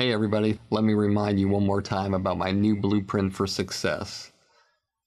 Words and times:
Hey, 0.00 0.14
everybody, 0.14 0.58
let 0.70 0.82
me 0.82 0.94
remind 0.94 1.38
you 1.38 1.48
one 1.48 1.66
more 1.66 1.82
time 1.82 2.14
about 2.14 2.38
my 2.38 2.52
new 2.52 2.74
blueprint 2.74 3.34
for 3.34 3.46
success. 3.46 4.32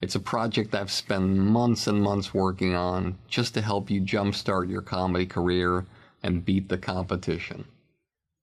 It's 0.01 0.13
a 0.13 0.19
project 0.19 0.75
I've 0.75 0.91
spent 0.91 1.35
months 1.35 1.87
and 1.87 1.99
months 1.99 2.31
working 2.31 2.75
on 2.75 3.17
just 3.27 3.55
to 3.55 3.61
help 3.63 3.89
you 3.89 4.01
jumpstart 4.01 4.69
your 4.69 4.83
comedy 4.83 5.25
career 5.25 5.87
and 6.21 6.45
beat 6.45 6.69
the 6.69 6.77
competition. 6.77 7.65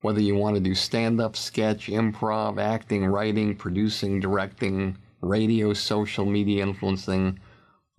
Whether 0.01 0.23
you 0.23 0.35
want 0.35 0.57
to 0.57 0.61
do 0.61 0.75
stand 0.75 1.21
up, 1.21 1.37
sketch, 1.37 1.87
improv, 1.87 2.61
acting, 2.61 3.07
writing, 3.07 3.55
producing, 3.55 4.19
directing, 4.19 4.99
radio, 5.21 5.73
social 5.73 6.27
media 6.27 6.65
influencing, 6.65 7.39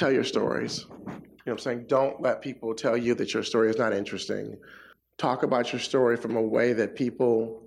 tell 0.00 0.10
your 0.10 0.24
stories. 0.24 0.86
You 0.88 0.94
know 0.96 1.12
what 1.44 1.52
I'm 1.52 1.58
saying? 1.58 1.84
Don't 1.86 2.22
let 2.22 2.40
people 2.40 2.74
tell 2.74 2.96
you 2.96 3.14
that 3.16 3.34
your 3.34 3.42
story 3.42 3.68
is 3.68 3.76
not 3.76 3.92
interesting. 3.92 4.56
Talk 5.18 5.42
about 5.42 5.74
your 5.74 5.80
story 5.80 6.16
from 6.16 6.36
a 6.36 6.42
way 6.42 6.72
that 6.72 6.96
people 6.96 7.62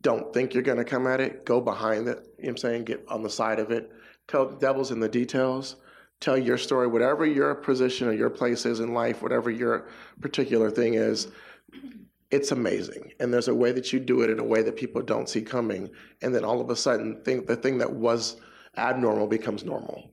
don't 0.00 0.32
think 0.32 0.54
you're 0.54 0.62
going 0.62 0.78
to 0.78 0.84
come 0.84 1.08
at 1.08 1.20
it. 1.20 1.44
Go 1.44 1.60
behind 1.60 2.06
it. 2.06 2.18
You 2.38 2.44
know 2.44 2.46
what 2.46 2.48
I'm 2.50 2.56
saying? 2.58 2.84
Get 2.84 3.04
on 3.08 3.24
the 3.24 3.30
side 3.30 3.58
of 3.58 3.72
it. 3.72 3.90
Tell 4.28 4.46
the 4.46 4.56
devil's 4.56 4.92
in 4.92 5.00
the 5.00 5.08
details. 5.08 5.74
Tell 6.20 6.38
your 6.38 6.56
story, 6.56 6.86
whatever 6.86 7.26
your 7.26 7.52
position 7.56 8.06
or 8.06 8.12
your 8.12 8.30
place 8.30 8.64
is 8.64 8.78
in 8.78 8.94
life, 8.94 9.20
whatever 9.20 9.50
your 9.50 9.88
particular 10.20 10.70
thing 10.70 10.94
is. 10.94 11.32
It's 12.30 12.52
amazing. 12.52 13.12
And 13.18 13.34
there's 13.34 13.48
a 13.48 13.54
way 13.54 13.72
that 13.72 13.92
you 13.92 13.98
do 13.98 14.22
it 14.22 14.30
in 14.30 14.38
a 14.38 14.44
way 14.44 14.62
that 14.62 14.76
people 14.76 15.02
don't 15.02 15.28
see 15.28 15.42
coming. 15.42 15.90
And 16.22 16.32
then 16.32 16.44
all 16.44 16.60
of 16.60 16.70
a 16.70 16.76
sudden, 16.76 17.20
think 17.24 17.48
the 17.48 17.56
thing 17.56 17.78
that 17.78 17.92
was 17.92 18.36
abnormal 18.76 19.26
becomes 19.26 19.64
normal. 19.64 20.11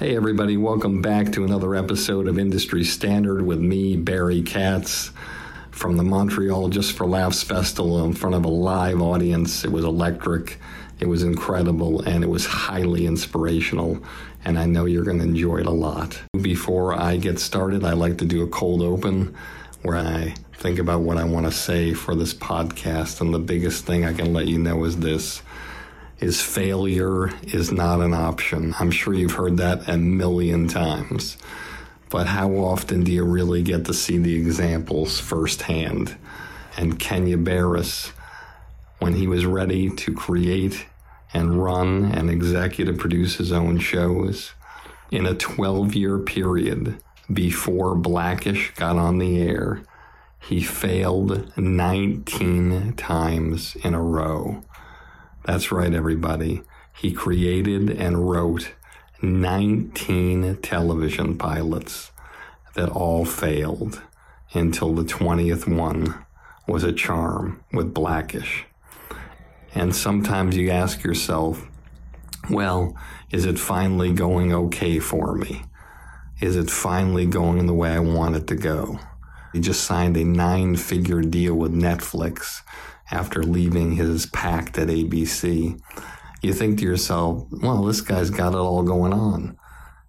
Hey, 0.00 0.16
everybody, 0.16 0.56
welcome 0.56 1.00
back 1.00 1.30
to 1.32 1.44
another 1.44 1.76
episode 1.76 2.26
of 2.26 2.36
Industry 2.36 2.82
Standard 2.82 3.42
with 3.42 3.60
me, 3.60 3.96
Barry 3.96 4.42
Katz, 4.42 5.12
from 5.70 5.96
the 5.96 6.02
Montreal 6.02 6.68
Just 6.68 6.96
for 6.96 7.06
Laughs 7.06 7.44
Festival 7.44 8.04
in 8.04 8.12
front 8.12 8.34
of 8.34 8.44
a 8.44 8.48
live 8.48 9.00
audience. 9.00 9.64
It 9.64 9.70
was 9.70 9.84
electric, 9.84 10.58
it 10.98 11.06
was 11.06 11.22
incredible, 11.22 12.00
and 12.02 12.24
it 12.24 12.26
was 12.26 12.44
highly 12.44 13.06
inspirational. 13.06 14.02
And 14.44 14.58
I 14.58 14.66
know 14.66 14.84
you're 14.84 15.04
going 15.04 15.18
to 15.18 15.24
enjoy 15.24 15.58
it 15.58 15.66
a 15.66 15.70
lot. 15.70 16.20
Before 16.42 16.92
I 16.92 17.16
get 17.16 17.38
started, 17.38 17.84
I 17.84 17.92
like 17.92 18.18
to 18.18 18.24
do 18.24 18.42
a 18.42 18.48
cold 18.48 18.82
open 18.82 19.32
where 19.82 19.96
I 19.96 20.34
think 20.54 20.80
about 20.80 21.02
what 21.02 21.18
I 21.18 21.24
want 21.24 21.46
to 21.46 21.52
say 21.52 21.94
for 21.94 22.16
this 22.16 22.34
podcast. 22.34 23.20
And 23.20 23.32
the 23.32 23.38
biggest 23.38 23.86
thing 23.86 24.04
I 24.04 24.12
can 24.12 24.32
let 24.32 24.48
you 24.48 24.58
know 24.58 24.82
is 24.84 24.98
this 24.98 25.40
is 26.24 26.40
failure 26.40 27.28
is 27.42 27.70
not 27.70 28.00
an 28.00 28.14
option. 28.14 28.74
I'm 28.80 28.90
sure 28.90 29.12
you've 29.12 29.32
heard 29.32 29.58
that 29.58 29.86
a 29.86 29.98
million 29.98 30.66
times. 30.66 31.36
But 32.08 32.26
how 32.28 32.50
often 32.52 33.04
do 33.04 33.12
you 33.12 33.24
really 33.24 33.62
get 33.62 33.84
to 33.84 33.92
see 33.92 34.16
the 34.16 34.34
examples 34.34 35.20
firsthand? 35.20 36.16
And 36.78 36.98
Kenya 36.98 37.36
Barris, 37.36 38.12
when 39.00 39.12
he 39.12 39.26
was 39.26 39.44
ready 39.44 39.90
to 39.90 40.14
create 40.14 40.86
and 41.34 41.62
run 41.62 42.06
and 42.06 42.30
executive 42.30 42.96
produce 42.96 43.36
his 43.36 43.52
own 43.52 43.78
shows, 43.78 44.54
in 45.10 45.26
a 45.26 45.34
12 45.34 45.94
year 45.94 46.18
period 46.18 46.96
before 47.30 47.94
Blackish 47.94 48.72
got 48.76 48.96
on 48.96 49.18
the 49.18 49.42
air, 49.42 49.82
he 50.40 50.62
failed 50.62 51.52
19 51.58 52.94
times 52.94 53.76
in 53.76 53.92
a 53.92 54.02
row. 54.02 54.62
That's 55.44 55.70
right, 55.70 55.92
everybody. 55.92 56.62
He 56.96 57.12
created 57.12 57.90
and 57.90 58.30
wrote 58.30 58.72
19 59.20 60.56
television 60.62 61.36
pilots 61.36 62.12
that 62.74 62.88
all 62.88 63.26
failed 63.26 64.00
until 64.54 64.94
the 64.94 65.02
20th 65.02 65.68
one 65.68 66.24
was 66.66 66.82
a 66.82 66.94
charm 66.94 67.62
with 67.74 67.92
Blackish. 67.92 68.64
And 69.74 69.94
sometimes 69.94 70.56
you 70.56 70.70
ask 70.70 71.04
yourself, 71.04 71.68
well, 72.48 72.96
is 73.30 73.44
it 73.44 73.58
finally 73.58 74.14
going 74.14 74.50
okay 74.54 74.98
for 74.98 75.34
me? 75.34 75.64
Is 76.40 76.56
it 76.56 76.70
finally 76.70 77.26
going 77.26 77.66
the 77.66 77.74
way 77.74 77.90
I 77.90 77.98
want 77.98 78.36
it 78.36 78.46
to 78.46 78.56
go? 78.56 78.98
He 79.52 79.60
just 79.60 79.84
signed 79.84 80.16
a 80.16 80.24
nine 80.24 80.76
figure 80.76 81.20
deal 81.20 81.54
with 81.54 81.74
Netflix 81.74 82.62
after 83.14 83.42
leaving 83.42 83.92
his 83.92 84.26
pact 84.26 84.76
at 84.76 84.88
ABC, 84.88 85.80
you 86.42 86.52
think 86.52 86.78
to 86.78 86.84
yourself, 86.84 87.46
well, 87.50 87.84
this 87.84 88.00
guy's 88.00 88.30
got 88.30 88.52
it 88.52 88.58
all 88.58 88.82
going 88.82 89.12
on. 89.12 89.56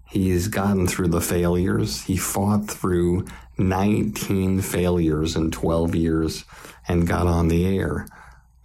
He's 0.10 0.48
gotten 0.48 0.88
through 0.88 1.10
the 1.10 1.22
failures. 1.22 2.04
He 2.04 2.18
fought 2.18 2.68
through 2.68 3.26
19 3.58 4.62
failures 4.62 5.36
in 5.36 5.52
12 5.52 5.96
years 5.96 6.46
and 6.88 7.08
got 7.08 7.28
on 7.28 7.48
the 7.48 7.66
air. 7.78 8.08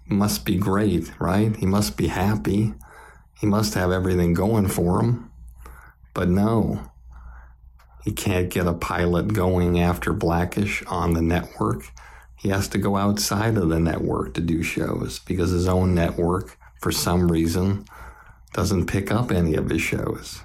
Must 0.06 0.44
be 0.44 0.56
great, 0.56 1.12
right? 1.20 1.54
He 1.54 1.66
must 1.66 1.96
be 1.96 2.08
happy. 2.08 2.74
He 3.38 3.46
must 3.46 3.74
have 3.74 3.92
everything 3.92 4.32
going 4.32 4.68
for 4.68 5.00
him. 5.00 5.30
But 6.14 6.28
no, 6.28 6.90
he 8.04 8.12
can't 8.12 8.48
get 8.50 8.66
a 8.66 8.72
pilot 8.72 9.34
going 9.34 9.78
after 9.78 10.12
Blackish 10.12 10.82
on 10.86 11.12
the 11.12 11.22
network 11.22 11.84
he 12.40 12.48
has 12.48 12.68
to 12.68 12.78
go 12.78 12.96
outside 12.96 13.58
of 13.58 13.68
the 13.68 13.78
network 13.78 14.32
to 14.32 14.40
do 14.40 14.62
shows 14.62 15.18
because 15.18 15.50
his 15.50 15.68
own 15.68 15.94
network, 15.94 16.56
for 16.80 16.90
some 16.90 17.30
reason, 17.30 17.84
doesn't 18.54 18.86
pick 18.86 19.12
up 19.12 19.30
any 19.30 19.56
of 19.56 19.68
his 19.68 19.82
shows. 19.82 20.40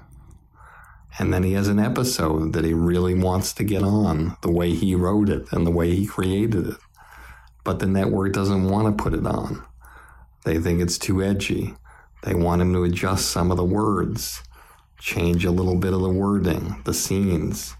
And 1.17 1.34
then 1.34 1.44
he 1.44 1.53
has 1.53 1.69
an 1.69 1.79
episode 1.79 2.51
that 2.51 2.66
he 2.66 2.73
really 2.73 3.13
wants 3.13 3.53
to 3.53 3.63
get 3.63 3.81
on 3.81 4.35
the 4.41 4.51
way 4.51 4.73
he 4.73 4.94
wrote 4.94 5.29
it 5.29 5.47
and 5.53 5.66
the 5.66 5.72
way 5.72 5.95
he 5.95 6.05
created 6.05 6.67
it. 6.67 6.78
But 7.63 7.79
the 7.79 7.85
network 7.85 8.34
doesn't 8.34 8.69
want 8.69 8.97
to 8.97 9.01
put 9.01 9.13
it 9.13 9.25
on. 9.25 9.63
They 10.44 10.59
think 10.59 10.81
it's 10.81 10.97
too 10.97 11.23
edgy. 11.23 11.75
They 12.23 12.35
want 12.35 12.61
him 12.61 12.73
to 12.73 12.84
adjust 12.84 13.31
some 13.31 13.51
of 13.51 13.57
the 13.57 13.63
words, 13.63 14.44
change 15.00 15.45
a 15.45 15.51
little 15.51 15.78
bit 15.78 15.93
of 15.93 16.02
the 16.02 16.09
wording, 16.09 16.81
the 16.84 16.93
scenes. 16.93 17.75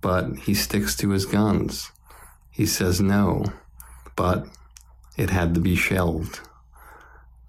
But 0.00 0.40
he 0.40 0.54
sticks 0.54 0.96
to 0.96 1.10
his 1.10 1.24
guns. 1.24 1.92
He 2.56 2.64
says 2.64 3.02
no, 3.02 3.44
but 4.16 4.46
it 5.18 5.28
had 5.28 5.52
to 5.56 5.60
be 5.60 5.76
shelved. 5.76 6.40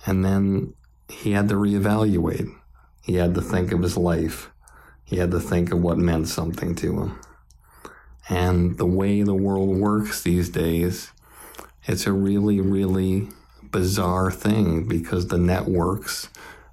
And 0.06 0.25
then 0.25 0.74
he 1.07 1.31
had 1.31 1.48
to 1.48 1.56
reevaluate. 1.56 2.54
He 3.04 3.15
had 3.15 3.33
to 3.36 3.42
think 3.42 3.71
of 3.71 3.81
his 3.83 3.95
life. 3.95 4.50
He 5.06 5.15
had 5.15 5.31
to 5.31 5.39
think 5.39 5.71
of 5.71 5.81
what 5.81 5.98
meant 5.98 6.27
something 6.27 6.75
to 6.75 7.04
him. 7.04 7.19
And 8.27 8.77
the 8.77 8.86
way 8.86 9.21
the 9.21 9.33
world 9.33 9.77
works 9.77 10.21
these 10.21 10.50
days, 10.50 11.13
it's 11.86 12.06
a 12.06 12.12
really, 12.12 12.59
really 12.59 13.30
bizarre 13.71 14.30
thing 14.30 14.89
because 14.89 15.27
the 15.27 15.38
networks, 15.38 16.27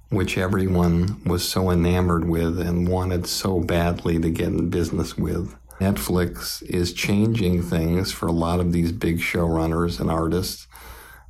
which 0.09 0.37
everyone 0.37 1.23
was 1.23 1.47
so 1.47 1.71
enamored 1.71 2.27
with 2.27 2.59
and 2.59 2.89
wanted 2.89 3.27
so 3.27 3.61
badly 3.61 4.19
to 4.19 4.29
get 4.29 4.49
in 4.49 4.69
business 4.69 5.17
with, 5.17 5.55
Netflix 5.79 6.63
is 6.63 6.93
changing 6.93 7.61
things 7.61 8.11
for 8.11 8.27
a 8.27 8.31
lot 8.31 8.59
of 8.59 8.71
these 8.71 8.91
big 8.91 9.19
showrunners 9.19 9.99
and 9.99 10.09
artists 10.09 10.67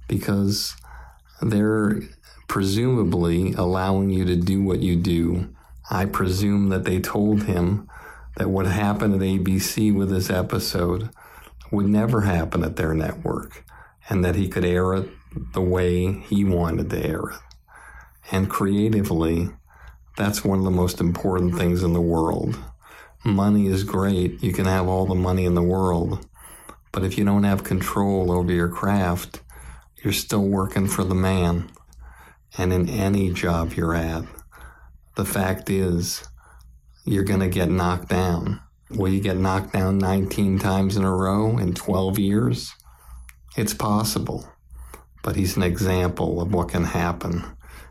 because 0.07 0.75
they're 1.41 2.01
presumably 2.47 3.53
allowing 3.53 4.09
you 4.09 4.23
to 4.25 4.35
do 4.35 4.61
what 4.61 4.79
you 4.79 4.95
do. 4.95 5.49
I 5.89 6.05
presume 6.05 6.69
that 6.69 6.83
they 6.83 6.99
told 6.99 7.43
him 7.43 7.89
that 8.37 8.49
what 8.49 8.65
happened 8.67 9.15
at 9.15 9.21
ABC 9.21 9.93
with 9.93 10.09
this 10.09 10.29
episode 10.29 11.09
would 11.71 11.87
never 11.87 12.21
happen 12.21 12.63
at 12.63 12.75
their 12.75 12.93
network 12.93 13.63
and 14.09 14.23
that 14.23 14.35
he 14.35 14.47
could 14.47 14.65
air 14.65 14.93
it 14.93 15.09
the 15.53 15.61
way 15.61 16.11
he 16.11 16.43
wanted 16.43 16.89
to 16.91 17.05
air 17.05 17.29
it. 17.29 17.39
And 18.31 18.49
creatively, 18.49 19.49
that's 20.17 20.43
one 20.43 20.59
of 20.59 20.65
the 20.65 20.71
most 20.71 20.99
important 20.99 21.57
things 21.57 21.83
in 21.83 21.93
the 21.93 22.01
world. 22.01 22.57
Money 23.25 23.65
is 23.65 23.83
great. 23.83 24.43
You 24.43 24.53
can 24.53 24.65
have 24.65 24.87
all 24.87 25.07
the 25.07 25.15
money 25.15 25.45
in 25.45 25.55
the 25.55 25.63
world. 25.63 26.27
But 26.91 27.03
if 27.03 27.17
you 27.17 27.25
don't 27.25 27.43
have 27.43 27.63
control 27.63 28.31
over 28.31 28.51
your 28.51 28.69
craft, 28.69 29.41
you're 30.03 30.13
still 30.13 30.47
working 30.47 30.85
for 30.85 31.03
the 31.03 31.15
man. 31.15 31.71
And 32.55 32.71
in 32.71 32.87
any 32.87 33.33
job 33.33 33.73
you're 33.73 33.95
at, 33.95 34.25
the 35.15 35.25
fact 35.25 35.71
is, 35.71 36.23
you're 37.03 37.23
going 37.23 37.39
to 37.39 37.49
get 37.49 37.67
knocked 37.67 38.09
down. 38.09 38.61
Will 38.91 39.11
you 39.11 39.21
get 39.21 39.37
knocked 39.37 39.73
down 39.73 39.97
19 39.97 40.59
times 40.59 40.95
in 40.95 41.03
a 41.03 41.11
row 41.11 41.57
in 41.57 41.73
12 41.73 42.19
years? 42.19 42.75
It's 43.57 43.73
possible. 43.73 44.47
But 45.23 45.35
he's 45.35 45.57
an 45.57 45.63
example 45.63 46.39
of 46.41 46.53
what 46.53 46.69
can 46.69 46.83
happen 46.83 47.43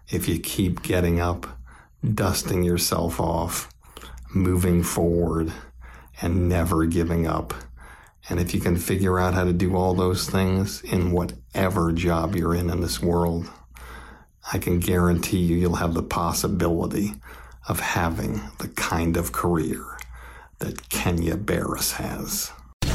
if 0.09 0.29
you 0.29 0.39
keep 0.39 0.85
getting 0.85 1.21
up, 1.21 1.59
dusting 2.05 2.63
yourself 2.63 3.19
off, 3.19 3.74
moving 4.35 4.83
forward, 4.83 5.53
and 6.21 6.49
never 6.49 6.87
giving 6.87 7.27
up. 7.27 7.55
And 8.29 8.41
if 8.41 8.55
you 8.55 8.61
can 8.61 8.77
figure 8.77 9.19
out 9.19 9.35
how 9.35 9.45
to 9.45 9.53
do 9.53 9.77
all 9.77 9.95
those 9.95 10.29
things 10.29 10.83
in 10.83 11.13
whatever 11.13 11.93
job 11.93 12.35
you're 12.35 12.55
in 12.55 12.71
in 12.71 12.81
this 12.81 13.03
world, 13.03 13.51
I 14.53 14.59
can 14.59 14.79
guarantee 14.81 15.39
you 15.39 15.57
you'll 15.57 15.77
have 15.77 15.95
the 15.95 16.03
possibility 16.03 17.15
of 17.69 17.81
having 17.81 18.41
the 18.59 18.69
kind 18.69 19.17
of 19.17 19.33
career 19.33 19.99
that 20.59 20.89
Kenya 20.89 21.37
Barris 21.37 21.93
has. 21.93 22.53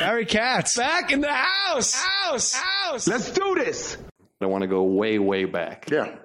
Barry 0.00 0.24
Katz. 0.24 0.78
Back 0.78 1.12
in 1.12 1.20
the 1.20 1.30
house. 1.30 1.92
House. 1.92 2.54
House. 2.54 3.06
Let's 3.06 3.30
do 3.32 3.54
this. 3.54 3.98
I 4.40 4.46
want 4.46 4.62
to 4.62 4.66
go 4.66 4.82
way, 4.82 5.18
way 5.18 5.44
back. 5.44 5.90
Yeah. 5.90 6.16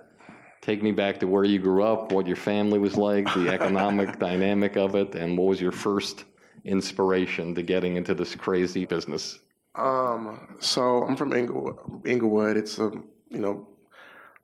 Take 0.62 0.82
me 0.82 0.94
back 0.94 1.20
to 1.20 1.28
where 1.28 1.44
you 1.44 1.60
grew 1.60 1.84
up, 1.84 2.14
what 2.14 2.26
your 2.26 2.38
family 2.38 2.80
was 2.80 2.96
like, 2.96 3.26
the 3.34 3.50
economic 3.54 4.18
dynamic 4.18 4.78
of 4.78 4.96
it, 4.96 5.14
and 5.16 5.38
what 5.38 5.48
was 5.48 5.60
your 5.60 5.74
first 5.74 6.24
inspiration 6.64 7.54
to 7.56 7.64
getting 7.64 7.98
into 7.98 8.16
this 8.16 8.34
crazy 8.34 8.86
business? 8.86 9.40
Um, 9.76 10.56
so 10.62 11.04
I'm 11.04 11.18
from 11.18 11.34
Inglewood. 11.34 11.76
Inglewood. 12.06 12.56
It's 12.56 12.80
a 12.80 12.92
you 13.30 13.40
know 13.40 13.68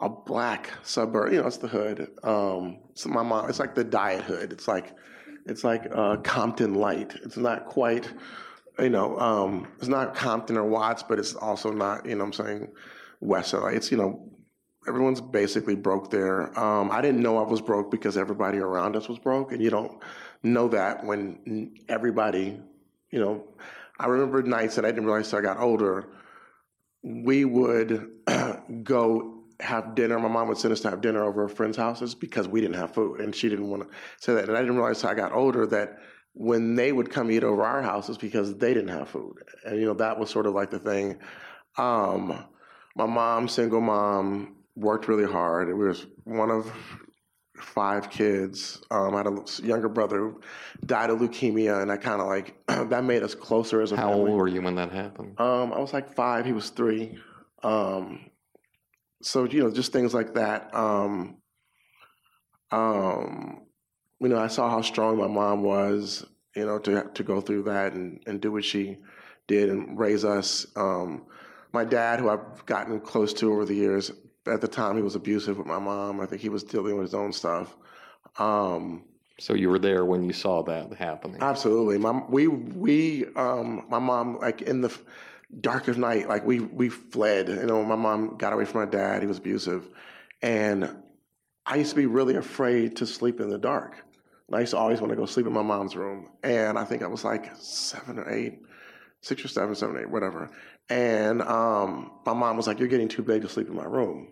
a 0.02 0.10
black 0.10 0.72
suburb. 0.84 1.32
You 1.32 1.42
know, 1.42 1.48
it's 1.48 1.56
the 1.56 1.70
hood. 1.70 2.12
Um, 2.22 2.80
so 2.96 3.08
my 3.08 3.24
mom. 3.24 3.50
It's 3.50 3.60
like 3.60 3.76
the 3.76 3.86
diet 3.86 4.26
hood. 4.26 4.52
It's 4.52 4.68
like 4.68 4.94
it's 5.46 5.64
like 5.64 5.88
uh, 5.90 6.18
Compton 6.18 6.76
light. 6.76 7.16
It's 7.24 7.38
not 7.38 7.66
quite. 7.68 8.12
You 8.82 8.90
know, 8.90 9.18
um, 9.20 9.68
it's 9.78 9.88
not 9.88 10.16
Compton 10.16 10.58
or 10.58 10.66
Watts, 10.66 11.04
but 11.04 11.20
it's 11.20 11.36
also 11.36 11.72
not. 11.72 12.06
You 12.06 12.16
know, 12.16 12.26
what 12.26 12.40
I'm 12.40 12.46
saying 12.46 12.68
West 13.20 13.54
LA. 13.54 13.68
It's 13.68 13.92
you 13.92 13.98
know. 13.98 14.28
Everyone's 14.88 15.22
basically 15.22 15.76
broke 15.76 16.10
there. 16.10 16.58
Um, 16.60 16.90
I 16.90 17.02
didn't 17.02 17.22
know 17.22 17.38
I 17.38 17.48
was 17.48 17.62
broke 17.62 17.92
because 17.92 18.18
everybody 18.18 18.58
around 18.58 18.96
us 18.96 19.08
was 19.08 19.20
broke, 19.20 19.52
and 19.52 19.62
you 19.62 19.70
don't 19.70 20.02
know 20.42 20.68
that 20.70 21.06
when 21.06 21.76
everybody, 21.88 22.60
you 23.12 23.20
know, 23.20 23.48
I 24.00 24.08
remember 24.08 24.42
nights 24.42 24.76
that 24.78 24.86
I 24.86 24.88
didn't 24.88 25.06
realize 25.06 25.32
I 25.36 25.42
got 25.42 25.60
older. 25.60 26.08
We 27.04 27.46
would 27.46 28.10
go 28.84 29.44
have 29.60 29.94
dinner. 29.94 30.20
My 30.20 30.28
mom 30.28 30.48
would 30.48 30.58
send 30.58 30.72
us 30.72 30.82
to 30.82 30.90
have 30.90 31.02
dinner 31.02 31.24
over 31.24 31.48
friends' 31.48 31.78
houses 31.78 32.16
because 32.16 32.48
we 32.48 32.62
didn't 32.62 32.78
have 32.78 32.94
food, 32.94 33.22
and 33.22 33.36
she 33.36 33.50
didn't 33.50 33.70
want 33.70 33.84
to 33.84 33.90
say 34.18 34.34
that. 34.34 34.50
And 34.50 34.58
I 34.58 34.62
didn't 34.62 34.76
realize 34.76 35.04
until 35.04 35.12
I 35.12 35.14
got 35.14 35.34
older 35.34 35.68
that 35.68 35.98
when 36.34 36.76
they 36.76 36.92
would 36.92 37.10
come 37.10 37.32
eat 37.32 37.44
over 37.44 37.64
our 37.64 37.82
houses 37.82 38.18
because 38.18 38.56
they 38.58 38.74
didn't 38.74 38.90
have 38.90 39.10
food, 39.10 39.38
and 39.66 39.80
you 39.80 39.86
know 39.86 39.94
that 39.96 40.20
was 40.20 40.30
sort 40.30 40.46
of 40.46 40.54
like 40.54 40.70
the 40.70 40.80
thing. 40.80 41.18
Um, 41.78 42.46
my 42.96 43.06
mom, 43.06 43.48
single 43.48 43.82
mom, 43.82 44.56
worked 44.76 45.08
really 45.08 45.30
hard. 45.30 45.70
It 45.70 45.74
was 45.74 46.06
one 46.24 46.50
of 46.50 46.72
five 47.58 48.10
kids. 48.10 48.82
Um, 48.92 49.14
I 49.14 49.18
had 49.18 49.28
a 49.28 49.44
younger 49.64 49.90
brother 49.90 50.18
who 50.18 50.42
died 50.86 51.10
of 51.10 51.20
leukemia, 51.20 51.82
and 51.82 51.92
I 51.92 51.98
kind 51.98 52.22
of 52.22 52.28
like 52.28 52.56
that 52.68 53.04
made 53.04 53.24
us 53.24 53.36
closer 53.36 53.82
as 53.82 53.92
a 53.92 53.96
family. 53.96 54.12
How 54.12 54.18
family. 54.18 54.32
old 54.32 54.40
were 54.40 54.48
you 54.48 54.62
when 54.62 54.76
that 54.76 54.92
happened? 54.92 55.40
Um, 55.40 55.74
I 55.74 55.80
was 55.80 55.94
like 55.94 56.16
five. 56.16 56.46
He 56.46 56.54
was 56.54 56.70
three. 56.70 57.18
Um, 57.64 58.32
so 59.22 59.46
you 59.46 59.64
know, 59.64 59.72
just 59.72 59.92
things 59.92 60.14
like 60.14 60.34
that. 60.36 60.74
Um, 60.74 61.38
um, 62.72 63.62
you 64.22 64.30
know, 64.30 64.38
I 64.38 64.48
saw 64.48 64.70
how 64.70 64.82
strong 64.82 65.18
my 65.18 65.28
mom 65.28 65.64
was. 65.64 66.26
You 66.56 66.66
know, 66.66 66.80
to 66.80 67.10
to 67.14 67.24
go 67.24 67.42
through 67.42 67.64
that 67.64 67.94
and 67.94 68.20
and 68.28 68.42
do 68.42 68.52
what 68.52 68.66
she 68.66 68.98
did 69.48 69.70
and 69.70 69.98
raise 69.98 70.26
us. 70.26 70.68
Um, 70.76 71.26
my 71.74 71.86
dad, 71.86 72.20
who 72.20 72.30
I've 72.30 72.66
gotten 72.66 73.00
close 73.00 73.34
to 73.36 73.52
over 73.54 73.64
the 73.64 73.74
years, 73.74 74.12
at 74.46 74.60
the 74.60 74.68
time 74.68 74.98
he 74.98 75.02
was 75.02 75.16
abusive 75.16 75.58
with 75.58 75.68
my 75.68 75.80
mom. 75.80 76.20
I 76.20 76.26
think 76.26 76.42
he 76.42 76.50
was 76.50 76.64
dealing 76.64 76.96
with 76.96 77.06
his 77.06 77.14
own 77.14 77.32
stuff. 77.32 77.78
Um, 78.38 79.06
So 79.40 79.54
you 79.54 79.70
were 79.70 79.80
there 79.80 80.04
when 80.06 80.24
you 80.24 80.34
saw 80.34 80.62
that 80.64 80.94
happening. 80.94 81.42
Absolutely. 81.42 81.98
My 81.98 82.12
we 82.30 82.48
we 82.48 83.26
um 83.36 83.86
my 83.90 84.00
mom 84.00 84.38
like 84.40 84.62
in 84.64 84.82
the 84.82 84.96
dark 85.62 85.88
of 85.88 85.98
night 85.98 86.28
like 86.28 86.46
we 86.46 86.60
we 86.60 86.90
fled. 86.90 87.48
You 87.48 87.66
know, 87.66 87.84
my 87.84 87.96
mom 87.96 88.36
got 88.38 88.52
away 88.54 88.66
from 88.66 88.82
my 88.82 88.92
dad. 88.92 89.22
He 89.22 89.28
was 89.28 89.38
abusive, 89.38 89.88
and 90.42 90.98
I 91.66 91.76
used 91.78 91.92
to 91.92 91.96
be 91.96 92.08
really 92.08 92.36
afraid 92.36 92.98
to 92.98 93.06
sleep 93.06 93.40
in 93.40 93.50
the 93.50 93.58
dark. 93.58 93.96
I 94.54 94.62
used 94.62 94.72
to 94.72 94.78
always 94.78 95.00
want 95.00 95.12
to 95.12 95.16
go 95.16 95.26
sleep 95.26 95.48
in 95.48 95.54
my 95.54 95.62
mom's 95.62 95.96
room. 95.96 96.30
And 96.44 96.78
I 96.78 96.84
think 96.84 97.04
I 97.04 97.08
was 97.08 97.24
like 97.24 97.50
seven 97.56 98.20
or 98.20 98.30
eight, 98.30 98.60
six 99.22 99.44
or 99.46 99.48
seven, 99.48 99.76
seven, 99.76 99.98
eight, 99.98 100.10
whatever. 100.10 100.50
And 100.90 101.42
um, 101.42 102.12
my 102.26 102.34
mom 102.34 102.58
was 102.58 102.68
like, 102.68 102.80
"You're 102.80 102.90
getting 102.90 103.08
too 103.08 103.24
big 103.24 103.44
to 103.44 103.50
sleep 103.50 103.68
in 103.68 103.76
my 103.76 103.86
room." 103.86 104.28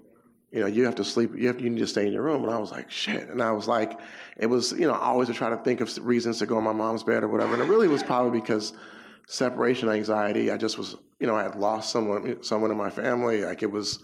you 0.51 0.61
know, 0.61 0.67
you 0.67 0.83
have 0.85 0.95
to 0.95 1.03
sleep, 1.03 1.31
you 1.35 1.47
have 1.47 1.61
you 1.61 1.69
need 1.69 1.79
to 1.79 1.87
stay 1.87 2.07
in 2.07 2.13
your 2.13 2.23
room. 2.23 2.43
And 2.43 2.51
I 2.51 2.57
was 2.57 2.71
like, 2.71 2.89
shit. 2.89 3.29
And 3.29 3.41
I 3.41 3.51
was 3.51 3.67
like, 3.67 3.99
it 4.37 4.47
was, 4.47 4.71
you 4.71 4.87
know, 4.87 4.93
I 4.93 5.07
always 5.07 5.27
would 5.27 5.37
try 5.37 5.49
to 5.49 5.57
think 5.57 5.79
of 5.81 5.95
reasons 6.05 6.39
to 6.39 6.45
go 6.45 6.57
in 6.57 6.63
my 6.63 6.73
mom's 6.73 7.03
bed 7.03 7.23
or 7.23 7.27
whatever. 7.27 7.53
And 7.53 7.61
it 7.61 7.67
really 7.67 7.87
was 7.87 8.01
probably 8.01 8.39
because 8.39 8.73
separation 9.27 9.89
anxiety. 9.89 10.49
I 10.49 10.57
just 10.57 10.77
was, 10.77 10.95
you 11.19 11.27
know, 11.27 11.35
I 11.35 11.43
had 11.43 11.55
lost 11.55 11.91
someone, 11.91 12.41
someone 12.41 12.71
in 12.71 12.77
my 12.77 12.89
family. 12.89 13.43
Like 13.43 13.61
it 13.61 13.71
was, 13.71 13.99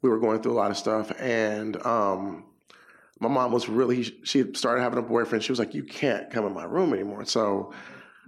we 0.00 0.08
were 0.08 0.18
going 0.18 0.40
through 0.40 0.52
a 0.52 0.54
lot 0.54 0.70
of 0.70 0.78
stuff. 0.78 1.12
And 1.20 1.84
um, 1.84 2.44
my 3.20 3.28
mom 3.28 3.52
was 3.52 3.68
really, 3.68 4.02
she 4.24 4.52
started 4.54 4.80
having 4.80 4.98
a 4.98 5.02
boyfriend. 5.02 5.44
She 5.44 5.52
was 5.52 5.58
like, 5.58 5.74
you 5.74 5.84
can't 5.84 6.30
come 6.30 6.46
in 6.46 6.54
my 6.54 6.64
room 6.64 6.94
anymore. 6.94 7.26
So 7.26 7.72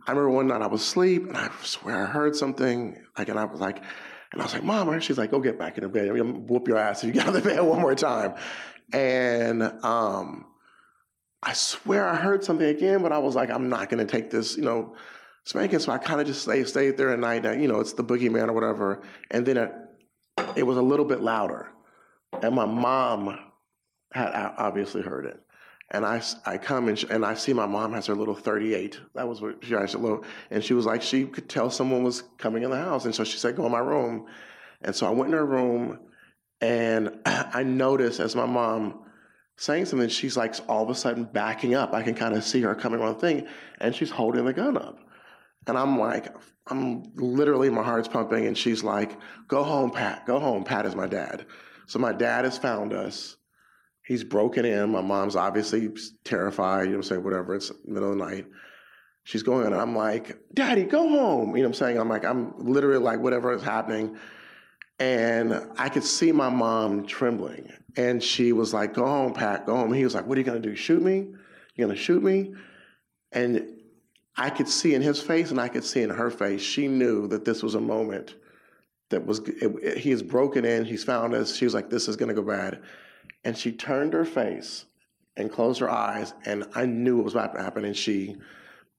I 0.07 0.11
remember 0.11 0.31
one 0.31 0.49
night 0.49 0.61
I 0.61 0.67
was 0.67 0.83
asleep 0.83 1.27
and 1.27 1.37
I 1.37 1.51
swear 1.63 2.03
I 2.03 2.07
heard 2.07 2.37
something. 2.37 3.03
Like, 3.17 3.31
and 3.31 3.39
I 3.39 3.47
was 3.47 3.61
like, 3.61 3.83
and 4.33 4.41
I 4.41 4.45
was 4.45 4.53
like, 4.53 4.65
Mom, 4.65 4.99
she's 5.01 5.19
like, 5.19 5.31
go 5.31 5.41
get 5.41 5.59
back 5.59 5.79
in 5.79 5.85
the 5.85 5.89
bed. 5.89 6.09
I'm 6.09 6.17
gonna 6.17 6.33
whoop 6.33 6.69
your 6.69 6.79
ass 6.79 7.03
if 7.03 7.09
you 7.09 7.13
get 7.13 7.27
out 7.27 7.35
of 7.35 7.43
the 7.43 7.49
bed 7.49 7.61
one 7.61 7.81
more 7.81 7.95
time. 7.95 8.35
And 8.93 9.63
um, 9.85 10.47
I 11.43 11.55
swear 11.55 12.07
I 12.07 12.17
heard 12.17 12.45
something 12.45 12.67
again, 12.67 13.03
but 13.03 13.13
I 13.13 13.19
was 13.19 13.35
like, 13.35 13.51
I'm 13.51 13.69
not 13.69 13.89
gonna 13.89 14.05
take 14.05 14.31
this, 14.31 14.57
you 14.57 14.63
know, 14.63 14.95
spanking. 15.45 15.79
So 15.79 15.93
I 15.93 15.99
kind 15.99 16.21
of 16.21 16.27
just 16.27 16.43
stayed, 16.43 16.69
stayed 16.69 16.97
there 16.97 17.13
at 17.13 17.19
night. 17.19 17.45
You 17.59 17.69
know, 17.69 17.81
it's 17.81 17.95
the 17.95 18.05
boogeyman 18.05 18.49
or 18.49 18.53
whatever. 18.53 19.03
And 19.31 19.47
then 19.47 19.57
it, 19.57 19.73
it 20.57 20.63
was 20.65 20.77
a 20.77 20.83
little 20.83 21.07
bit 21.07 21.21
louder. 21.21 21.71
And 22.43 22.55
my 22.55 22.67
mom 22.67 23.39
had 24.13 24.55
obviously 24.59 25.03
heard 25.03 25.27
it. 25.27 25.41
And 25.91 26.07
I, 26.07 26.23
I 26.47 26.57
come 26.57 26.89
and, 26.89 27.05
and 27.11 27.25
I 27.25 27.35
see 27.35 27.53
my 27.53 27.67
mom 27.67 27.93
has 27.93 28.07
her 28.07 28.15
little 28.15 28.35
38. 28.35 28.99
That 29.15 29.29
was 29.29 29.43
what 29.43 29.63
she 29.63 29.75
a 29.75 29.81
little, 29.81 30.25
and 30.51 30.65
she 30.65 30.73
was 30.73 30.87
like, 30.87 31.03
she 31.03 31.27
could 31.27 31.51
tell 31.51 31.71
someone 31.71 32.03
was 32.03 32.23
coming 32.39 32.63
in 32.63 32.71
the 32.71 32.79
house. 32.79 33.05
And 33.05 33.15
so 33.15 33.25
she 33.25 33.37
said, 33.37 33.57
go 33.57 33.67
in 33.67 33.73
my 33.73 33.79
room. 33.79 34.27
And 34.81 34.97
so 34.97 35.07
I 35.07 35.11
went 35.11 35.33
in 35.33 35.39
her 35.39 35.45
room 35.45 35.99
and 36.63 37.19
I 37.27 37.63
noticed 37.63 38.21
as 38.21 38.35
my 38.35 38.47
mom 38.47 39.05
saying 39.57 39.85
something, 39.85 40.09
she's 40.09 40.37
like 40.37 40.55
all 40.67 40.83
of 40.83 40.89
a 40.89 40.95
sudden 40.95 41.25
backing 41.25 41.75
up. 41.75 41.93
I 41.93 42.03
can 42.03 42.15
kind 42.15 42.35
of 42.35 42.43
see 42.43 42.63
her 42.63 42.75
coming 42.75 43.01
on 43.01 43.15
the 43.15 43.21
thing 43.21 43.47
and 43.79 43.95
she's 43.95 44.11
holding 44.11 44.47
the 44.47 44.55
gun 44.55 44.79
up. 44.79 44.99
And 45.67 45.77
I'm 45.77 45.99
like, 45.99 46.35
I'm 46.69 47.05
literally, 47.15 47.71
my 47.71 47.83
heart's 47.83 48.09
pumping. 48.09 48.47
And 48.47 48.57
she's 48.57 48.83
like, 48.83 49.19
go 49.47 49.63
home, 49.63 49.91
Pat, 49.91 50.27
go 50.27 50.41
home. 50.41 50.65
Pat 50.65 50.87
is 50.87 50.97
my 50.97 51.07
dad. 51.07 51.45
So 51.87 51.99
my 51.99 52.13
dad 52.13 52.45
has 52.45 52.57
found 52.57 52.93
us 52.93 53.37
He's 54.05 54.25
broken 54.25 54.65
in. 54.65 54.91
My 54.91 55.01
mom's 55.01 55.37
obviously 55.37 55.91
terrified, 56.25 56.85
you 56.85 56.87
know 56.87 56.91
what 56.93 56.97
I'm 56.97 57.03
saying, 57.05 57.25
whatever. 57.25 57.55
It's 57.55 57.71
middle 57.85 58.13
of 58.13 58.19
the 58.19 58.25
night. 58.25 58.47
She's 59.25 59.45
going 59.45 59.67
and 59.67 59.75
I'm 59.75 59.97
like, 59.97 60.37
Daddy, 60.53 60.83
go 60.83 61.09
home. 61.09 61.51
You 61.57 61.63
know 61.63 61.69
what 61.69 61.69
I'm 61.69 61.75
saying? 61.75 61.99
I'm 61.99 62.09
like, 62.09 62.25
I'm 62.25 62.53
literally 62.59 62.99
like, 62.99 63.21
whatever 63.21 63.53
is 63.53 63.63
happening. 63.63 64.17
And 64.99 65.69
I 65.79 65.89
could 65.89 66.05
see 66.05 66.33
my 66.33 66.49
mom 66.49 67.07
trembling. 67.07 67.73
And 67.97 68.23
she 68.23 68.53
was 68.53 68.73
like, 68.73 68.95
Go 68.95 69.07
home, 69.07 69.33
Pat, 69.33 69.67
go 69.67 69.77
home. 69.77 69.93
He 69.93 70.05
was 70.05 70.15
like, 70.15 70.27
What 70.27 70.37
are 70.39 70.41
you 70.41 70.45
gonna 70.45 70.61
do? 70.61 70.75
Shoot 70.75 71.03
me? 71.03 71.29
You're 71.75 71.87
gonna 71.87 71.99
shoot 71.99 72.23
me? 72.23 72.55
And 73.33 73.67
I 74.37 74.51
could 74.51 74.69
see 74.69 74.95
in 74.95 75.03
his 75.03 75.21
face 75.21 75.51
and 75.51 75.61
I 75.61 75.69
could 75.69 75.85
see 75.85 76.03
in 76.03 76.11
her 76.11 76.31
face, 76.31 76.63
she 76.63 76.89
knew 76.89 77.29
that 77.29 77.45
this 77.45 77.63
was 77.63 77.75
a 77.75 77.81
moment 77.81 78.35
that 79.11 79.27
was, 79.27 79.41
it, 79.41 79.75
it, 79.83 79.99
he 79.99 80.11
is 80.11 80.23
broken 80.23 80.65
in, 80.65 80.85
he's 80.85 81.05
found 81.05 81.35
us. 81.35 81.55
She 81.55 81.65
was 81.65 81.75
like, 81.75 81.91
This 81.91 82.09
is 82.09 82.17
gonna 82.17 82.35
go 82.35 82.43
bad. 82.43 82.83
And 83.45 83.57
she 83.57 83.73
turned 83.73 84.13
her 84.13 84.25
face 84.25 84.85
and 85.37 85.51
closed 85.51 85.81
her 85.81 85.91
eyes, 85.91 86.35
and 86.45 86.65
I 86.75 86.87
knew 86.87 87.21
it 87.21 87.25
was 87.25 87.35
about 87.35 87.55
to 87.55 87.63
happen. 87.63 87.85
And 87.85 87.97
she 87.97 88.37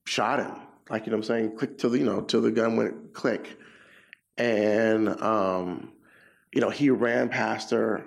shot 0.06 0.40
him, 0.40 0.56
like, 0.90 1.06
you 1.06 1.12
know 1.12 1.18
what 1.18 1.26
I'm 1.26 1.28
saying? 1.28 1.58
Click 1.58 1.78
till 1.78 1.92
the, 1.92 2.00
you 2.00 2.06
know, 2.06 2.22
till 2.22 2.42
the 2.42 2.52
gun 2.52 2.76
went 2.76 3.14
click. 3.14 3.58
And, 4.38 5.10
um, 5.22 5.94
you 6.54 6.62
know, 6.62 6.70
he 6.70 6.90
ran 6.90 7.30
past 7.30 7.72
her. 7.72 8.06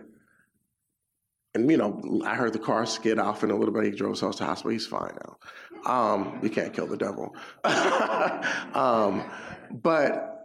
And, 1.54 1.70
you 1.70 1.78
know, 1.78 2.22
I 2.24 2.34
heard 2.34 2.52
the 2.52 2.58
car 2.58 2.84
skid 2.84 3.18
off 3.18 3.42
and 3.42 3.50
a 3.50 3.56
little 3.56 3.72
bit. 3.72 3.84
He 3.84 3.90
drove 3.90 4.22
us 4.22 4.36
to 4.36 4.44
hospital. 4.44 4.72
He's 4.72 4.86
fine 4.86 5.16
now. 5.24 5.36
Um, 5.86 6.40
you 6.42 6.50
can't 6.50 6.74
kill 6.74 6.86
the 6.86 6.96
devil. 6.96 7.34
um, 8.74 9.24
but 9.70 10.36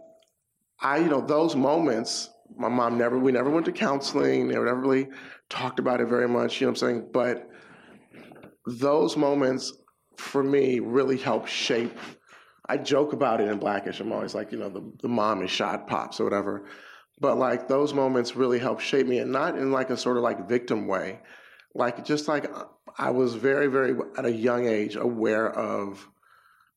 I, 0.80 0.98
you 0.98 1.08
know, 1.08 1.20
those 1.20 1.54
moments, 1.54 2.30
my 2.56 2.68
mom 2.68 2.98
never, 2.98 3.18
we 3.18 3.32
never 3.32 3.50
went 3.50 3.66
to 3.66 3.72
counseling, 3.72 4.48
never, 4.48 4.64
never 4.64 4.80
really 4.80 5.08
talked 5.48 5.78
about 5.78 6.00
it 6.00 6.08
very 6.08 6.28
much, 6.28 6.60
you 6.60 6.66
know 6.66 6.72
what 6.72 6.82
I'm 6.82 6.88
saying? 6.88 7.08
But 7.12 7.48
those 8.66 9.16
moments 9.16 9.72
for 10.16 10.42
me 10.42 10.78
really 10.78 11.16
helped 11.16 11.48
shape. 11.48 11.96
I 12.68 12.76
joke 12.76 13.12
about 13.12 13.40
it 13.40 13.48
in 13.48 13.58
Blackish. 13.58 14.00
I'm 14.00 14.12
always 14.12 14.34
like, 14.34 14.52
you 14.52 14.58
know, 14.58 14.68
the, 14.68 14.82
the 15.02 15.08
mom 15.08 15.42
is 15.42 15.50
shot 15.50 15.86
pops 15.88 16.20
or 16.20 16.24
whatever. 16.24 16.68
But 17.20 17.36
like 17.36 17.68
those 17.68 17.92
moments 17.92 18.36
really 18.36 18.58
helped 18.58 18.82
shape 18.82 19.06
me 19.06 19.18
and 19.18 19.32
not 19.32 19.58
in 19.58 19.72
like 19.72 19.90
a 19.90 19.96
sort 19.96 20.16
of 20.16 20.22
like 20.22 20.48
victim 20.48 20.86
way. 20.86 21.20
Like 21.74 22.04
just 22.04 22.28
like 22.28 22.50
I 22.98 23.10
was 23.10 23.34
very, 23.34 23.66
very 23.66 23.94
at 24.16 24.24
a 24.24 24.32
young 24.32 24.66
age 24.66 24.96
aware 24.96 25.50
of 25.50 26.06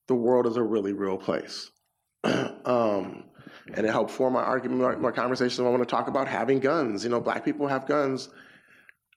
the 0.08 0.16
world 0.16 0.48
is 0.48 0.58
a 0.58 0.64
really 0.64 0.94
real 0.94 1.18
place. 1.18 1.72
um, 2.24 3.26
and 3.74 3.86
it 3.86 3.90
helped 3.90 4.12
form 4.12 4.34
my 4.34 4.44
argument, 4.44 5.02
my, 5.02 5.12
conversations. 5.12 5.60
I 5.60 5.64
want 5.64 5.82
to 5.82 5.86
talk 5.86 6.08
about 6.08 6.28
having 6.28 6.60
guns. 6.60 7.04
You 7.04 7.10
know, 7.10 7.20
black 7.20 7.44
people 7.44 7.68
have 7.68 7.88
guns. 7.88 8.30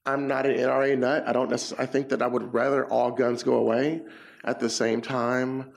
I'm 0.06 0.26
not 0.26 0.46
an 0.46 0.56
NRA 0.56 0.98
nut. 0.98 1.24
I 1.26 1.32
don't 1.32 1.50
necessarily. 1.50 1.86
I 1.86 1.90
think 1.90 2.08
that 2.08 2.22
I 2.22 2.26
would 2.26 2.54
rather 2.54 2.86
all 2.86 3.10
guns 3.10 3.42
go 3.42 3.54
away. 3.54 4.02
At 4.44 4.60
the 4.60 4.70
same 4.70 5.02
time, 5.02 5.72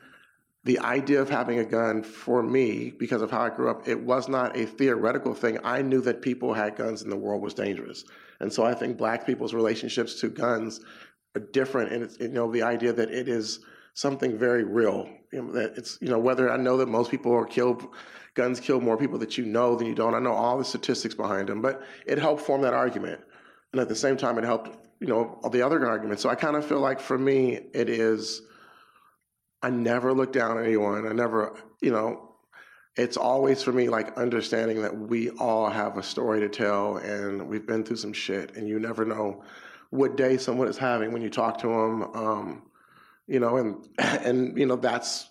the 0.64 0.80
idea 0.80 1.22
of 1.22 1.30
having 1.30 1.60
a 1.60 1.66
gun 1.66 2.04
for 2.04 2.44
me, 2.44 2.92
because 2.92 3.22
of 3.22 3.32
how 3.32 3.42
I 3.42 3.50
grew 3.50 3.70
up, 3.70 3.88
it 3.88 4.00
was 4.00 4.30
not 4.30 4.56
a 4.56 4.66
theoretical 4.66 5.34
thing. 5.34 5.58
I 5.64 5.82
knew 5.82 6.00
that 6.02 6.22
people 6.22 6.54
had 6.54 6.76
guns 6.76 7.02
and 7.02 7.12
the 7.12 7.18
world 7.18 7.42
was 7.42 7.54
dangerous, 7.54 8.06
and 8.40 8.54
so 8.54 8.64
I 8.64 8.74
think 8.74 8.98
black 8.98 9.26
people's 9.26 9.54
relationships 9.54 10.20
to 10.22 10.30
guns 10.30 10.80
are 11.36 11.42
different. 11.42 11.92
And 11.92 12.04
it's 12.04 12.20
you 12.20 12.30
know 12.30 12.52
the 12.52 12.62
idea 12.62 12.94
that 12.94 13.10
it 13.10 13.28
is 13.28 13.60
something 13.96 14.38
very 14.38 14.64
real. 14.64 15.10
You 15.34 15.42
know, 15.42 15.52
that 15.54 15.78
it's 15.78 15.98
you 16.00 16.10
know 16.10 16.20
whether 16.20 16.50
I 16.52 16.58
know 16.58 16.78
that 16.78 16.88
most 16.88 17.10
people 17.12 17.34
are 17.34 17.46
killed, 17.46 17.84
guns 18.34 18.60
kill 18.60 18.80
more 18.80 18.98
people 18.98 19.20
that 19.20 19.38
you 19.38 19.46
know 19.46 19.76
than 19.76 19.88
you 19.88 19.96
don't. 19.96 20.16
I 20.16 20.20
know 20.20 20.34
all 20.34 20.58
the 20.58 20.66
statistics 20.66 21.16
behind 21.16 21.50
them, 21.50 21.62
but 21.62 21.84
it 22.06 22.18
helped 22.18 22.42
form 22.42 22.62
that 22.62 22.74
argument. 22.74 23.20
And 23.72 23.82
at 23.82 23.90
the 23.90 23.96
same 23.96 24.18
time 24.18 24.38
it 24.38 24.44
helped 24.44 24.78
you 25.00 25.08
know 25.08 25.40
all 25.44 25.50
the 25.50 25.62
other 25.62 25.86
arguments. 25.86 26.24
So 26.24 26.30
i 26.30 26.36
kind 26.36 26.56
of 26.56 26.66
feel 26.66 26.80
like 26.80 27.00
for 27.00 27.18
me 27.18 27.60
it 27.74 27.90
is 27.90 28.42
i 29.62 29.70
never 29.70 30.14
look 30.14 30.32
down 30.32 30.58
on 30.58 30.64
anyone. 30.64 31.08
I 31.08 31.14
never 31.14 31.56
you 31.82 31.92
know 31.92 32.32
it's 32.98 33.18
always 33.18 33.64
for 33.64 33.72
me 33.72 33.90
like 33.90 34.18
understanding 34.18 34.82
that 34.82 34.98
we 34.98 35.30
all 35.32 35.70
have 35.70 35.98
a 35.98 36.04
story 36.04 36.42
to 36.42 36.50
tell 36.50 36.98
and 36.98 37.48
we've 37.48 37.66
been 37.66 37.84
through 37.84 37.96
some 37.96 38.12
shit 38.12 38.56
and 38.58 38.68
you 38.68 38.80
never 38.80 39.06
know 39.06 39.44
what 39.92 40.18
day 40.18 40.38
someone 40.38 40.68
is 40.68 40.78
having 40.78 41.12
when 41.14 41.22
you 41.22 41.30
talk 41.30 41.58
to 41.58 41.68
them 41.68 42.04
um, 42.14 42.64
you 43.28 43.40
know 43.40 43.58
and 43.58 43.88
and 43.98 44.58
you 44.58 44.66
know 44.66 44.76
that's 44.76 45.31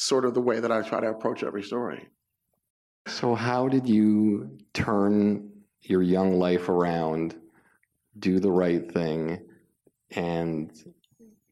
sort 0.00 0.24
of 0.24 0.34
the 0.34 0.40
way 0.40 0.60
that 0.60 0.72
i 0.72 0.80
try 0.82 1.00
to 1.00 1.08
approach 1.08 1.42
every 1.42 1.62
story 1.62 2.08
so 3.06 3.34
how 3.34 3.68
did 3.68 3.88
you 3.88 4.58
turn 4.72 5.50
your 5.82 6.02
young 6.02 6.38
life 6.38 6.68
around 6.68 7.34
do 8.18 8.38
the 8.38 8.50
right 8.50 8.90
thing 8.92 9.40
and 10.12 10.72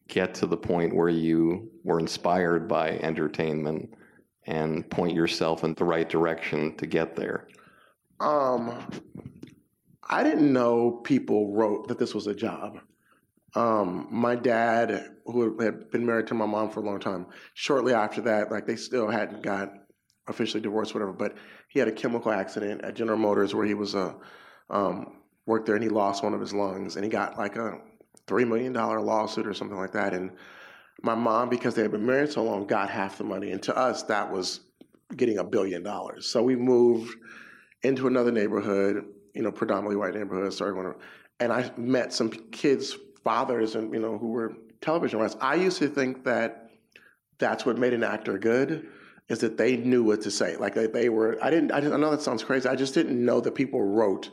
get 0.09 0.35
to 0.35 0.47
the 0.47 0.57
point 0.57 0.95
where 0.95 1.09
you 1.09 1.71
were 1.85 2.01
inspired 2.01 2.67
by 2.67 2.91
entertainment 2.99 3.95
and 4.47 4.89
point 4.91 5.15
yourself 5.15 5.65
in 5.65 5.75
the 5.75 5.85
right 5.85 6.09
direction 6.09 6.75
to 6.77 6.87
get 6.87 7.15
there? 7.15 7.47
Um, 8.21 8.89
I 10.09 10.23
didn't 10.23 10.53
know 10.53 10.91
people 11.05 11.53
wrote 11.53 11.89
that 11.89 11.99
this 11.99 12.15
was 12.15 12.27
a 12.27 12.35
job. 12.35 12.81
Um, 13.55 14.07
my 14.11 14.35
dad, 14.35 15.17
who 15.25 15.59
had 15.61 15.91
been 15.91 16.05
married 16.05 16.27
to 16.29 16.35
my 16.35 16.47
mom 16.47 16.71
for 16.71 16.81
a 16.81 16.85
long 16.85 17.01
time, 17.01 17.27
shortly 17.55 17.95
after 17.95 18.21
that, 18.23 18.51
like 18.51 18.67
they 18.67 18.77
still 18.77 19.09
hadn't 19.09 19.43
got 19.43 19.73
officially 20.29 20.61
divorced, 20.61 20.95
whatever, 20.95 21.13
but 21.13 21.37
he 21.69 21.79
had 21.79 21.89
a 21.89 21.93
chemical 21.93 22.31
accident 22.31 22.83
at 22.85 22.95
General 22.95 23.19
Motors 23.19 23.55
where 23.55 23.67
he 23.67 23.75
was 23.75 23.95
a 23.95 24.15
um, 24.71 25.19
worked 25.47 25.67
there 25.67 25.75
and 25.75 25.83
he 25.83 25.89
lost 25.89 26.23
one 26.23 26.35
of 26.35 26.41
his 26.41 26.53
lungs 26.53 26.97
and 26.97 27.05
he 27.05 27.11
got 27.11 27.39
like 27.39 27.57
a 27.57 27.79
three 28.27 28.45
million 28.45 28.73
dollar 28.73 29.01
lawsuit 29.01 29.47
or 29.47 29.55
something 29.55 29.79
like 29.79 29.93
that. 29.93 30.13
And 30.13 30.33
my 31.03 31.15
mom, 31.15 31.49
because 31.49 31.75
they 31.75 31.83
had 31.83 31.91
been 31.91 32.07
married 32.07 32.31
so 32.31 32.45
long, 32.45 32.67
got 32.67 32.91
half 32.91 33.19
the 33.19 33.25
money. 33.25 33.51
And 33.53 33.63
to 33.63 33.77
us, 33.77 34.03
that 34.05 34.31
was 34.31 34.61
getting 35.17 35.39
a 35.39 35.45
billion 35.45 35.83
dollars. 35.83 36.27
So 36.27 36.43
we 36.43 36.55
moved 36.55 37.17
into 37.83 38.07
another 38.07 38.31
neighborhood, 38.31 39.05
you 39.35 39.43
know, 39.43 39.51
predominantly 39.51 39.97
white 39.97 40.15
neighborhood. 40.15 40.53
Started 40.53 40.75
going, 40.75 40.95
and 41.41 41.53
I 41.53 41.71
met 41.77 42.13
some 42.13 42.29
kids' 42.29 42.97
fathers, 43.25 43.75
and 43.75 43.93
you 43.93 44.01
know, 44.01 44.19
who 44.19 44.29
were 44.29 44.55
television 44.81 45.19
writers. 45.19 45.37
I 45.41 45.55
used 45.55 45.79
to 45.79 45.89
think 45.89 46.25
that 46.25 46.71
that's 47.39 47.65
what 47.65 47.79
made 47.79 47.93
an 47.93 48.03
actor 48.03 48.39
good, 48.39 48.89
is 49.29 49.41
that 49.41 49.57
they 49.57 49.77
knew 49.77 50.03
what 50.03 50.23
to 50.23 50.31
say. 50.31 50.57
Like 50.57 50.75
they, 50.75 50.87
they 50.87 51.09
were. 51.09 51.39
I 51.43 51.51
didn't. 51.51 51.73
I, 51.73 51.81
didn't, 51.81 51.95
I 51.95 51.97
know 51.99 52.11
that 52.11 52.23
sounds 52.23 52.43
crazy. 52.43 52.69
I 52.69 52.77
just 52.77 52.95
didn't 52.95 53.25
know 53.25 53.41
that 53.41 53.55
people 53.55 53.83
wrote 53.83 54.31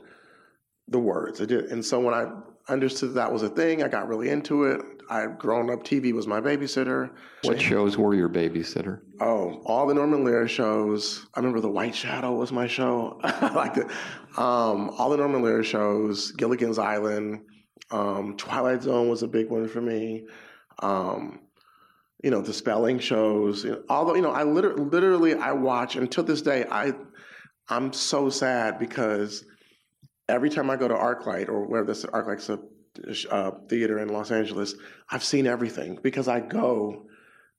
the 0.87 0.99
words. 0.99 1.39
And 1.39 1.83
so 1.83 1.99
when 1.99 2.13
I 2.13 2.31
understood 2.71 3.13
that 3.15 3.31
was 3.31 3.43
a 3.43 3.49
thing, 3.49 3.83
I 3.83 3.87
got 3.87 4.07
really 4.07 4.29
into 4.29 4.65
it. 4.65 4.81
I'd 5.09 5.37
grown 5.37 5.69
up, 5.69 5.83
TV 5.83 6.13
was 6.13 6.25
my 6.25 6.41
babysitter. 6.41 7.11
What 7.43 7.61
shows 7.61 7.97
were 7.97 8.15
your 8.15 8.29
babysitter? 8.29 9.01
Oh, 9.19 9.61
all 9.65 9.85
the 9.85 9.93
Norman 9.93 10.23
Lear 10.23 10.47
shows. 10.47 11.27
I 11.35 11.39
remember 11.39 11.59
The 11.59 11.69
White 11.69 11.95
Shadow 11.95 12.33
was 12.33 12.51
my 12.51 12.65
show. 12.65 13.19
I 13.23 13.53
liked 13.53 13.77
it. 13.77 13.87
Um, 14.37 14.89
all 14.97 15.09
the 15.09 15.17
Norman 15.17 15.43
Lear 15.43 15.63
shows, 15.63 16.31
Gilligan's 16.31 16.79
Island, 16.79 17.41
um, 17.91 18.35
Twilight 18.37 18.83
Zone 18.83 19.09
was 19.09 19.23
a 19.23 19.27
big 19.27 19.49
one 19.49 19.67
for 19.67 19.81
me. 19.81 20.25
Um, 20.79 21.41
you 22.23 22.31
know, 22.31 22.41
the 22.41 22.53
spelling 22.53 22.99
shows. 22.99 23.63
You 23.63 23.71
know, 23.71 23.83
although, 23.89 24.15
you 24.15 24.21
know, 24.21 24.31
I 24.31 24.43
literally, 24.43 24.83
literally 24.83 25.33
I 25.35 25.51
watch, 25.51 25.95
until 25.95 26.23
this 26.23 26.41
day, 26.41 26.65
I, 26.69 26.93
I'm 27.69 27.93
so 27.93 28.29
sad 28.29 28.79
because 28.79 29.45
every 30.27 30.49
time 30.49 30.69
I 30.69 30.75
go 30.75 30.87
to 30.87 30.95
ArcLight 30.95 31.49
or 31.49 31.67
where 31.67 31.83
this 31.83 32.05
ArcLight's 32.05 32.49
a 32.49 32.59
uh, 33.29 33.51
theater 33.67 33.99
in 33.99 34.09
Los 34.09 34.31
Angeles, 34.31 34.75
I've 35.09 35.23
seen 35.23 35.47
everything 35.47 35.99
because 36.01 36.27
I 36.27 36.39
go. 36.39 37.05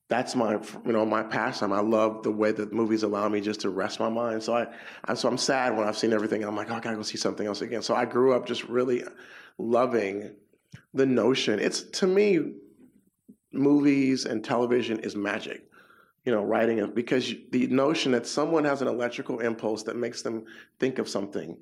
That's 0.08 0.36
my, 0.36 0.52
you 0.84 0.92
know, 0.92 1.04
my 1.04 1.24
pastime. 1.24 1.72
I 1.72 1.80
love 1.80 2.22
the 2.22 2.30
way 2.30 2.52
that 2.52 2.72
movies 2.72 3.02
allow 3.02 3.28
me 3.28 3.40
just 3.40 3.60
to 3.62 3.70
rest 3.70 3.98
my 3.98 4.08
mind. 4.08 4.42
So 4.42 4.56
I, 4.56 4.68
I 5.04 5.14
so 5.14 5.28
I'm 5.28 5.38
sad 5.38 5.76
when 5.76 5.88
I've 5.88 5.98
seen 5.98 6.12
everything. 6.12 6.42
And 6.42 6.48
I'm 6.48 6.56
like, 6.56 6.70
oh, 6.70 6.74
I 6.74 6.80
gotta 6.80 6.96
go 6.96 7.02
see 7.02 7.16
something 7.16 7.46
else 7.46 7.60
again. 7.60 7.82
So 7.82 7.94
I 7.94 8.04
grew 8.04 8.32
up 8.32 8.46
just 8.46 8.64
really 8.64 9.02
loving 9.58 10.36
the 10.94 11.06
notion. 11.06 11.58
It's 11.58 11.82
to 11.82 12.06
me, 12.06 12.52
movies 13.52 14.26
and 14.26 14.44
television 14.44 15.00
is 15.00 15.16
magic. 15.16 15.64
You 16.24 16.32
know, 16.32 16.42
writing 16.42 16.78
it 16.78 16.94
because 16.94 17.32
the 17.52 17.66
notion 17.68 18.12
that 18.12 18.26
someone 18.26 18.64
has 18.64 18.82
an 18.82 18.88
electrical 18.88 19.40
impulse 19.40 19.84
that 19.84 19.96
makes 19.96 20.22
them 20.22 20.44
think 20.78 20.98
of 20.98 21.08
something 21.08 21.56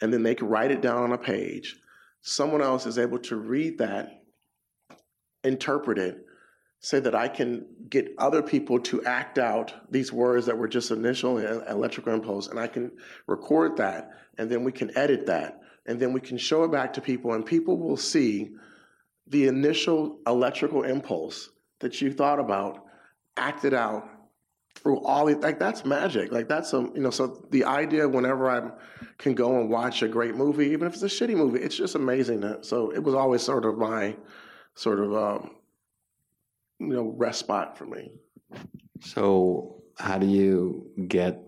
and 0.00 0.12
then 0.12 0.22
they 0.22 0.34
can 0.34 0.48
write 0.48 0.70
it 0.70 0.80
down 0.80 1.02
on 1.02 1.12
a 1.12 1.18
page. 1.18 1.76
Someone 2.22 2.62
else 2.62 2.86
is 2.86 2.98
able 2.98 3.18
to 3.20 3.36
read 3.36 3.78
that, 3.78 4.22
interpret 5.44 5.98
it, 5.98 6.24
say 6.80 6.98
that 6.98 7.14
I 7.14 7.28
can 7.28 7.66
get 7.88 8.14
other 8.18 8.42
people 8.42 8.80
to 8.80 9.04
act 9.04 9.38
out 9.38 9.74
these 9.90 10.12
words 10.12 10.46
that 10.46 10.56
were 10.56 10.68
just 10.68 10.90
initial 10.90 11.38
electrical 11.38 12.12
impulse, 12.14 12.48
and 12.48 12.58
I 12.58 12.66
can 12.66 12.90
record 13.26 13.76
that, 13.76 14.10
and 14.38 14.50
then 14.50 14.64
we 14.64 14.72
can 14.72 14.96
edit 14.96 15.26
that, 15.26 15.60
and 15.86 16.00
then 16.00 16.12
we 16.12 16.20
can 16.20 16.38
show 16.38 16.64
it 16.64 16.72
back 16.72 16.94
to 16.94 17.00
people, 17.00 17.34
and 17.34 17.44
people 17.44 17.76
will 17.76 17.98
see 17.98 18.50
the 19.26 19.46
initial 19.46 20.18
electrical 20.26 20.82
impulse 20.82 21.50
that 21.80 22.00
you 22.00 22.12
thought 22.12 22.40
about 22.40 22.84
acted 23.36 23.74
out 23.74 24.08
through 24.74 25.04
all 25.04 25.26
these, 25.26 25.36
like 25.36 25.58
that's 25.58 25.84
magic. 25.84 26.32
Like 26.32 26.48
that's 26.48 26.72
a 26.72 26.78
you 26.94 27.00
know. 27.00 27.10
So 27.10 27.44
the 27.50 27.64
idea, 27.64 28.08
whenever 28.08 28.48
I 28.48 28.70
can 29.18 29.34
go 29.34 29.60
and 29.60 29.68
watch 29.68 30.02
a 30.02 30.08
great 30.08 30.34
movie, 30.34 30.68
even 30.68 30.86
if 30.86 30.94
it's 30.94 31.02
a 31.02 31.06
shitty 31.06 31.36
movie, 31.36 31.60
it's 31.60 31.76
just 31.76 31.94
amazing. 31.94 32.42
So 32.62 32.90
it 32.90 33.02
was 33.02 33.14
always 33.14 33.42
sort 33.42 33.64
of 33.64 33.76
my 33.76 34.16
sort 34.74 35.00
of 35.00 35.14
um, 35.14 35.50
you 36.80 36.86
know 36.88 37.14
rest 37.16 37.40
spot 37.40 37.76
for 37.76 37.86
me. 37.86 38.10
So, 39.00 39.82
how 39.98 40.18
do 40.18 40.26
you 40.26 40.90
get 41.08 41.40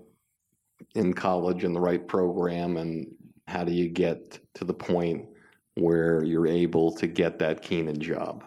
in 0.95 1.15
college 1.15 1.65
in 1.65 1.73
the 1.73 1.81
right 1.81 2.07
program, 2.07 2.77
and 2.77 3.07
how 3.49 3.65
do 3.65 3.73
you 3.73 3.89
get 3.89 4.39
to 4.55 4.65
the 4.65 4.75
point 4.75 5.27
where 5.75 6.23
you're 6.23 6.47
able 6.47 6.93
to 6.97 7.07
get 7.07 7.39
that 7.39 7.63
Keenan 7.63 7.99
job? 8.01 8.45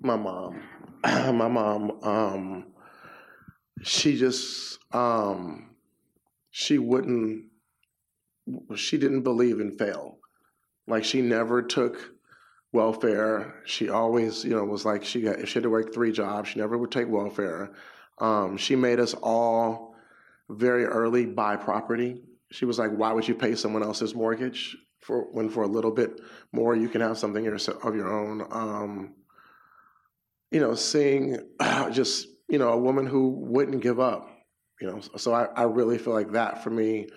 My 0.00 0.16
mom, 0.16 0.60
my 1.04 1.48
mom, 1.48 1.98
um, 2.02 2.66
she 3.82 4.16
just 4.16 4.78
um, 4.92 5.70
she 6.50 6.78
wouldn't, 6.78 7.46
she 8.76 8.98
didn't 8.98 9.22
believe 9.22 9.60
in 9.60 9.76
fail. 9.76 10.18
Like 10.86 11.04
she 11.04 11.22
never 11.22 11.62
took 11.62 12.13
welfare. 12.74 13.54
She 13.64 13.88
always, 13.88 14.44
you 14.44 14.50
know, 14.50 14.64
was 14.64 14.84
like 14.84 15.04
she 15.04 15.22
got, 15.22 15.46
she 15.46 15.54
had 15.54 15.62
to 15.62 15.70
work 15.70 15.94
three 15.94 16.12
jobs. 16.12 16.50
She 16.50 16.58
never 16.58 16.76
would 16.76 16.90
take 16.90 17.08
welfare. 17.08 17.70
Um, 18.18 18.56
she 18.56 18.76
made 18.76 19.00
us 19.00 19.14
all 19.14 19.94
very 20.50 20.84
early 20.84 21.24
buy 21.24 21.56
property. 21.56 22.20
She 22.50 22.64
was 22.64 22.78
like, 22.78 22.90
"Why 22.90 23.12
would 23.12 23.26
you 23.26 23.34
pay 23.34 23.54
someone 23.54 23.82
else's 23.82 24.14
mortgage 24.14 24.76
for 25.00 25.22
when 25.32 25.48
for 25.48 25.62
a 25.62 25.68
little 25.68 25.90
bit 25.90 26.20
more 26.52 26.74
you 26.74 26.88
can 26.88 27.00
have 27.00 27.16
something 27.16 27.46
of 27.46 27.96
your 27.96 28.12
own?" 28.12 28.46
Um, 28.50 29.14
you 30.50 30.60
know, 30.60 30.74
seeing 30.74 31.38
just 31.92 32.26
you 32.48 32.58
know 32.58 32.68
a 32.70 32.78
woman 32.78 33.06
who 33.06 33.28
wouldn't 33.28 33.82
give 33.82 34.00
up. 34.00 34.28
You 34.80 34.88
know, 34.88 35.00
so 35.16 35.32
I, 35.32 35.44
I 35.44 35.62
really 35.62 35.98
feel 35.98 36.12
like 36.12 36.32
that 36.32 36.62
for 36.64 36.70
me. 36.70 37.08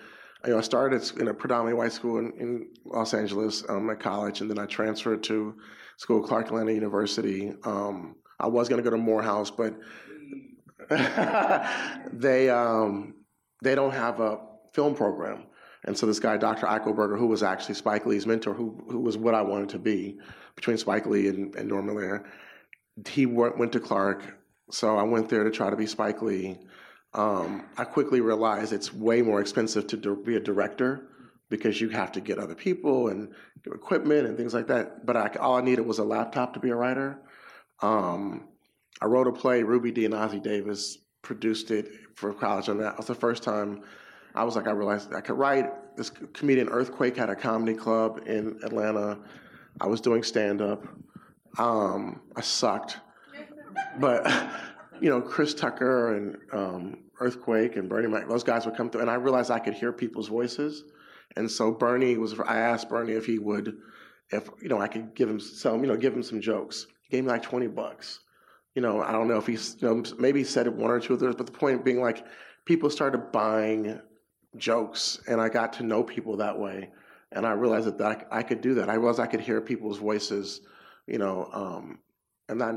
You 0.44 0.52
know, 0.52 0.58
I 0.58 0.62
started 0.62 1.02
in 1.18 1.28
a 1.28 1.34
predominantly 1.34 1.74
white 1.78 1.92
school 1.92 2.18
in, 2.18 2.32
in 2.38 2.68
Los 2.84 3.12
Angeles 3.12 3.64
um, 3.68 3.90
at 3.90 3.98
college, 3.98 4.40
and 4.40 4.48
then 4.48 4.58
I 4.58 4.66
transferred 4.66 5.22
to 5.24 5.56
school 5.96 6.22
Clark 6.22 6.46
Atlanta 6.46 6.72
University. 6.72 7.52
Um, 7.64 8.16
I 8.38 8.46
was 8.46 8.68
going 8.68 8.82
to 8.82 8.88
go 8.88 8.94
to 8.94 9.02
Morehouse, 9.02 9.50
but 9.50 9.74
they 12.12 12.48
um, 12.50 13.14
they 13.62 13.74
don't 13.74 13.92
have 13.92 14.20
a 14.20 14.38
film 14.72 14.94
program. 14.94 15.44
And 15.84 15.96
so 15.96 16.06
this 16.06 16.18
guy, 16.20 16.36
Dr. 16.36 16.66
Eichelberger, 16.66 17.18
who 17.18 17.26
was 17.26 17.42
actually 17.42 17.74
Spike 17.74 18.06
Lee's 18.06 18.26
mentor, 18.26 18.54
who 18.54 18.84
who 18.88 19.00
was 19.00 19.16
what 19.16 19.34
I 19.34 19.42
wanted 19.42 19.70
to 19.70 19.78
be 19.78 20.18
between 20.54 20.76
Spike 20.76 21.06
Lee 21.06 21.28
and, 21.28 21.54
and 21.56 21.68
Norman 21.68 21.96
Lear, 21.96 22.24
he 23.08 23.26
went, 23.26 23.58
went 23.58 23.72
to 23.72 23.80
Clark. 23.80 24.38
So 24.70 24.96
I 24.96 25.02
went 25.02 25.28
there 25.28 25.44
to 25.44 25.50
try 25.50 25.70
to 25.70 25.76
be 25.76 25.86
Spike 25.86 26.22
Lee. 26.22 26.58
Um, 27.14 27.66
I 27.76 27.84
quickly 27.84 28.20
realized 28.20 28.72
it's 28.72 28.92
way 28.92 29.22
more 29.22 29.40
expensive 29.40 29.86
to 29.88 29.96
do, 29.96 30.16
be 30.16 30.36
a 30.36 30.40
director 30.40 31.08
because 31.50 31.80
you 31.80 31.88
have 31.88 32.12
to 32.12 32.20
get 32.20 32.38
other 32.38 32.54
people 32.54 33.08
and 33.08 33.32
equipment 33.66 34.26
and 34.26 34.36
things 34.36 34.52
like 34.52 34.66
that. 34.66 35.06
But 35.06 35.16
I, 35.16 35.30
all 35.40 35.56
I 35.56 35.62
needed 35.62 35.86
was 35.86 35.98
a 35.98 36.04
laptop 36.04 36.54
to 36.54 36.60
be 36.60 36.70
a 36.70 36.76
writer. 36.76 37.18
Um, 37.80 38.48
I 39.00 39.06
wrote 39.06 39.26
a 39.26 39.32
play, 39.32 39.62
Ruby 39.62 39.90
Dee 39.90 40.04
and 40.04 40.14
Ossie 40.14 40.42
Davis 40.42 40.98
produced 41.22 41.70
it 41.70 41.88
for 42.14 42.32
college, 42.34 42.68
and 42.68 42.80
that 42.80 42.96
was 42.96 43.06
the 43.06 43.14
first 43.14 43.42
time 43.42 43.82
I 44.34 44.44
was 44.44 44.56
like, 44.56 44.66
I 44.66 44.72
realized 44.72 45.14
I 45.14 45.20
could 45.20 45.38
write. 45.38 45.66
This 45.96 46.10
comedian 46.10 46.68
Earthquake 46.68 47.16
had 47.16 47.30
a 47.30 47.34
comedy 47.34 47.74
club 47.74 48.20
in 48.26 48.58
Atlanta. 48.62 49.18
I 49.80 49.86
was 49.86 50.00
doing 50.00 50.22
stand 50.22 50.60
up. 50.60 50.86
Um, 51.58 52.20
I 52.36 52.40
sucked, 52.40 52.98
but 53.98 54.24
you 55.00 55.10
know, 55.10 55.20
Chris 55.20 55.54
Tucker 55.54 56.14
and 56.14 56.36
um, 56.52 56.98
Earthquake 57.20 57.76
and 57.76 57.88
Bernie 57.88 58.08
Mac, 58.08 58.28
those 58.28 58.44
guys 58.44 58.66
would 58.66 58.76
come 58.76 58.90
through, 58.90 59.02
and 59.02 59.10
I 59.10 59.14
realized 59.14 59.50
I 59.50 59.58
could 59.58 59.74
hear 59.74 59.92
people's 59.92 60.28
voices. 60.28 60.84
And 61.36 61.50
so 61.50 61.70
Bernie 61.70 62.16
was. 62.16 62.38
I 62.40 62.58
asked 62.58 62.88
Bernie 62.88 63.12
if 63.12 63.26
he 63.26 63.38
would, 63.38 63.76
if 64.30 64.48
you 64.62 64.68
know, 64.68 64.80
I 64.80 64.88
could 64.88 65.14
give 65.14 65.28
him 65.28 65.40
some, 65.40 65.82
you 65.82 65.88
know, 65.88 65.96
give 65.96 66.14
him 66.14 66.22
some 66.22 66.40
jokes. 66.40 66.86
He 67.02 67.16
gave 67.16 67.24
me 67.24 67.30
like 67.30 67.42
twenty 67.42 67.66
bucks 67.66 68.20
you 68.78 68.82
know, 68.82 69.02
I 69.02 69.10
don't 69.10 69.26
know 69.26 69.38
if 69.38 69.46
he's, 69.48 69.76
you 69.80 69.88
know, 69.88 70.04
maybe 70.20 70.38
he 70.38 70.44
said 70.44 70.68
it 70.68 70.72
one 70.72 70.92
or 70.92 71.00
two 71.00 71.14
of 71.14 71.18
those, 71.18 71.34
but 71.34 71.46
the 71.46 71.52
point 71.52 71.84
being 71.84 72.00
like 72.00 72.24
people 72.64 72.88
started 72.90 73.32
buying 73.32 74.00
jokes 74.56 75.18
and 75.26 75.40
I 75.40 75.48
got 75.48 75.72
to 75.74 75.82
know 75.82 76.04
people 76.04 76.36
that 76.36 76.56
way. 76.56 76.90
And 77.32 77.44
I 77.44 77.54
realized 77.54 77.98
that, 77.98 78.28
I 78.30 78.42
could 78.44 78.60
do 78.60 78.74
that. 78.74 78.88
I 78.88 78.94
realized 78.94 79.18
I 79.18 79.26
could 79.26 79.40
hear 79.40 79.60
people's 79.60 79.98
voices, 79.98 80.60
you 81.08 81.18
know, 81.18 81.50
um, 81.52 81.98
and 82.48 82.60
that, 82.60 82.76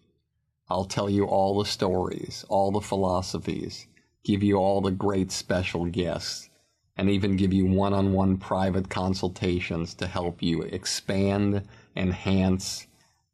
I'll 0.71 0.85
tell 0.85 1.09
you 1.09 1.25
all 1.25 1.59
the 1.59 1.69
stories, 1.69 2.45
all 2.47 2.71
the 2.71 2.79
philosophies, 2.79 3.87
give 4.23 4.41
you 4.41 4.55
all 4.55 4.79
the 4.79 4.89
great 4.89 5.29
special 5.29 5.85
guests, 5.85 6.49
and 6.95 7.09
even 7.09 7.35
give 7.35 7.51
you 7.51 7.65
one 7.65 7.93
on 7.93 8.13
one 8.13 8.37
private 8.37 8.89
consultations 8.89 9.93
to 9.95 10.07
help 10.07 10.41
you 10.41 10.61
expand, 10.61 11.67
enhance, 11.97 12.87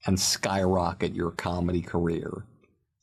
and 0.07 0.19
skyrocket 0.19 1.13
your 1.13 1.29
comedy 1.29 1.83
career. 1.83 2.43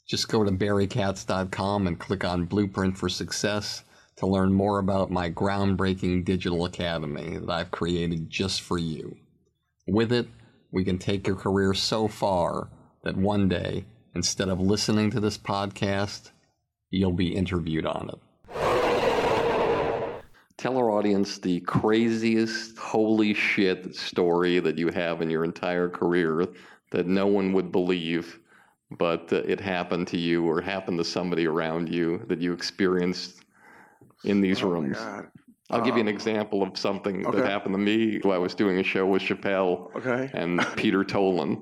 Just 0.08 0.28
go 0.28 0.42
to 0.42 0.50
barrykatz.com 0.50 1.86
and 1.86 2.00
click 2.00 2.24
on 2.24 2.46
Blueprint 2.46 2.98
for 2.98 3.08
Success 3.08 3.84
to 4.16 4.26
learn 4.26 4.52
more 4.52 4.80
about 4.80 5.12
my 5.12 5.30
groundbreaking 5.30 6.24
digital 6.24 6.64
academy 6.64 7.38
that 7.38 7.50
I've 7.50 7.70
created 7.70 8.30
just 8.30 8.62
for 8.62 8.78
you. 8.78 9.16
With 9.86 10.10
it, 10.10 10.26
we 10.72 10.84
can 10.84 10.98
take 10.98 11.24
your 11.24 11.36
career 11.36 11.72
so 11.72 12.08
far 12.08 12.68
that 13.04 13.16
one 13.16 13.48
day, 13.48 13.84
instead 14.14 14.48
of 14.48 14.60
listening 14.60 15.10
to 15.10 15.20
this 15.20 15.36
podcast, 15.38 16.30
you'll 16.90 17.12
be 17.12 17.34
interviewed 17.34 17.86
on 17.86 18.10
it. 18.10 18.20
Tell 20.56 20.76
our 20.78 20.90
audience 20.90 21.38
the 21.38 21.60
craziest, 21.60 22.78
holy 22.78 23.34
shit 23.34 23.94
story 23.94 24.60
that 24.60 24.78
you 24.78 24.88
have 24.88 25.20
in 25.20 25.28
your 25.28 25.44
entire 25.44 25.88
career 25.88 26.46
that 26.90 27.06
no 27.06 27.26
one 27.26 27.52
would 27.52 27.72
believe 27.72 28.38
but 28.98 29.32
uh, 29.32 29.36
it 29.38 29.58
happened 29.60 30.06
to 30.06 30.16
you 30.16 30.44
or 30.46 30.60
happened 30.60 30.98
to 30.98 31.04
somebody 31.04 31.46
around 31.48 31.88
you 31.92 32.22
that 32.28 32.40
you 32.40 32.52
experienced 32.52 33.42
in 34.22 34.40
these 34.40 34.62
Oh 34.62 34.66
my 34.68 34.72
rooms. 34.74 34.98
God. 34.98 35.26
I'll 35.70 35.80
give 35.80 35.96
you 35.96 36.02
an 36.02 36.08
Um, 36.08 36.14
example 36.14 36.62
of 36.62 36.78
something 36.78 37.26
okay. 37.26 37.38
that 37.40 37.50
happened 37.50 37.74
to 37.74 37.78
me. 37.78 38.20
While 38.22 38.34
I 38.34 38.38
was 38.38 38.54
doing 38.54 38.78
a 38.78 38.84
show 38.84 39.06
with 39.06 39.22
Chappelle 39.22 39.90
Okay. 39.96 40.30
and 40.34 40.64
Peter 40.76 41.02
Tolan. 41.02 41.60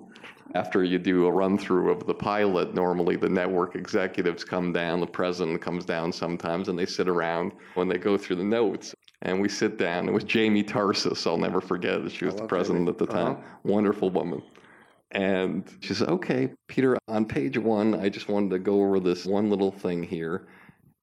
After 0.54 0.84
you 0.84 0.98
do 0.98 1.26
a 1.26 1.32
run 1.32 1.56
through 1.56 1.90
of 1.90 2.06
the 2.06 2.14
pilot, 2.14 2.74
normally 2.74 3.16
the 3.16 3.28
network 3.28 3.74
executives 3.74 4.44
come 4.44 4.72
down, 4.72 5.00
the 5.00 5.06
president 5.06 5.60
comes 5.62 5.84
down 5.84 6.12
sometimes, 6.12 6.68
and 6.68 6.78
they 6.78 6.86
sit 6.86 7.08
around 7.08 7.52
when 7.74 7.88
they 7.88 7.98
go 7.98 8.18
through 8.18 8.36
the 8.36 8.44
notes. 8.44 8.94
And 9.22 9.40
we 9.40 9.48
sit 9.48 9.78
down. 9.78 10.08
It 10.08 10.12
was 10.12 10.24
Jamie 10.24 10.64
Tarses. 10.64 11.26
I'll 11.26 11.38
never 11.38 11.60
forget 11.60 12.00
it. 12.00 12.10
She 12.10 12.24
was 12.24 12.34
the 12.34 12.46
president 12.46 12.86
Jamie. 12.86 12.90
at 12.90 12.98
the 12.98 13.06
time. 13.06 13.32
Uh-huh. 13.32 13.58
Wonderful 13.62 14.10
woman. 14.10 14.42
And 15.12 15.64
she 15.80 15.94
said, 15.94 16.08
Okay, 16.08 16.50
Peter, 16.66 16.98
on 17.08 17.24
page 17.24 17.56
one, 17.56 17.94
I 17.94 18.08
just 18.08 18.28
wanted 18.28 18.50
to 18.50 18.58
go 18.58 18.82
over 18.82 18.98
this 18.98 19.24
one 19.24 19.48
little 19.48 19.70
thing 19.70 20.02
here. 20.02 20.48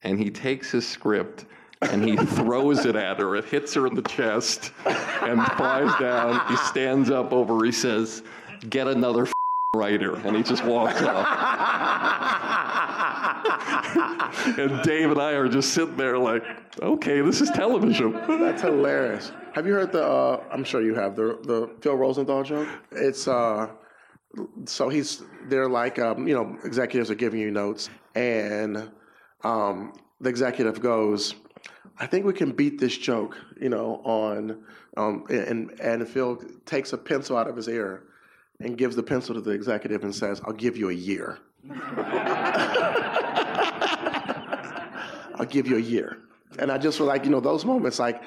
And 0.02 0.20
he 0.20 0.30
takes 0.30 0.72
his 0.72 0.88
script 0.88 1.46
and 1.82 2.04
he 2.04 2.18
throws 2.36 2.86
it 2.86 2.96
at 2.96 3.20
her. 3.20 3.36
It 3.36 3.46
hits 3.46 3.74
her 3.76 3.88
in 3.88 3.96
the 3.96 4.02
chest 4.02 4.72
and 4.86 5.42
flies 5.54 5.98
down. 6.00 6.46
He 6.50 6.58
stands 6.58 7.10
up 7.10 7.32
over, 7.32 7.64
he 7.64 7.72
says, 7.72 8.24
Get 8.68 8.88
another 8.88 9.24
f- 9.24 9.34
writer. 9.76 10.16
And 10.16 10.36
he 10.36 10.44
just 10.44 10.66
walks 10.66 11.02
off. 11.02 11.26
and 14.58 14.82
Dave 14.84 15.12
and 15.12 15.22
I 15.22 15.32
are 15.32 15.48
just 15.48 15.74
sitting 15.74 15.98
there 15.98 16.18
like, 16.18 16.44
Okay, 16.82 17.22
this 17.22 17.42
is 17.42 17.50
television. 17.52 18.14
That's 18.40 18.62
hilarious. 18.62 19.32
Have 19.54 19.66
you 19.66 19.74
heard 19.74 19.92
the? 19.92 20.04
Uh, 20.04 20.44
I'm 20.52 20.64
sure 20.64 20.82
you 20.82 20.96
have 20.96 21.16
the 21.16 21.40
the 21.44 21.70
Phil 21.82 21.96
Rosenthal 21.96 22.44
joke. 22.44 22.68
It's 22.92 23.28
uh, 23.28 23.70
so 24.66 24.90
he's 24.90 25.24
they're 25.48 25.68
like 25.68 26.00
um, 26.00 26.28
you 26.28 26.36
know 26.36 26.58
executives 26.64 27.10
are 27.10 27.16
giving 27.16 27.40
you 27.40 27.52
notes, 27.52 27.90
and 28.16 28.92
um, 29.44 29.94
the 30.22 30.30
executive 30.30 30.82
goes, 30.82 31.36
"I 31.98 32.06
think 32.06 32.26
we 32.26 32.34
can 32.34 32.52
beat 32.52 32.80
this 32.80 32.98
joke," 32.98 33.38
you 33.60 33.70
know, 33.70 34.02
on 34.06 34.64
um, 34.96 35.26
and 35.30 35.72
and 35.82 36.08
Phil 36.08 36.42
takes 36.66 36.94
a 36.94 36.98
pencil 36.98 37.36
out 37.36 37.48
of 37.48 37.56
his 37.56 37.68
ear 37.68 38.04
and 38.60 38.78
gives 38.78 38.96
the 38.96 39.04
pencil 39.04 39.36
to 39.36 39.42
the 39.42 39.52
executive 39.52 40.04
and 40.04 40.14
says, 40.14 40.42
"I'll 40.46 40.54
give 40.54 40.78
you 40.78 40.90
a 40.90 40.94
year." 40.94 41.40
I'll 45.40 45.46
give 45.46 45.68
you 45.68 45.78
a 45.78 45.82
year. 45.82 46.18
and 46.58 46.72
I 46.72 46.78
just 46.78 47.00
was 47.00 47.08
like, 47.08 47.24
you 47.24 47.32
know, 47.32 47.40
those 47.40 47.64
moments, 47.64 47.98
like, 48.00 48.22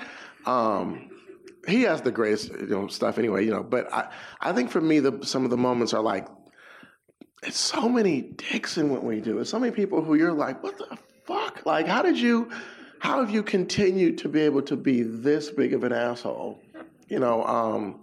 um, 0.46 1.10
he 1.68 1.82
has 1.82 2.00
the 2.00 2.10
greatest, 2.10 2.50
you 2.52 2.66
know, 2.66 2.86
stuff 2.88 3.18
anyway, 3.18 3.44
you 3.44 3.50
know. 3.50 3.62
But 3.62 3.92
I, 3.92 4.08
I 4.40 4.52
think 4.52 4.70
for 4.70 4.80
me, 4.80 5.00
the 5.00 5.24
some 5.24 5.44
of 5.44 5.50
the 5.50 5.56
moments 5.56 5.92
are 5.92 6.02
like, 6.02 6.26
it's 7.42 7.58
so 7.58 7.88
many 7.88 8.22
dicks 8.22 8.78
in 8.78 8.88
what 8.88 9.04
we 9.04 9.20
do. 9.20 9.38
It's 9.38 9.50
so 9.50 9.58
many 9.58 9.72
people 9.72 10.02
who 10.02 10.14
you're 10.14 10.32
like, 10.32 10.62
what 10.62 10.78
the 10.78 10.96
fuck? 11.24 11.64
Like, 11.66 11.86
how 11.86 12.02
did 12.02 12.18
you, 12.18 12.50
how 12.98 13.20
have 13.20 13.30
you 13.30 13.42
continued 13.42 14.18
to 14.18 14.28
be 14.28 14.40
able 14.40 14.62
to 14.62 14.76
be 14.76 15.02
this 15.02 15.50
big 15.50 15.74
of 15.74 15.84
an 15.84 15.92
asshole? 15.92 16.60
You 17.08 17.18
know, 17.18 17.44
um, 17.44 18.00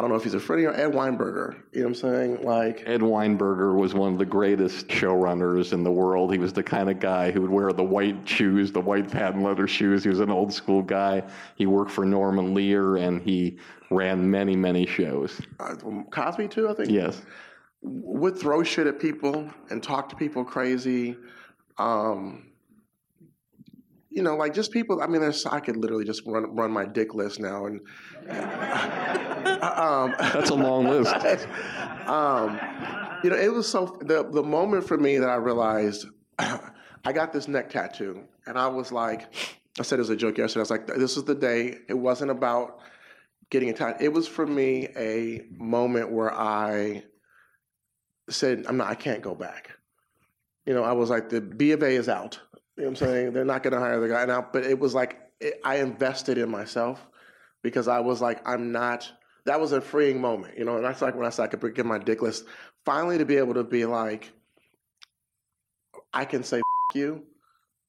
I 0.00 0.02
don't 0.02 0.08
know 0.08 0.16
if 0.16 0.24
he's 0.24 0.32
a 0.32 0.40
friend 0.40 0.64
of 0.66 0.74
Ed 0.76 0.92
Weinberger. 0.92 1.56
You 1.72 1.80
know 1.80 1.88
what 1.88 1.88
I'm 1.88 1.94
saying? 1.94 2.42
Like 2.42 2.84
Ed 2.86 3.02
Weinberger 3.02 3.76
was 3.76 3.92
one 3.92 4.14
of 4.14 4.18
the 4.18 4.24
greatest 4.24 4.88
showrunners 4.88 5.74
in 5.74 5.84
the 5.84 5.92
world. 5.92 6.32
He 6.32 6.38
was 6.38 6.54
the 6.54 6.62
kind 6.62 6.88
of 6.88 6.98
guy 7.00 7.30
who 7.30 7.42
would 7.42 7.50
wear 7.50 7.70
the 7.74 7.84
white 7.84 8.26
shoes, 8.26 8.72
the 8.72 8.80
white 8.80 9.10
patent 9.10 9.44
leather 9.44 9.68
shoes. 9.68 10.02
He 10.02 10.08
was 10.08 10.20
an 10.20 10.30
old 10.30 10.54
school 10.54 10.80
guy. 10.80 11.22
He 11.56 11.66
worked 11.66 11.90
for 11.90 12.06
Norman 12.06 12.54
Lear 12.54 12.96
and 12.96 13.20
he 13.20 13.58
ran 13.90 14.30
many, 14.30 14.56
many 14.56 14.86
shows. 14.86 15.38
Uh, 15.58 15.74
Cosby 16.10 16.48
too, 16.48 16.70
I 16.70 16.72
think. 16.72 16.88
Yes. 16.88 17.20
Would 17.82 18.38
throw 18.38 18.62
shit 18.62 18.86
at 18.86 19.00
people 19.00 19.50
and 19.68 19.82
talk 19.82 20.08
to 20.08 20.16
people 20.16 20.46
crazy. 20.46 21.18
Um, 21.76 22.49
you 24.10 24.22
know, 24.22 24.36
like 24.36 24.52
just 24.52 24.72
people. 24.72 25.00
I 25.00 25.06
mean, 25.06 25.20
there's 25.20 25.46
I 25.46 25.60
could 25.60 25.76
literally 25.76 26.04
just 26.04 26.22
run 26.26 26.54
run 26.54 26.72
my 26.72 26.84
dick 26.84 27.14
list 27.14 27.38
now, 27.38 27.66
and 27.66 27.80
um, 29.62 30.14
that's 30.18 30.50
a 30.50 30.54
long 30.54 30.88
list. 30.88 31.14
um, 32.06 32.60
you 33.22 33.30
know, 33.30 33.36
it 33.36 33.52
was 33.52 33.68
so 33.68 33.96
the 34.00 34.28
the 34.28 34.42
moment 34.42 34.86
for 34.86 34.98
me 34.98 35.18
that 35.18 35.28
I 35.28 35.36
realized 35.36 36.06
I 36.38 37.12
got 37.12 37.32
this 37.32 37.46
neck 37.46 37.70
tattoo, 37.70 38.24
and 38.46 38.58
I 38.58 38.66
was 38.66 38.90
like, 38.90 39.32
I 39.78 39.82
said 39.82 40.00
it 40.00 40.02
was 40.02 40.10
a 40.10 40.16
joke 40.16 40.38
yesterday. 40.38 40.60
I 40.60 40.62
was 40.62 40.70
like, 40.70 40.86
this 40.88 41.16
is 41.16 41.24
the 41.24 41.34
day. 41.34 41.78
It 41.88 41.94
wasn't 41.94 42.32
about 42.32 42.80
getting 43.48 43.70
a 43.70 43.72
tattoo. 43.72 44.04
It 44.04 44.12
was 44.12 44.26
for 44.26 44.46
me 44.46 44.88
a 44.96 45.42
moment 45.52 46.10
where 46.10 46.32
I 46.32 47.04
said, 48.28 48.64
I'm 48.68 48.76
not. 48.76 48.88
I 48.88 48.96
can't 48.96 49.22
go 49.22 49.36
back. 49.36 49.70
You 50.66 50.74
know, 50.74 50.82
I 50.82 50.92
was 50.92 51.10
like, 51.10 51.28
the 51.28 51.40
B 51.40 51.70
of 51.70 51.82
A 51.84 51.94
is 51.94 52.08
out. 52.08 52.40
You 52.80 52.86
know 52.86 52.92
what 52.92 53.02
I'm 53.02 53.08
saying? 53.08 53.32
They're 53.34 53.44
not 53.44 53.62
going 53.62 53.74
to 53.74 53.78
hire 53.78 54.00
the 54.00 54.08
guy 54.08 54.24
now. 54.24 54.48
But 54.50 54.64
it 54.64 54.78
was 54.78 54.94
like 54.94 55.20
it, 55.38 55.60
I 55.62 55.76
invested 55.80 56.38
in 56.38 56.50
myself 56.50 57.06
because 57.62 57.88
I 57.88 58.00
was 58.00 58.22
like, 58.22 58.40
I'm 58.48 58.72
not. 58.72 59.12
That 59.44 59.60
was 59.60 59.72
a 59.72 59.82
freeing 59.82 60.18
moment, 60.18 60.56
you 60.56 60.64
know. 60.64 60.76
And 60.76 60.84
that's 60.86 61.02
like 61.02 61.14
when 61.14 61.26
I 61.26 61.28
said 61.28 61.42
I 61.42 61.46
could 61.48 61.74
get 61.74 61.84
my 61.84 61.98
dick 61.98 62.22
list. 62.22 62.46
Finally, 62.86 63.18
to 63.18 63.26
be 63.26 63.36
able 63.36 63.52
to 63.52 63.64
be 63.64 63.84
like, 63.84 64.32
I 66.14 66.24
can 66.24 66.42
say 66.42 66.62
you, 66.94 67.22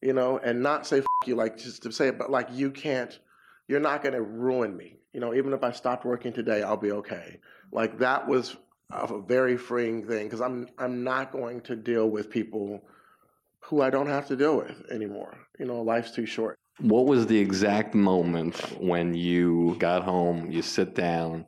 you 0.02 0.12
know, 0.12 0.40
and 0.40 0.62
not 0.62 0.86
say 0.86 1.04
you 1.26 1.36
like 1.36 1.58
just 1.58 1.84
to 1.84 1.92
say 1.94 2.10
it, 2.10 2.18
but 2.18 2.30
like 2.30 2.50
you 2.52 2.70
can't. 2.70 3.18
You're 3.70 3.80
not 3.80 4.04
going 4.04 4.16
to 4.16 4.22
ruin 4.22 4.76
me, 4.76 4.98
you 5.14 5.22
know. 5.22 5.34
Even 5.34 5.54
if 5.54 5.64
I 5.64 5.72
stopped 5.72 6.04
working 6.04 6.34
today, 6.34 6.64
I'll 6.64 6.76
be 6.76 6.92
okay. 6.92 7.40
Like 7.72 8.00
that 8.00 8.28
was 8.28 8.58
a 8.90 9.22
very 9.22 9.56
freeing 9.56 10.06
thing 10.06 10.26
because 10.26 10.42
I'm 10.42 10.68
I'm 10.78 11.06
not 11.06 11.32
going 11.32 11.62
to 11.62 11.78
deal 11.78 12.10
with 12.10 12.30
people 12.30 12.84
who 13.64 13.82
I 13.82 13.90
don't 13.90 14.08
have 14.08 14.28
to 14.28 14.36
deal 14.36 14.58
with 14.58 14.90
anymore. 14.92 15.38
You 15.60 15.66
know, 15.66 15.82
life's 15.82 16.12
too 16.12 16.26
short. 16.26 16.58
What 16.80 17.06
was 17.06 17.28
the 17.28 17.38
exact 17.38 17.94
moment 17.94 18.58
when 18.82 19.14
you 19.14 19.76
got 19.80 20.04
home, 20.04 20.50
you 20.50 20.62
sit 20.62 20.96
down, 20.96 21.46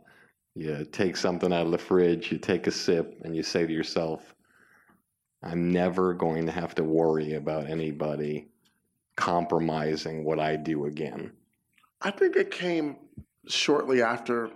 you 0.55 0.85
take 0.91 1.17
something 1.17 1.51
out 1.51 1.65
of 1.65 1.71
the 1.71 1.77
fridge, 1.77 2.31
you 2.31 2.37
take 2.37 2.67
a 2.67 2.71
sip, 2.71 3.19
and 3.23 3.35
you 3.35 3.41
say 3.41 3.65
to 3.65 3.73
yourself, 3.73 4.35
I'm 5.41 5.71
never 5.71 6.13
going 6.13 6.45
to 6.45 6.51
have 6.51 6.75
to 6.75 6.83
worry 6.83 7.33
about 7.33 7.69
anybody 7.69 8.49
compromising 9.15 10.23
what 10.23 10.39
I 10.39 10.55
do 10.55 10.85
again? 10.85 11.31
I 12.01 12.11
think 12.11 12.35
it 12.35 12.51
came 12.51 12.97
shortly 13.47 14.01
after, 14.01 14.49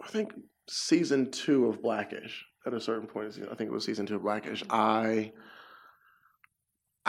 I 0.00 0.08
think 0.08 0.32
season 0.68 1.30
two 1.30 1.66
of 1.66 1.82
Blackish. 1.82 2.46
At 2.66 2.74
a 2.74 2.80
certain 2.80 3.06
point, 3.06 3.38
I 3.50 3.54
think 3.54 3.70
it 3.70 3.72
was 3.72 3.84
season 3.84 4.04
two 4.06 4.16
of 4.16 4.22
Blackish. 4.22 4.62
I 4.68 5.32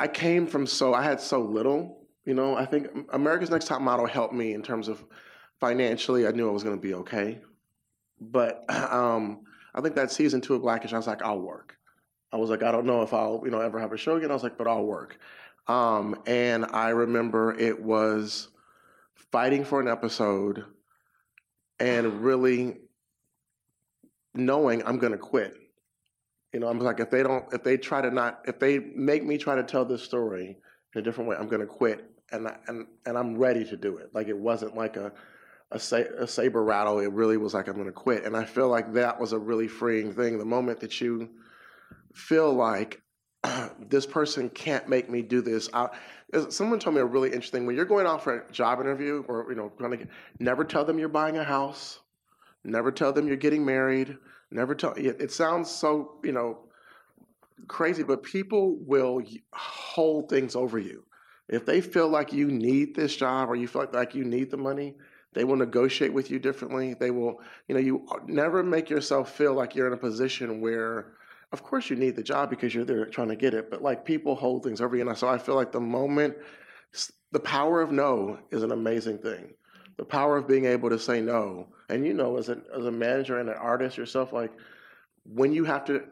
I 0.02 0.08
came 0.08 0.48
from 0.48 0.66
so 0.66 0.96
I 0.96 1.04
had 1.04 1.22
so 1.22 1.42
little, 1.42 2.08
you 2.26 2.34
know. 2.34 2.56
I 2.56 2.66
think 2.66 2.88
America's 3.14 3.52
Next 3.52 3.68
Top 3.68 3.82
Model 3.82 4.08
helped 4.08 4.34
me 4.34 4.56
in 4.56 4.64
terms 4.64 4.88
of 4.88 5.04
financially. 5.60 6.26
I 6.26 6.32
knew 6.32 6.50
I 6.50 6.52
was 6.52 6.64
going 6.64 6.76
to 6.76 6.82
be 6.82 6.96
okay, 6.96 7.38
but 8.20 8.66
um, 8.92 9.42
I 9.76 9.82
think 9.82 9.94
that 9.98 10.12
season 10.12 10.42
two 10.42 10.56
of 10.56 10.64
Blackish, 10.64 10.92
I 10.92 10.98
was 10.98 11.06
like, 11.06 11.22
I'll 11.22 11.40
work. 11.40 11.78
I 12.34 12.38
was 12.38 12.50
like, 12.50 12.64
I 12.64 12.72
don't 12.72 12.88
know 12.88 13.04
if 13.04 13.14
I'll, 13.14 13.44
you 13.46 13.52
know, 13.52 13.62
ever 13.62 13.80
have 13.80 13.94
a 13.94 13.98
show 13.98 14.16
again. 14.16 14.32
I 14.32 14.34
was 14.34 14.42
like, 14.42 14.58
but 14.58 14.68
I'll 14.68 14.84
work. 14.84 15.20
Um, 15.68 16.20
and 16.26 16.66
I 16.66 16.90
remember 16.90 17.54
it 17.54 17.80
was 17.80 18.48
fighting 19.14 19.64
for 19.64 19.80
an 19.80 19.88
episode 19.88 20.66
and 21.80 22.24
really 22.24 22.78
knowing 24.34 24.82
I'm 24.84 24.98
going 24.98 25.12
to 25.12 25.20
quit. 25.20 25.61
You 26.54 26.60
know, 26.60 26.68
I'm 26.68 26.80
like, 26.80 27.00
if 27.00 27.10
they 27.10 27.24
don't, 27.24 27.46
if 27.54 27.64
they 27.64 27.78
try 27.78 28.02
to 28.02 28.12
not, 28.12 28.42
if 28.46 28.60
they 28.60 28.80
make 28.80 29.24
me 29.24 29.38
try 29.38 29.56
to 29.56 29.64
tell 29.64 29.86
this 29.86 30.04
story 30.04 30.58
in 30.94 31.02
a 31.02 31.04
different 31.04 31.30
way, 31.30 31.38
I'm 31.38 31.48
going 31.48 31.62
to 31.62 31.68
quit. 31.68 32.08
And, 32.32 32.48
I, 32.48 32.56
and, 32.68 32.88
and 33.06 33.18
I'm 33.18 33.38
ready 33.38 33.66
to 33.66 33.78
do 33.78 33.98
it. 33.98 34.12
Like, 34.14 34.28
it 34.28 34.38
wasn't 34.38 34.76
like 34.76 34.96
a, 34.98 35.12
a, 35.72 35.76
a 35.76 36.28
saber 36.28 36.64
rattle. 36.64 37.00
It 37.00 37.12
really 37.12 37.38
was 37.38 37.54
like, 37.54 37.68
I'm 37.68 37.76
going 37.76 37.88
to 37.88 37.92
quit. 37.92 38.26
And 38.26 38.36
I 38.36 38.46
feel 38.46 38.70
like 38.70 38.94
that 38.94 39.20
was 39.20 39.34
a 39.34 39.40
really 39.40 39.68
freeing 39.68 40.14
thing. 40.14 40.38
The 40.38 40.46
moment 40.46 40.80
that 40.82 41.00
you 41.02 41.30
feel 42.14 42.54
like 42.54 43.02
this 43.80 44.06
person 44.06 44.50
can't 44.50 44.88
make 44.88 45.10
me 45.10 45.22
do 45.22 45.42
this. 45.42 45.70
I, 45.74 45.90
someone 46.50 46.80
told 46.80 46.96
me 46.96 47.02
a 47.02 47.06
really 47.06 47.30
interesting, 47.30 47.66
when 47.66 47.76
you're 47.76 47.86
going 47.86 48.08
off 48.08 48.24
for 48.24 48.40
a 48.40 48.52
job 48.52 48.80
interview 48.80 49.24
or, 49.28 49.48
you 49.50 49.56
know, 49.56 49.72
going 49.78 49.98
to 50.00 50.08
never 50.40 50.64
tell 50.64 50.86
them 50.86 51.00
you're 51.00 51.10
buying 51.10 51.38
a 51.38 51.44
house 51.44 52.00
Never 52.64 52.92
tell 52.92 53.12
them 53.12 53.28
you're 53.28 53.38
getting 53.38 53.66
married. 53.66 54.18
Never 54.52 54.76
tell. 54.76 54.94
It 54.98 55.32
sounds 55.32 55.70
so 55.70 56.20
you 56.24 56.32
know 56.32 56.60
crazy, 57.68 58.04
but 58.04 58.24
people 58.24 58.78
will 58.82 59.22
hold 59.54 60.30
things 60.30 60.56
over 60.56 60.78
you. 60.78 61.04
If 61.48 61.66
they 61.66 61.82
feel 61.82 62.08
like 62.08 62.34
you 62.34 62.48
need 62.48 62.96
this 62.96 63.16
job 63.16 63.50
or 63.50 63.56
you 63.56 63.68
feel 63.68 63.82
like, 63.82 63.94
like 63.94 64.16
you 64.16 64.24
need 64.24 64.52
the 64.52 64.58
money, 64.58 64.96
they 65.34 65.44
will 65.44 65.56
negotiate 65.56 66.14
with 66.14 66.32
you 66.32 66.40
differently. 66.40 66.94
They 66.94 67.12
will, 67.12 67.42
you 67.68 67.76
know, 67.76 67.82
you 67.82 68.06
uh, 68.12 68.20
never 68.26 68.64
make 68.64 68.90
yourself 68.90 69.36
feel 69.36 69.54
like 69.54 69.76
you're 69.76 69.88
in 69.88 69.94
a 69.94 69.98
position 69.98 70.62
where, 70.62 71.14
of 71.52 71.64
course, 71.64 71.90
you 71.90 71.96
need 71.96 72.16
the 72.16 72.24
job 72.24 72.50
because 72.50 72.74
you're 72.74 72.86
there 72.86 73.06
trying 73.06 73.30
to 73.30 73.36
get 73.36 73.54
it, 73.54 73.70
but 73.70 73.82
like 73.82 74.06
people 74.06 74.36
hold 74.36 74.64
things 74.64 74.82
over 74.82 74.96
you. 74.96 75.08
And 75.08 75.18
so 75.18 75.28
I 75.28 75.38
feel 75.38 75.56
like 75.56 75.72
the 75.72 75.80
moment, 75.80 76.36
the 77.32 77.40
power 77.40 77.82
of 77.82 77.92
no 77.92 78.40
is 78.52 78.64
an 78.64 78.72
amazing 78.72 79.20
thing. 79.20 79.54
The 80.02 80.06
power 80.06 80.36
of 80.36 80.48
being 80.48 80.66
able 80.66 80.90
to 80.90 80.98
say 80.98 81.22
no 81.22 81.68
and 81.92 82.06
you 82.08 82.14
know, 82.14 82.38
as 82.38 82.48
a 82.50 82.58
as 82.74 82.86
a 82.86 82.92
manager 82.92 83.40
and 83.40 83.50
an 83.50 83.56
artist 83.56 83.98
yourself, 83.98 84.32
like 84.32 84.52
when 85.26 85.52
you 85.52 85.66
have 85.66 85.84
to, 85.86 86.04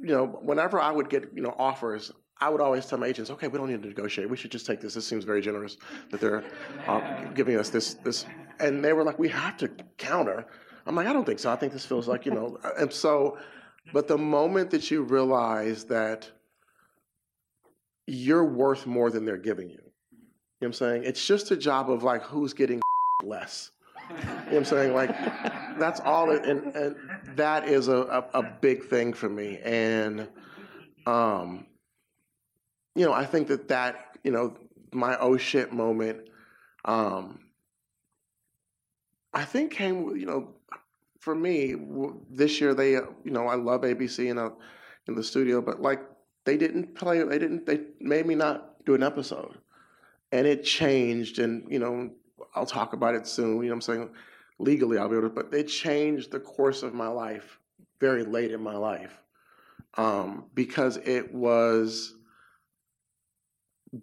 you 0.00 0.08
know, 0.08 0.26
whenever 0.26 0.80
I 0.80 0.90
would 0.90 1.08
get 1.08 1.30
you 1.32 1.42
know 1.42 1.54
offers, 1.58 2.10
I 2.40 2.48
would 2.48 2.60
always 2.60 2.86
tell 2.86 2.98
my 2.98 3.06
agents, 3.06 3.30
okay, 3.30 3.46
we 3.46 3.56
don't 3.56 3.70
need 3.70 3.82
to 3.82 3.88
negotiate. 3.88 4.28
We 4.28 4.36
should 4.36 4.50
just 4.50 4.66
take 4.66 4.80
this. 4.80 4.94
This 4.94 5.06
seems 5.06 5.24
very 5.24 5.40
generous 5.40 5.76
that 6.10 6.20
they're 6.20 6.42
uh, 6.88 7.24
giving 7.34 7.56
us 7.56 7.70
this 7.70 7.94
this. 7.94 8.26
And 8.58 8.84
they 8.84 8.92
were 8.92 9.04
like, 9.04 9.18
we 9.18 9.28
have 9.28 9.56
to 9.58 9.68
counter. 9.96 10.44
I'm 10.86 10.96
like, 10.96 11.06
I 11.06 11.12
don't 11.12 11.24
think 11.24 11.38
so. 11.38 11.52
I 11.52 11.56
think 11.56 11.72
this 11.72 11.86
feels 11.86 12.08
like 12.08 12.26
you 12.26 12.32
know. 12.32 12.58
And 12.78 12.92
so, 12.92 13.38
but 13.92 14.08
the 14.08 14.18
moment 14.18 14.72
that 14.72 14.90
you 14.90 15.02
realize 15.02 15.84
that 15.84 16.28
you're 18.08 18.44
worth 18.44 18.86
more 18.86 19.10
than 19.10 19.24
they're 19.24 19.36
giving 19.36 19.68
you, 19.70 19.76
you 19.76 19.78
know 19.78 20.26
what 20.58 20.66
I'm 20.66 20.72
saying? 20.72 21.04
It's 21.04 21.24
just 21.24 21.52
a 21.52 21.56
job 21.56 21.92
of 21.92 22.02
like 22.02 22.24
who's 22.24 22.54
getting 22.54 22.81
less. 23.22 23.70
You 24.10 24.16
know 24.16 24.24
what 24.24 24.54
I'm 24.54 24.64
saying? 24.64 24.94
Like, 24.94 25.16
that's 25.78 26.00
all, 26.00 26.30
and, 26.30 26.74
and 26.74 26.96
that 27.34 27.68
is 27.68 27.88
a, 27.88 27.96
a, 27.96 28.40
a, 28.40 28.42
big 28.42 28.84
thing 28.84 29.12
for 29.12 29.28
me. 29.28 29.58
And, 29.64 30.28
um, 31.06 31.66
you 32.94 33.06
know, 33.06 33.12
I 33.12 33.24
think 33.24 33.48
that 33.48 33.68
that, 33.68 34.18
you 34.24 34.32
know, 34.32 34.56
my 34.92 35.16
oh 35.18 35.36
shit 35.36 35.72
moment, 35.72 36.28
um, 36.84 37.38
I 39.32 39.44
think 39.44 39.72
came, 39.72 40.14
you 40.16 40.26
know, 40.26 40.54
for 41.22 41.34
me 41.34 41.76
this 42.28 42.60
year. 42.60 42.74
They, 42.74 42.90
you 42.90 43.20
know, 43.24 43.46
I 43.46 43.54
love 43.54 43.82
ABC 43.82 44.30
and 44.30 44.52
in 45.08 45.14
the 45.14 45.22
studio, 45.22 45.62
but 45.62 45.80
like 45.80 46.00
they 46.44 46.56
didn't 46.56 46.94
play. 46.94 47.22
They 47.22 47.38
didn't. 47.38 47.64
They 47.64 47.80
made 48.00 48.26
me 48.26 48.34
not 48.34 48.84
do 48.84 48.94
an 48.94 49.02
episode, 49.02 49.56
and 50.32 50.46
it 50.46 50.64
changed. 50.64 51.38
And 51.38 51.64
you 51.70 51.78
know, 51.78 52.10
I'll 52.54 52.66
talk 52.66 52.92
about 52.92 53.14
it 53.14 53.26
soon. 53.26 53.56
You 53.56 53.62
know 53.62 53.68
what 53.68 53.74
I'm 53.74 53.80
saying? 53.80 54.10
Legally, 54.58 54.98
I'll 54.98 55.08
be 55.08 55.16
able 55.16 55.28
to, 55.28 55.34
but 55.34 55.50
they 55.50 55.64
changed 55.64 56.30
the 56.30 56.40
course 56.40 56.82
of 56.82 56.94
my 56.94 57.08
life 57.08 57.58
very 58.00 58.24
late 58.24 58.50
in 58.50 58.62
my 58.62 58.76
life 58.76 59.22
um, 59.96 60.46
because 60.54 60.98
it 60.98 61.32
was 61.34 62.14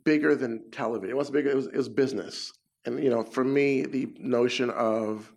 bigger 0.03 0.35
than 0.35 0.69
television. 0.71 1.09
It 1.09 1.17
was 1.17 1.29
bigger. 1.29 1.49
It 1.49 1.55
was, 1.55 1.67
it 1.67 1.75
was 1.75 1.89
business, 1.89 2.53
and 2.85 3.03
you 3.03 3.09
know, 3.09 3.23
for 3.23 3.43
me, 3.43 3.83
the 3.83 4.09
notion 4.19 4.69
of 4.69 5.31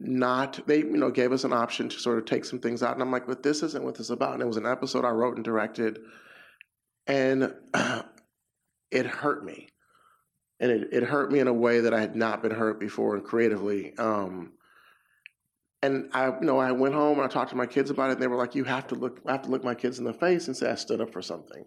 not 0.00 0.60
they 0.66 0.78
you 0.78 0.96
know 0.96 1.10
gave 1.10 1.32
us 1.32 1.44
an 1.44 1.52
option 1.52 1.88
to 1.88 1.98
sort 1.98 2.18
of 2.18 2.24
take 2.24 2.44
some 2.44 2.58
things 2.58 2.82
out, 2.82 2.94
and 2.94 3.02
I'm 3.02 3.12
like, 3.12 3.26
but 3.26 3.42
this 3.42 3.62
isn't 3.62 3.84
what 3.84 3.94
this 3.94 4.06
is 4.06 4.10
about. 4.10 4.34
And 4.34 4.42
it 4.42 4.46
was 4.46 4.56
an 4.56 4.66
episode 4.66 5.04
I 5.04 5.10
wrote 5.10 5.36
and 5.36 5.44
directed, 5.44 6.00
and 7.06 7.54
it 8.90 9.06
hurt 9.06 9.44
me 9.44 9.68
and 10.64 10.72
it, 10.72 10.88
it 10.92 11.02
hurt 11.02 11.30
me 11.30 11.40
in 11.40 11.46
a 11.46 11.52
way 11.52 11.80
that 11.80 11.92
I 11.92 12.00
had 12.00 12.16
not 12.16 12.40
been 12.40 12.50
hurt 12.50 12.80
before 12.80 13.14
and 13.14 13.22
creatively. 13.22 13.94
Um, 13.98 14.54
and 15.82 16.08
I, 16.14 16.28
you 16.28 16.46
know, 16.46 16.58
I 16.58 16.72
went 16.72 16.94
home 16.94 17.18
and 17.18 17.26
I 17.26 17.28
talked 17.28 17.50
to 17.50 17.56
my 17.56 17.66
kids 17.66 17.90
about 17.90 18.08
it, 18.08 18.14
and 18.14 18.22
they 18.22 18.26
were 18.26 18.38
like, 18.38 18.54
"You 18.54 18.64
have 18.64 18.86
to 18.86 18.94
look, 18.94 19.20
I 19.26 19.32
have 19.32 19.42
to 19.42 19.50
look 19.50 19.62
my 19.62 19.74
kids 19.74 19.98
in 19.98 20.06
the 20.06 20.14
face 20.14 20.46
and 20.46 20.56
say 20.56 20.70
I 20.70 20.74
stood 20.76 21.02
up 21.02 21.12
for 21.12 21.20
something." 21.20 21.66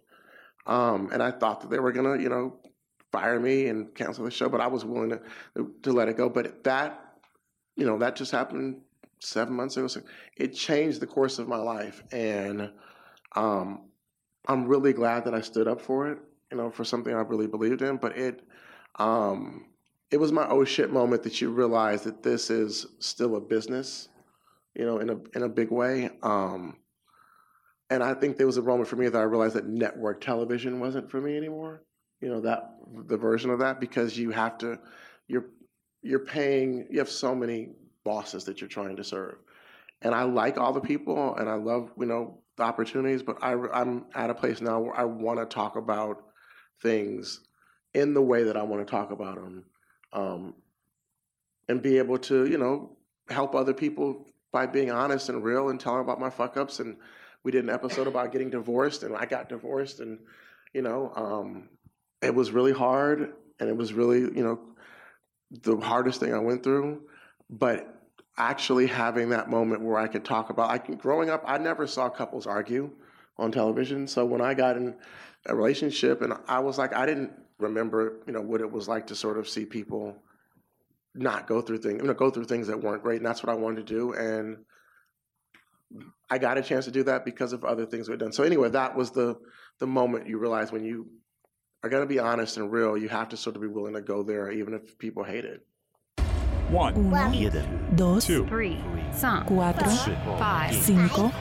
Um, 0.65 1.11
and 1.13 1.21
I 1.21 1.29
thought 1.29 1.61
that 1.61 1.69
they 1.69 1.77
were 1.77 1.91
gonna, 1.91 2.19
you 2.19 2.27
know, 2.27 2.57
fire 3.11 3.39
me 3.39 3.67
and 3.67 3.93
cancel 3.93 4.25
the 4.25 4.31
show, 4.31 4.49
but 4.49 4.61
I 4.61 4.67
was 4.67 4.83
willing 4.83 5.11
to 5.11 5.21
to 5.83 5.91
let 5.91 6.09
it 6.09 6.17
go. 6.17 6.27
But 6.27 6.63
that, 6.63 7.19
you 7.75 7.85
know, 7.85 7.99
that 7.99 8.15
just 8.15 8.31
happened 8.31 8.81
seven 9.19 9.53
months 9.53 9.77
ago. 9.77 9.85
So 9.85 10.01
it 10.35 10.55
changed 10.55 11.01
the 11.01 11.07
course 11.07 11.37
of 11.37 11.47
my 11.47 11.57
life, 11.57 12.01
and 12.11 12.71
um, 13.35 13.89
I'm 14.47 14.65
really 14.65 14.93
glad 14.93 15.25
that 15.25 15.35
I 15.35 15.41
stood 15.41 15.67
up 15.67 15.81
for 15.81 16.09
it. 16.09 16.17
You 16.51 16.57
know, 16.57 16.71
for 16.71 16.83
something 16.83 17.13
I 17.13 17.19
really 17.19 17.45
believed 17.45 17.83
in. 17.83 17.97
But 17.97 18.17
it, 18.17 18.41
um, 18.97 19.65
it 20.11 20.17
was 20.17 20.31
my 20.31 20.47
oh 20.47 20.63
shit 20.63 20.91
moment 20.91 21.23
that 21.23 21.41
you 21.41 21.49
realize 21.49 22.03
that 22.03 22.23
this 22.23 22.49
is 22.49 22.85
still 22.99 23.35
a 23.35 23.41
business. 23.41 24.09
You 24.75 24.85
know, 24.85 24.99
in 24.99 25.09
a 25.09 25.17
in 25.35 25.43
a 25.43 25.49
big 25.49 25.71
way. 25.71 26.09
Um, 26.21 26.77
and 27.89 28.03
I 28.03 28.13
think 28.13 28.37
there 28.37 28.45
was 28.45 28.57
a 28.57 28.61
moment 28.61 28.89
for 28.89 28.95
me 28.95 29.07
that 29.07 29.17
I 29.17 29.23
realized 29.23 29.55
that 29.55 29.67
network 29.67 30.21
television 30.21 30.79
wasn't 30.79 31.09
for 31.09 31.21
me 31.21 31.37
anymore. 31.37 31.83
You 32.21 32.29
know 32.29 32.41
that 32.41 32.75
the 33.07 33.17
version 33.17 33.49
of 33.49 33.59
that 33.59 33.79
because 33.79 34.17
you 34.17 34.31
have 34.31 34.57
to, 34.59 34.79
you're 35.27 35.47
you're 36.01 36.19
paying. 36.19 36.87
You 36.89 36.99
have 36.99 37.09
so 37.09 37.33
many 37.33 37.69
bosses 38.03 38.43
that 38.45 38.61
you're 38.61 38.67
trying 38.67 38.95
to 38.97 39.03
serve, 39.03 39.35
and 40.01 40.13
I 40.13 40.23
like 40.23 40.57
all 40.57 40.73
the 40.73 40.81
people 40.81 41.35
and 41.35 41.49
I 41.49 41.55
love 41.55 41.91
you 41.97 42.05
know 42.05 42.39
the 42.57 42.63
opportunities, 42.63 43.23
but 43.23 43.37
I, 43.41 43.53
I'm 43.73 44.05
at 44.15 44.29
a 44.29 44.33
place 44.33 44.61
now 44.61 44.79
where 44.79 44.99
I 44.99 45.03
want 45.03 45.39
to 45.39 45.45
talk 45.45 45.75
about 45.75 46.23
things 46.81 47.46
in 47.97 48.13
the 48.13 48.21
way 48.21 48.43
that 48.43 48.55
I 48.55 48.61
want 48.61 48.85
to 48.85 48.89
talk 48.89 49.09
about 49.09 49.35
them, 49.35 49.65
um, 50.13 50.53
and 51.67 51.81
be 51.81 51.97
able 51.97 52.19
to 52.19 52.45
you 52.45 52.57
know 52.57 52.91
help 53.27 53.55
other 53.55 53.73
people 53.73 54.25
by 54.51 54.67
being 54.67 54.91
honest 54.91 55.29
and 55.29 55.43
real 55.43 55.69
and 55.69 55.79
telling 55.79 56.01
about 56.01 56.19
my 56.19 56.29
fuck 56.29 56.55
ups 56.57 56.79
and 56.79 56.95
we 57.43 57.51
did 57.51 57.63
an 57.63 57.69
episode 57.69 58.07
about 58.07 58.31
getting 58.31 58.49
divorced 58.49 59.03
and 59.03 59.15
I 59.15 59.25
got 59.25 59.49
divorced 59.49 59.99
and 59.99 60.19
you 60.73 60.83
know 60.83 61.11
um, 61.15 61.69
it 62.21 62.33
was 62.33 62.51
really 62.51 62.71
hard 62.71 63.33
and 63.59 63.67
it 63.67 63.75
was 63.75 63.93
really 63.93 64.19
you 64.19 64.43
know 64.43 64.59
the 65.63 65.77
hardest 65.77 66.19
thing 66.19 66.33
I 66.33 66.39
went 66.39 66.63
through 66.63 67.01
but 67.49 67.93
actually 68.37 68.85
having 68.85 69.29
that 69.29 69.49
moment 69.49 69.81
where 69.81 69.97
I 69.97 70.07
could 70.07 70.23
talk 70.23 70.51
about 70.51 70.69
I 70.69 70.77
growing 70.77 71.29
up 71.31 71.43
I 71.47 71.57
never 71.57 71.87
saw 71.87 72.09
couples 72.09 72.45
argue 72.45 72.91
on 73.37 73.51
television 73.51 74.07
so 74.07 74.23
when 74.23 74.41
I 74.41 74.53
got 74.53 74.77
in 74.77 74.95
a 75.47 75.55
relationship 75.55 76.21
and 76.21 76.33
I 76.47 76.59
was 76.59 76.77
like 76.77 76.93
I 76.93 77.05
didn't 77.07 77.31
remember 77.59 78.19
you 78.27 78.33
know 78.33 78.41
what 78.41 78.61
it 78.61 78.71
was 78.71 78.87
like 78.87 79.07
to 79.07 79.15
sort 79.15 79.37
of 79.37 79.49
see 79.49 79.65
people 79.65 80.15
not 81.15 81.47
go 81.47 81.61
through 81.61 81.79
things 81.79 81.99
you 82.01 82.07
know 82.07 82.13
go 82.13 82.29
through 82.29 82.45
things 82.45 82.67
that 82.67 82.81
weren't 82.81 83.01
great 83.01 83.17
and 83.17 83.25
that's 83.25 83.41
what 83.43 83.51
I 83.51 83.55
wanted 83.55 83.87
to 83.87 83.93
do 83.93 84.13
and 84.13 84.57
I 86.29 86.37
got 86.37 86.57
a 86.57 86.61
chance 86.61 86.85
to 86.85 86.91
do 86.91 87.03
that 87.03 87.23
because 87.25 87.53
of 87.53 87.63
other 87.63 87.85
things 87.85 88.09
we've 88.09 88.19
done. 88.19 88.33
So 88.33 88.43
anyway, 88.43 88.69
that 88.69 88.95
was 88.95 89.11
the 89.11 89.37
the 89.79 89.87
moment 89.87 90.27
you 90.27 90.37
realize 90.37 90.71
when 90.71 90.83
you 90.83 91.07
are 91.83 91.89
going 91.89 92.03
to 92.03 92.07
be 92.07 92.19
honest 92.19 92.57
and 92.57 92.71
real, 92.71 92.97
you 92.97 93.07
have 93.07 93.29
to 93.29 93.37
sort 93.37 93.55
of 93.55 93.61
be 93.61 93.67
willing 93.67 93.93
to 93.93 94.01
go 94.01 94.23
there, 94.23 94.51
even 94.51 94.73
if 94.73 94.97
people 94.97 95.23
hate 95.23 95.45
it. 95.45 95.65
One, 96.69 96.95
Uno, 96.95 97.91
dos, 97.95 98.25
two, 98.25 98.45
Three. 98.47 98.83
Cinq. 99.13 99.45
cuatro, 99.45 100.37
Five. 100.37 100.75
cinco, 100.75 101.31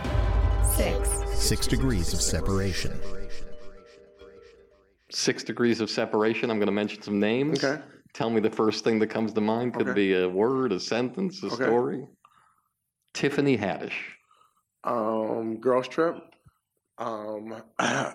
Six. 0.77 1.11
Six 1.35 1.67
degrees 1.67 2.13
of 2.15 2.21
separation. 2.21 2.93
Six 5.11 5.45
degrees 5.45 5.81
of 5.81 5.89
separation. 5.89 6.51
I'm 6.51 6.59
going 6.59 6.67
to 6.67 6.73
mention 6.73 7.01
some 7.03 7.21
names. 7.21 7.63
Okay. 7.63 7.81
Tell 8.13 8.29
me 8.31 8.41
the 8.41 8.51
first 8.51 8.83
thing 8.83 8.99
that 8.99 9.09
comes 9.09 9.33
to 9.35 9.41
mind. 9.41 9.75
Could 9.75 9.89
Okay. 9.89 9.95
be 9.95 10.15
a 10.15 10.29
word, 10.29 10.73
a 10.73 10.81
sentence, 10.81 11.43
a 11.43 11.47
Okay. 11.47 11.65
story. 11.65 12.07
Tiffany 13.15 13.57
Haddish. 13.57 13.93
Um, 14.85 15.59
girls 15.61 15.87
trip. 15.89 16.17
Um, 16.99 17.63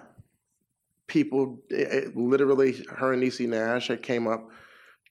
people, 1.08 1.60
it, 1.70 1.76
it- 2.08 2.18
literally, 2.18 2.84
her 2.90 3.14
and 3.14 3.24
Niecy 3.24 3.48
Nash 3.48 3.88
had 3.88 4.02
came 4.04 4.28
up 4.28 4.50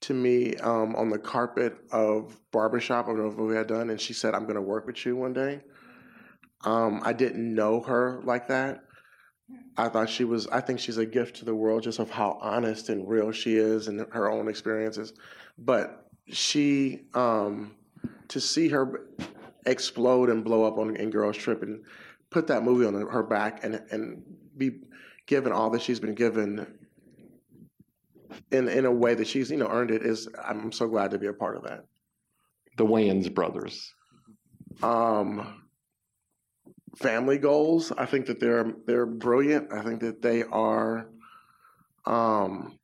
to 0.03 0.15
me 0.15 0.57
um, 0.57 0.95
on 0.97 1.09
the 1.11 1.19
carpet 1.19 1.77
of 1.93 2.39
barbershop. 2.51 3.07
I 3.07 3.09
don't 3.09 3.19
know 3.19 3.29
if 3.29 3.37
we 3.37 3.55
had 3.55 3.67
done, 3.69 3.91
and 3.91 4.01
she 4.01 4.13
said, 4.13 4.35
"I'm 4.35 4.45
going 4.45 4.55
to 4.57 4.63
work 4.63 4.87
with 4.87 5.05
you 5.07 5.17
one 5.17 5.33
day." 5.33 5.61
Um, 6.65 7.01
I 7.05 7.13
didn't 7.13 7.55
know 7.55 7.81
her 7.83 8.21
like 8.25 8.49
that. 8.49 8.85
I 9.77 9.89
thought 9.89 10.11
she 10.11 10.25
was. 10.25 10.47
I 10.49 10.61
think 10.61 10.79
she's 10.79 10.99
a 10.99 11.07
gift 11.07 11.37
to 11.37 11.45
the 11.45 11.55
world, 11.55 11.83
just 11.83 11.99
of 11.99 12.11
how 12.11 12.39
honest 12.41 12.89
and 12.89 13.09
real 13.09 13.33
she 13.33 13.57
is, 13.57 13.89
and 13.89 14.07
her 14.13 14.31
own 14.31 14.49
experiences. 14.49 15.13
But 15.59 16.07
she, 16.29 17.03
um, 17.15 17.75
to 18.29 18.41
see 18.41 18.69
her 18.69 19.09
explode 19.67 20.31
and 20.31 20.45
blow 20.45 20.65
up 20.65 20.79
on 20.79 20.97
in 20.97 21.11
Girls 21.11 21.37
Trip 21.37 21.63
and 21.63 21.83
put 22.31 22.47
that 22.49 22.63
movie 22.63 22.87
on 22.87 22.95
her 22.95 23.23
back 23.23 23.65
and 23.65 23.83
and 23.91 24.23
be 24.57 24.81
given 25.27 25.53
all 25.53 25.71
that 25.71 25.83
she's 25.83 26.01
been 26.01 26.15
given 26.15 26.67
in 28.51 28.69
in 28.69 28.85
a 28.85 28.93
way 28.93 29.15
that 29.15 29.27
she's 29.27 29.51
you 29.51 29.57
know 29.57 29.69
earned 29.69 29.91
it 29.91 30.03
is 30.03 30.29
I'm 30.43 30.73
so 30.73 30.89
glad 30.89 31.11
to 31.13 31.19
be 31.19 31.27
a 31.27 31.33
part 31.33 31.57
of 31.57 31.65
that. 31.65 31.85
The 32.77 32.87
Wayans 32.87 33.33
brothers. 33.33 33.95
Um, 34.83 35.63
family 36.97 37.39
goals. 37.39 37.93
I 37.93 38.07
think 38.07 38.27
that 38.27 38.41
they're 38.41 38.73
they're 38.87 39.07
brilliant. 39.07 39.73
I 39.73 39.83
think 39.83 40.01
that 40.01 40.23
they 40.23 40.43
are. 40.45 41.09
Um, 42.07 42.79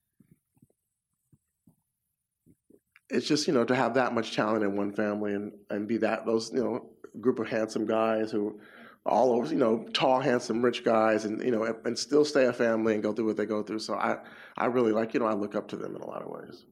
it's 3.09 3.27
just 3.27 3.47
you 3.47 3.55
know 3.55 3.65
to 3.65 3.75
have 3.75 3.95
that 3.95 4.13
much 4.15 4.35
talent 4.35 4.65
in 4.65 4.77
one 4.77 4.93
family 4.93 5.33
and 5.33 5.53
and 5.71 5.87
be 5.87 5.99
that 5.99 6.27
those 6.27 6.53
you 6.53 6.63
know 6.63 6.91
group 7.21 7.39
of 7.39 7.49
handsome 7.49 7.87
guys 7.87 8.31
who 8.31 8.61
all 9.05 9.33
over 9.33 9.47
you 9.53 9.59
know 9.59 9.87
tall 9.93 10.21
handsome 10.21 10.63
rich 10.63 10.85
guys 10.85 11.25
and 11.25 11.43
you 11.43 11.51
know 11.51 11.65
and, 11.65 11.77
and 11.85 11.99
still 11.99 12.25
stay 12.25 12.47
a 12.47 12.53
family 12.53 12.95
and 12.95 13.03
go 13.03 13.13
through 13.13 13.27
what 13.27 13.37
they 13.37 13.47
go 13.47 13.63
through 13.63 13.79
so 13.79 13.95
i 13.95 14.17
i 14.57 14.67
really 14.67 14.93
like 14.93 15.15
you 15.15 15.21
know 15.21 15.27
i 15.27 15.33
look 15.33 15.55
up 15.55 15.69
to 15.69 15.77
them 15.77 15.95
in 15.95 16.03
a 16.03 16.07
lot 16.07 16.23
of 16.23 16.29
ways 16.29 16.65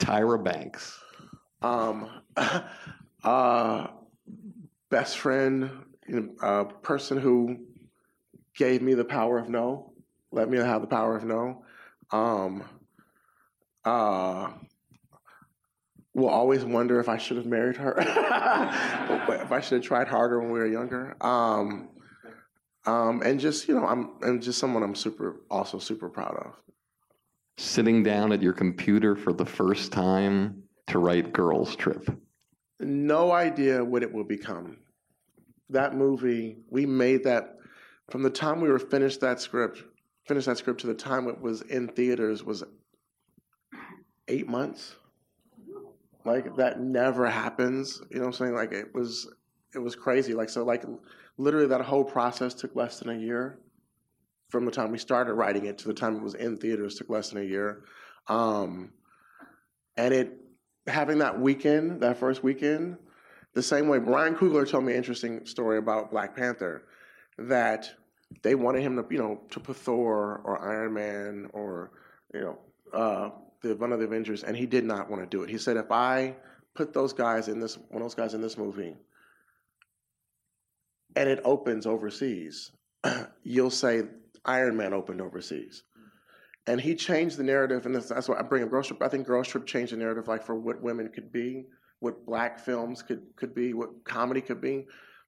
Tyra 0.00 0.42
Banks. 0.42 0.98
um 1.60 2.08
uh 3.24 3.86
best 4.90 5.18
friend 5.18 5.70
uh 6.42 6.64
person 6.64 7.18
who 7.18 7.58
gave 8.56 8.82
me 8.82 8.94
the 8.94 9.04
power 9.04 9.38
of 9.38 9.48
no 9.48 9.92
let 10.32 10.48
me 10.48 10.58
have 10.58 10.80
the 10.80 10.86
power 10.86 11.16
of 11.16 11.24
no 11.24 11.62
um 12.10 12.64
uh 13.84 14.50
will 16.18 16.28
always 16.28 16.64
wonder 16.64 17.00
if 17.00 17.08
I 17.08 17.16
should 17.16 17.36
have 17.36 17.46
married 17.46 17.76
her, 17.76 17.94
if 17.98 19.52
I 19.52 19.60
should 19.60 19.76
have 19.76 19.84
tried 19.84 20.08
harder 20.08 20.40
when 20.40 20.50
we 20.50 20.58
were 20.58 20.66
younger. 20.66 21.16
Um, 21.20 21.90
um, 22.86 23.22
and 23.22 23.38
just 23.38 23.68
you 23.68 23.74
know, 23.74 23.86
I'm 23.86 24.10
and 24.22 24.42
just 24.42 24.58
someone 24.58 24.82
I'm 24.82 24.94
super 24.94 25.40
also 25.50 25.78
super 25.78 26.08
proud 26.08 26.34
of. 26.36 26.54
Sitting 27.56 28.02
down 28.02 28.32
at 28.32 28.42
your 28.42 28.52
computer 28.52 29.16
for 29.16 29.32
the 29.32 29.46
first 29.46 29.92
time 29.92 30.62
to 30.88 30.98
write 30.98 31.32
Girls 31.32 31.76
Trip. 31.76 32.08
No 32.80 33.32
idea 33.32 33.84
what 33.84 34.02
it 34.02 34.12
will 34.12 34.24
become. 34.24 34.78
That 35.70 35.94
movie, 35.94 36.56
we 36.70 36.86
made 36.86 37.24
that 37.24 37.58
from 38.10 38.22
the 38.22 38.30
time 38.30 38.60
we 38.60 38.68
were 38.68 38.78
finished 38.78 39.20
that 39.20 39.40
script, 39.40 39.82
finished 40.26 40.46
that 40.46 40.58
script 40.58 40.80
to 40.80 40.86
the 40.86 40.94
time 40.94 41.28
it 41.28 41.40
was 41.40 41.62
in 41.62 41.88
theaters 41.88 42.42
was 42.42 42.64
eight 44.28 44.48
months. 44.48 44.96
Like 46.24 46.56
that 46.56 46.80
never 46.80 47.26
happens. 47.26 48.00
You 48.10 48.16
know 48.16 48.26
what 48.26 48.26
I'm 48.28 48.32
saying? 48.34 48.54
Like 48.54 48.72
it 48.72 48.94
was 48.94 49.28
it 49.74 49.78
was 49.78 49.94
crazy. 49.94 50.34
Like 50.34 50.48
so 50.48 50.64
like 50.64 50.84
literally 51.36 51.68
that 51.68 51.80
whole 51.82 52.04
process 52.04 52.54
took 52.54 52.74
less 52.74 52.98
than 52.98 53.10
a 53.10 53.18
year. 53.18 53.58
From 54.50 54.64
the 54.64 54.70
time 54.70 54.90
we 54.90 54.98
started 54.98 55.34
writing 55.34 55.66
it 55.66 55.76
to 55.78 55.88
the 55.88 55.94
time 55.94 56.16
it 56.16 56.22
was 56.22 56.34
in 56.34 56.56
theaters 56.56 56.94
took 56.96 57.10
less 57.10 57.30
than 57.30 57.42
a 57.42 57.44
year. 57.44 57.84
Um, 58.28 58.92
and 59.96 60.14
it 60.14 60.32
having 60.86 61.18
that 61.18 61.38
weekend, 61.38 62.00
that 62.00 62.18
first 62.18 62.42
weekend, 62.42 62.96
the 63.54 63.62
same 63.62 63.88
way 63.88 63.98
Brian 63.98 64.34
Coogler 64.34 64.68
told 64.68 64.84
me 64.84 64.92
an 64.92 64.98
interesting 64.98 65.46
story 65.46 65.78
about 65.78 66.10
Black 66.10 66.36
Panther 66.36 66.82
that 67.38 67.90
they 68.42 68.54
wanted 68.54 68.82
him 68.82 68.96
to, 68.96 69.06
you 69.10 69.18
know, 69.18 69.40
to 69.50 69.60
put 69.60 69.76
Thor 69.76 70.40
or 70.44 70.60
Iron 70.60 70.94
Man 70.94 71.50
or, 71.52 71.92
you 72.34 72.40
know, 72.40 72.58
uh, 72.92 73.30
the 73.62 73.74
one 73.76 73.92
of 73.92 73.98
the 73.98 74.04
Avengers, 74.04 74.44
and 74.44 74.56
he 74.56 74.66
did 74.66 74.84
not 74.84 75.10
want 75.10 75.22
to 75.22 75.26
do 75.28 75.42
it. 75.42 75.50
He 75.50 75.58
said, 75.58 75.76
if 75.76 75.90
I 75.90 76.36
put 76.74 76.92
those 76.92 77.12
guys 77.12 77.48
in 77.48 77.58
this, 77.58 77.76
one 77.76 78.02
of 78.02 78.02
those 78.02 78.14
guys 78.14 78.34
in 78.34 78.40
this 78.40 78.56
movie, 78.56 78.94
and 81.16 81.28
it 81.28 81.40
opens 81.44 81.86
overseas, 81.86 82.70
you'll 83.42 83.70
say 83.70 84.02
Iron 84.44 84.76
Man 84.76 84.92
opened 84.92 85.20
overseas. 85.20 85.82
And 86.66 86.80
he 86.80 86.94
changed 86.94 87.38
the 87.38 87.44
narrative, 87.44 87.86
and 87.86 87.94
that's, 87.94 88.10
that's 88.10 88.28
why 88.28 88.38
I 88.38 88.42
bring 88.42 88.62
up 88.62 88.70
Girls 88.70 88.88
Trip. 88.88 89.02
I 89.02 89.08
think 89.08 89.26
Girls 89.26 89.48
Trip 89.48 89.66
changed 89.66 89.92
the 89.92 89.96
narrative, 89.96 90.28
like 90.28 90.44
for 90.44 90.54
what 90.54 90.82
women 90.82 91.08
could 91.08 91.32
be, 91.32 91.64
what 92.00 92.24
black 92.26 92.58
films 92.58 93.02
could 93.02 93.22
could 93.36 93.54
be, 93.54 93.74
what 93.74 94.04
comedy 94.04 94.40
could 94.40 94.60
be. 94.60 94.86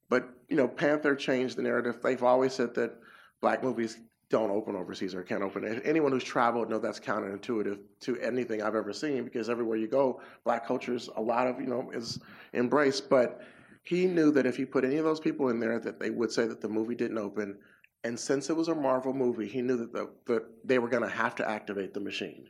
But 0.08 0.28
you 0.48 0.56
know, 0.56 0.68
Panther 0.68 1.14
changed 1.14 1.56
the 1.56 1.62
narrative. 1.62 1.98
They've 2.02 2.22
always 2.22 2.52
said 2.52 2.74
that 2.74 2.96
black 3.40 3.62
movies 3.62 3.98
don't 4.30 4.50
open 4.50 4.76
overseas 4.76 5.14
or 5.14 5.22
can't 5.22 5.42
open. 5.42 5.82
Anyone 5.84 6.12
who's 6.12 6.24
traveled 6.24 6.70
knows 6.70 6.82
that's 6.82 7.00
counterintuitive 7.00 7.78
to 8.02 8.16
anything 8.20 8.62
I've 8.62 8.76
ever 8.76 8.92
seen 8.92 9.24
because 9.24 9.50
everywhere 9.50 9.76
you 9.76 9.88
go, 9.88 10.20
black 10.44 10.66
culture 10.66 10.94
is 10.94 11.08
a 11.16 11.20
lot 11.20 11.48
of 11.48 11.60
you 11.60 11.66
know 11.66 11.90
is 11.92 12.18
embraced. 12.54 13.10
But 13.10 13.40
he 13.82 14.06
knew 14.06 14.30
that 14.32 14.46
if 14.46 14.56
he 14.56 14.64
put 14.64 14.84
any 14.84 14.96
of 14.96 15.04
those 15.04 15.20
people 15.20 15.48
in 15.48 15.58
there, 15.58 15.78
that 15.80 15.98
they 15.98 16.10
would 16.10 16.30
say 16.30 16.46
that 16.46 16.60
the 16.60 16.68
movie 16.68 16.94
didn't 16.94 17.18
open. 17.18 17.58
And 18.04 18.18
since 18.18 18.48
it 18.48 18.56
was 18.56 18.68
a 18.68 18.74
Marvel 18.74 19.12
movie, 19.12 19.48
he 19.48 19.62
knew 19.62 19.76
that 19.76 19.92
the, 19.92 20.10
that 20.26 20.42
they 20.64 20.78
were 20.78 20.88
going 20.88 21.02
to 21.02 21.08
have 21.08 21.34
to 21.36 21.48
activate 21.48 21.92
the 21.92 22.00
machine. 22.00 22.46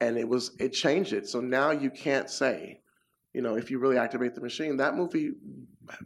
And 0.00 0.16
it 0.16 0.28
was 0.28 0.52
it 0.58 0.70
changed 0.70 1.12
it. 1.12 1.28
So 1.28 1.40
now 1.40 1.70
you 1.70 1.90
can't 1.90 2.28
say, 2.28 2.80
you 3.34 3.42
know, 3.42 3.56
if 3.56 3.70
you 3.70 3.78
really 3.78 3.98
activate 3.98 4.34
the 4.34 4.40
machine, 4.40 4.76
that 4.76 4.94
movie 4.94 5.32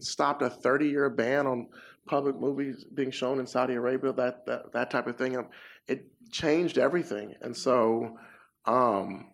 stopped 0.00 0.42
a 0.42 0.50
30 0.50 0.88
year 0.88 1.10
ban 1.10 1.46
on 1.46 1.68
public 2.06 2.38
movies 2.38 2.84
being 2.94 3.10
shown 3.10 3.40
in 3.40 3.46
Saudi 3.46 3.74
Arabia, 3.74 4.12
that 4.12 4.46
that, 4.46 4.72
that 4.72 4.90
type 4.90 5.06
of 5.06 5.16
thing. 5.16 5.36
Um, 5.36 5.48
It 5.88 6.06
changed 6.30 6.78
everything. 6.78 7.34
And 7.40 7.56
so 7.56 8.16
um, 8.64 9.30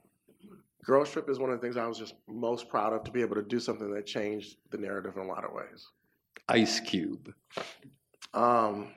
Girls 0.84 1.10
Trip 1.10 1.28
is 1.28 1.38
one 1.38 1.50
of 1.50 1.60
the 1.60 1.66
things 1.66 1.76
I 1.76 1.86
was 1.86 1.98
just 1.98 2.14
most 2.26 2.68
proud 2.68 2.92
of 2.92 3.04
to 3.04 3.10
be 3.10 3.20
able 3.20 3.36
to 3.36 3.42
do 3.42 3.60
something 3.60 3.92
that 3.92 4.06
changed 4.06 4.56
the 4.70 4.78
narrative 4.78 5.16
in 5.16 5.22
a 5.22 5.26
lot 5.26 5.44
of 5.44 5.52
ways. 5.52 5.86
Ice 6.48 6.80
Cube. 6.80 7.32
Um, 8.34 8.92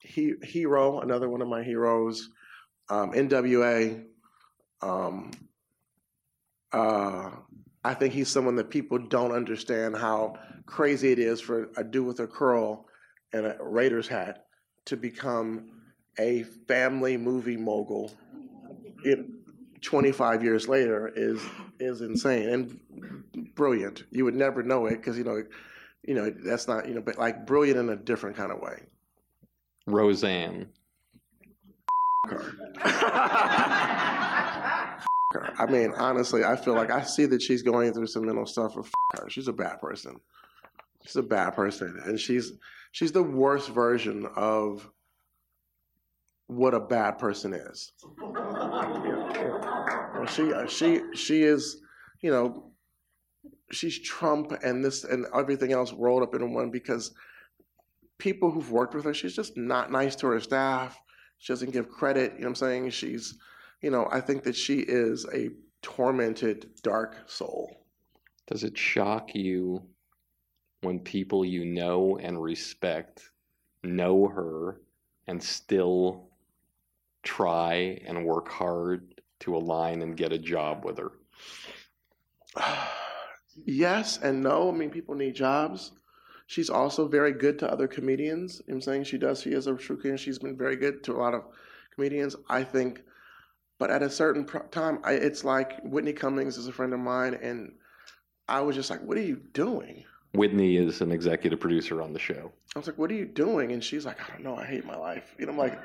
he, 0.00 0.34
Hero, 0.42 1.00
another 1.00 1.28
one 1.28 1.42
of 1.42 1.48
my 1.48 1.62
heroes. 1.62 2.30
Um, 2.88 3.12
NWA. 3.12 4.04
Um, 4.80 5.32
uh, 6.72 7.30
I 7.86 7.94
think 7.94 8.12
he's 8.12 8.28
someone 8.28 8.56
that 8.56 8.68
people 8.68 8.98
don't 8.98 9.30
understand 9.30 9.96
how 9.96 10.40
crazy 10.66 11.12
it 11.12 11.20
is 11.20 11.40
for 11.40 11.70
a 11.76 11.84
dude 11.84 12.04
with 12.04 12.18
a 12.18 12.26
curl 12.26 12.84
and 13.32 13.46
a 13.46 13.56
Raiders 13.60 14.08
hat 14.08 14.46
to 14.86 14.96
become 14.96 15.70
a 16.18 16.42
family 16.66 17.16
movie 17.16 17.56
mogul. 17.56 18.10
It, 19.04 19.24
25 19.82 20.42
years 20.42 20.68
later 20.68 21.12
is 21.14 21.40
is 21.78 22.00
insane 22.00 22.48
and 22.48 23.54
brilliant. 23.54 24.02
You 24.10 24.24
would 24.24 24.34
never 24.34 24.64
know 24.64 24.86
it 24.86 24.96
because 24.96 25.16
you 25.16 25.22
know, 25.22 25.44
you 26.02 26.14
know 26.14 26.30
that's 26.30 26.66
not 26.66 26.88
you 26.88 26.94
know, 26.94 27.02
but 27.02 27.18
like 27.18 27.46
brilliant 27.46 27.78
in 27.78 27.88
a 27.90 27.96
different 27.96 28.36
kind 28.36 28.50
of 28.50 28.58
way. 28.58 28.82
Roseanne. 29.86 30.70
her. 35.40 35.52
I 35.58 35.66
mean, 35.66 35.92
honestly, 35.96 36.44
I 36.44 36.56
feel 36.56 36.74
like 36.74 36.90
I 36.90 37.02
see 37.02 37.26
that 37.26 37.42
she's 37.42 37.62
going 37.62 37.92
through 37.92 38.06
some 38.08 38.26
mental 38.26 38.46
stuff. 38.46 38.76
Of 38.76 38.90
her, 39.14 39.28
she's 39.28 39.48
a 39.48 39.52
bad 39.52 39.80
person. 39.80 40.20
She's 41.04 41.16
a 41.16 41.22
bad 41.22 41.50
person, 41.50 42.00
and 42.04 42.18
she's 42.18 42.52
she's 42.92 43.12
the 43.12 43.22
worst 43.22 43.68
version 43.70 44.26
of 44.36 44.88
what 46.48 46.74
a 46.74 46.80
bad 46.80 47.18
person 47.18 47.54
is. 47.54 47.92
She 50.34 50.52
uh, 50.52 50.66
she 50.66 51.00
she 51.14 51.42
is, 51.42 51.80
you 52.20 52.30
know, 52.30 52.72
she's 53.70 54.00
Trump 54.00 54.52
and 54.62 54.84
this 54.84 55.04
and 55.04 55.26
everything 55.34 55.72
else 55.72 55.92
rolled 55.92 56.22
up 56.22 56.34
into 56.34 56.46
one 56.46 56.70
because 56.70 57.12
people 58.18 58.50
who've 58.50 58.70
worked 58.70 58.94
with 58.94 59.04
her, 59.04 59.14
she's 59.14 59.36
just 59.36 59.56
not 59.56 59.90
nice 59.90 60.16
to 60.16 60.26
her 60.28 60.40
staff. 60.40 60.98
She 61.38 61.52
doesn't 61.52 61.72
give 61.72 61.88
credit. 61.88 62.32
You 62.32 62.40
know 62.40 62.44
what 62.44 62.48
I'm 62.48 62.54
saying? 62.54 62.90
She's 62.90 63.38
you 63.80 63.90
know, 63.90 64.08
I 64.10 64.20
think 64.20 64.44
that 64.44 64.56
she 64.56 64.80
is 64.80 65.26
a 65.32 65.50
tormented, 65.82 66.70
dark 66.82 67.16
soul. 67.26 67.84
Does 68.46 68.64
it 68.64 68.76
shock 68.76 69.34
you 69.34 69.82
when 70.80 71.00
people 71.00 71.44
you 71.44 71.64
know 71.64 72.18
and 72.18 72.42
respect 72.42 73.30
know 73.82 74.28
her 74.28 74.80
and 75.26 75.42
still 75.42 76.28
try 77.22 78.00
and 78.06 78.24
work 78.24 78.48
hard 78.48 79.20
to 79.40 79.56
align 79.56 80.02
and 80.02 80.16
get 80.16 80.32
a 80.32 80.38
job 80.38 80.84
with 80.84 80.98
her? 80.98 81.12
yes 83.64 84.18
and 84.22 84.42
no. 84.42 84.70
I 84.70 84.72
mean, 84.72 84.90
people 84.90 85.14
need 85.14 85.34
jobs. 85.34 85.92
She's 86.46 86.70
also 86.70 87.08
very 87.08 87.32
good 87.32 87.58
to 87.58 87.70
other 87.70 87.88
comedians. 87.88 88.62
I'm 88.68 88.80
saying 88.80 89.04
she 89.04 89.18
does. 89.18 89.42
She 89.42 89.50
is 89.50 89.66
a 89.66 89.74
true 89.74 89.96
comedian. 89.96 90.16
She's 90.16 90.38
been 90.38 90.56
very 90.56 90.76
good 90.76 91.02
to 91.04 91.12
a 91.12 91.18
lot 91.18 91.34
of 91.34 91.42
comedians. 91.92 92.36
I 92.48 92.62
think 92.62 93.02
but 93.78 93.90
at 93.90 94.02
a 94.02 94.10
certain 94.10 94.44
pro- 94.44 94.62
time, 94.62 94.98
I, 95.04 95.12
it's 95.12 95.44
like 95.44 95.80
Whitney 95.82 96.12
Cummings 96.12 96.56
is 96.56 96.66
a 96.66 96.72
friend 96.72 96.94
of 96.94 97.00
mine, 97.00 97.34
and 97.34 97.72
I 98.48 98.60
was 98.60 98.76
just 98.76 98.90
like, 98.90 99.02
"What 99.02 99.18
are 99.18 99.22
you 99.22 99.40
doing?" 99.52 100.04
Whitney 100.34 100.76
is 100.76 101.00
an 101.00 101.12
executive 101.12 101.60
producer 101.60 102.02
on 102.02 102.12
the 102.12 102.18
show. 102.18 102.52
I 102.74 102.78
was 102.78 102.86
like, 102.86 102.98
"What 102.98 103.10
are 103.10 103.14
you 103.14 103.26
doing?" 103.26 103.72
And 103.72 103.82
she's 103.82 104.06
like, 104.06 104.18
"I 104.20 104.32
don't 104.32 104.44
know. 104.44 104.56
I 104.56 104.64
hate 104.64 104.84
my 104.84 104.96
life." 104.96 105.34
You 105.38 105.46
know, 105.46 105.52
I'm 105.52 105.58
like, 105.58 105.78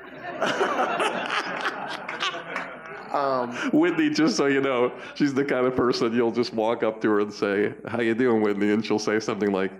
um, 3.14 3.54
Whitney. 3.72 4.10
Just 4.10 4.36
so 4.36 4.46
you 4.46 4.60
know, 4.60 4.92
she's 5.14 5.34
the 5.34 5.44
kind 5.44 5.66
of 5.66 5.76
person 5.76 6.14
you'll 6.14 6.32
just 6.32 6.54
walk 6.54 6.82
up 6.82 7.00
to 7.02 7.10
her 7.10 7.20
and 7.20 7.32
say, 7.32 7.74
"How 7.86 8.00
you 8.00 8.14
doing, 8.14 8.42
Whitney?" 8.42 8.70
And 8.70 8.84
she'll 8.84 8.98
say 8.98 9.20
something 9.20 9.52
like, 9.52 9.72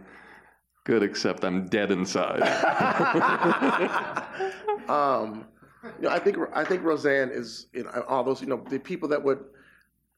"Good, 0.84 1.02
except 1.02 1.44
I'm 1.44 1.66
dead 1.68 1.90
inside." 1.90 2.42
um, 4.88 5.46
you 5.84 5.90
know, 6.00 6.10
I 6.10 6.18
think 6.18 6.36
I 6.52 6.64
think 6.64 6.82
Roseanne 6.82 7.30
is 7.30 7.66
you 7.72 7.84
know 7.84 8.04
all 8.08 8.24
those 8.24 8.40
you 8.40 8.46
know 8.46 8.62
the 8.68 8.78
people 8.78 9.08
that 9.08 9.22
would 9.22 9.44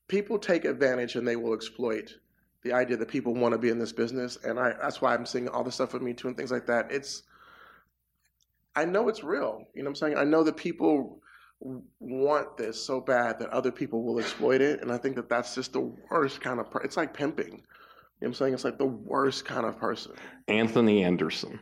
people 0.09 0.39
take 0.39 0.65
advantage 0.65 1.17
and 1.17 1.27
they 1.27 1.37
will 1.37 1.55
exploit 1.55 2.15
the 2.63 2.73
idea 2.73 2.97
that 2.97 3.09
people 3.09 3.35
want 3.35 3.53
to 3.53 3.59
be 3.59 3.69
in 3.69 3.79
this 3.79 3.93
business, 3.93 4.39
and 4.45 4.59
I 4.59 4.75
that's 4.81 5.01
why 5.01 5.15
I'm 5.15 5.27
seeing 5.27 5.49
all 5.49 5.65
the 5.65 5.73
stuff 5.73 5.93
with 5.93 6.03
Me 6.03 6.13
Too 6.13 6.29
and 6.29 6.37
things 6.37 6.51
like 6.51 6.67
that. 6.67 6.91
It's 6.91 7.23
I 8.77 8.85
know 8.85 9.09
it's 9.09 9.23
real. 9.23 9.65
You 9.75 9.83
know 9.83 9.89
what 9.89 9.91
I'm 9.91 9.95
saying? 9.97 10.17
I 10.17 10.25
know 10.25 10.43
that 10.43 10.57
people 10.57 11.21
want 12.01 12.57
this 12.57 12.83
so 12.83 13.01
bad 13.01 13.39
that 13.39 13.49
other 13.51 13.71
people 13.71 14.03
will 14.03 14.19
exploit 14.19 14.61
it, 14.61 14.83
and 14.83 14.91
I 14.93 14.99
think 14.99 15.17
that 15.17 15.29
that's 15.29 15.55
just 15.55 15.73
the 15.73 15.93
worst 16.11 16.41
kind 16.41 16.61
of. 16.61 16.71
Per- 16.71 16.83
it's 16.83 16.97
like 16.97 17.15
pimping. 17.15 17.47
You 17.47 17.53
know 17.53 17.61
what 18.19 18.29
I'm 18.29 18.35
saying? 18.35 18.55
It's 18.55 18.65
like 18.65 18.79
the 18.79 18.87
worst 18.87 19.45
kind 19.45 19.67
of 19.67 19.79
person. 19.79 20.13
Anthony 20.49 21.05
Anderson. 21.05 21.61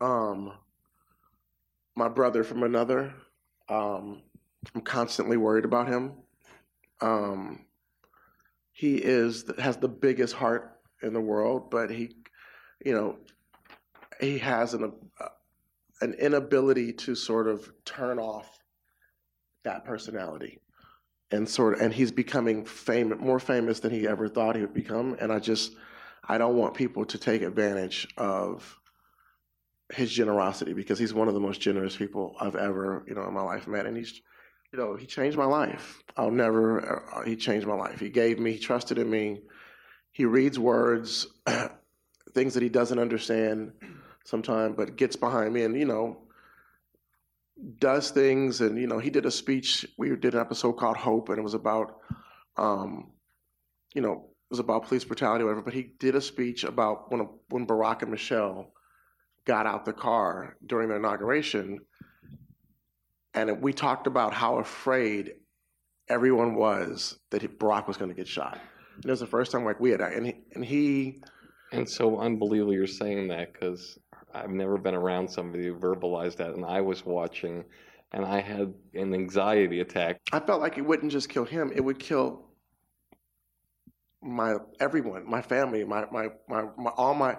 Um, 0.00 0.52
my 1.94 2.08
brother 2.08 2.44
from 2.44 2.62
another. 2.62 3.14
Um, 3.72 4.22
I'm 4.74 4.82
constantly 4.82 5.38
worried 5.38 5.64
about 5.64 5.88
him. 5.88 6.12
Um, 7.00 7.64
he 8.72 8.96
is 8.96 9.44
has 9.58 9.78
the 9.78 9.88
biggest 9.88 10.34
heart 10.34 10.78
in 11.02 11.14
the 11.14 11.20
world, 11.20 11.70
but 11.70 11.90
he, 11.90 12.16
you 12.84 12.92
know, 12.92 13.16
he 14.20 14.38
has 14.38 14.74
an 14.74 14.92
uh, 15.18 15.28
an 16.02 16.14
inability 16.14 16.92
to 16.92 17.14
sort 17.14 17.48
of 17.48 17.72
turn 17.84 18.18
off 18.18 18.58
that 19.64 19.84
personality, 19.84 20.60
and 21.30 21.48
sort 21.48 21.74
of, 21.74 21.80
and 21.80 21.94
he's 21.94 22.12
becoming 22.12 22.64
famous, 22.66 23.18
more 23.20 23.40
famous 23.40 23.80
than 23.80 23.90
he 23.90 24.06
ever 24.06 24.28
thought 24.28 24.54
he 24.54 24.62
would 24.62 24.74
become. 24.74 25.16
And 25.18 25.32
I 25.32 25.38
just, 25.38 25.76
I 26.28 26.36
don't 26.36 26.56
want 26.56 26.74
people 26.74 27.06
to 27.06 27.18
take 27.18 27.42
advantage 27.42 28.08
of 28.18 28.78
his 29.92 30.10
generosity 30.10 30.72
because 30.72 30.98
he's 30.98 31.14
one 31.14 31.28
of 31.28 31.34
the 31.34 31.40
most 31.40 31.60
generous 31.60 31.96
people 31.96 32.34
I've 32.40 32.56
ever, 32.56 33.04
you 33.06 33.14
know, 33.14 33.26
in 33.26 33.34
my 33.34 33.42
life 33.42 33.66
met. 33.66 33.86
And 33.86 33.96
he's, 33.96 34.20
you 34.72 34.78
know, 34.78 34.96
he 34.96 35.06
changed 35.06 35.36
my 35.36 35.44
life. 35.44 36.02
I'll 36.16 36.30
never, 36.30 37.02
uh, 37.14 37.22
he 37.24 37.36
changed 37.36 37.66
my 37.66 37.74
life. 37.74 38.00
He 38.00 38.08
gave 38.08 38.38
me, 38.38 38.52
he 38.52 38.58
trusted 38.58 38.98
in 38.98 39.08
me. 39.08 39.42
He 40.10 40.24
reads 40.24 40.58
words, 40.58 41.26
things 42.34 42.54
that 42.54 42.62
he 42.62 42.68
doesn't 42.68 42.98
understand 42.98 43.72
sometimes, 44.24 44.76
but 44.76 44.96
gets 44.96 45.16
behind 45.16 45.52
me 45.52 45.62
and, 45.62 45.78
you 45.78 45.86
know, 45.86 46.18
does 47.78 48.10
things. 48.10 48.60
And, 48.60 48.78
you 48.78 48.86
know, 48.86 48.98
he 48.98 49.10
did 49.10 49.26
a 49.26 49.30
speech. 49.30 49.86
We 49.98 50.16
did 50.16 50.34
an 50.34 50.40
episode 50.40 50.74
called 50.74 50.96
Hope, 50.96 51.28
and 51.28 51.38
it 51.38 51.42
was 51.42 51.54
about, 51.54 51.98
um, 52.56 53.12
you 53.94 54.00
know, 54.00 54.12
it 54.12 54.50
was 54.50 54.58
about 54.58 54.86
police 54.86 55.04
brutality 55.04 55.42
or 55.42 55.46
whatever, 55.46 55.62
but 55.62 55.74
he 55.74 55.82
did 55.98 56.14
a 56.14 56.20
speech 56.20 56.64
about 56.64 57.10
when, 57.10 57.28
when 57.48 57.66
Barack 57.66 58.02
and 58.02 58.10
Michelle 58.10 58.72
got 59.44 59.66
out 59.66 59.84
the 59.84 59.92
car 59.92 60.56
during 60.66 60.88
the 60.88 60.96
inauguration, 60.96 61.80
and 63.34 63.62
we 63.62 63.72
talked 63.72 64.06
about 64.06 64.32
how 64.32 64.58
afraid 64.58 65.32
everyone 66.08 66.54
was 66.54 67.18
that 67.30 67.58
Barack 67.58 67.88
was 67.88 67.96
going 67.96 68.10
to 68.10 68.14
get 68.14 68.28
shot. 68.28 68.60
And 68.96 69.06
it 69.06 69.10
was 69.10 69.20
the 69.20 69.26
first 69.26 69.52
time 69.52 69.64
like 69.64 69.80
we 69.80 69.90
had, 69.90 70.00
and 70.00 70.26
he, 70.26 70.34
and 70.54 70.64
he, 70.64 71.22
and 71.72 71.88
so 71.88 72.20
unbelievable 72.20 72.74
you're 72.74 72.86
saying 72.86 73.28
that 73.28 73.52
because 73.52 73.98
I've 74.34 74.50
never 74.50 74.76
been 74.78 74.94
around 74.94 75.28
somebody 75.28 75.66
who 75.66 75.74
verbalized 75.74 76.36
that, 76.36 76.50
and 76.50 76.64
I 76.64 76.80
was 76.80 77.04
watching, 77.04 77.64
and 78.12 78.24
I 78.24 78.40
had 78.40 78.74
an 78.94 79.14
anxiety 79.14 79.80
attack. 79.80 80.20
I 80.32 80.40
felt 80.40 80.60
like 80.60 80.76
it 80.76 80.82
wouldn't 80.82 81.12
just 81.12 81.28
kill 81.28 81.44
him; 81.44 81.72
it 81.74 81.80
would 81.80 81.98
kill 81.98 82.44
my 84.22 84.54
everyone, 84.80 85.28
my 85.28 85.42
family, 85.42 85.84
my 85.84 86.04
my 86.12 86.28
my, 86.48 86.64
my 86.76 86.90
all 86.90 87.14
my 87.14 87.36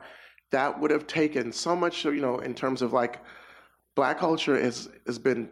that 0.54 0.80
would 0.80 0.92
have 0.92 1.08
taken 1.08 1.52
so 1.52 1.76
much, 1.76 2.06
you 2.06 2.22
know, 2.22 2.38
in 2.40 2.54
terms 2.54 2.82
of 2.82 2.94
like 2.94 3.22
black 3.96 4.18
culture 4.20 4.60
has 4.60 4.90
has 5.06 5.20
been. 5.20 5.50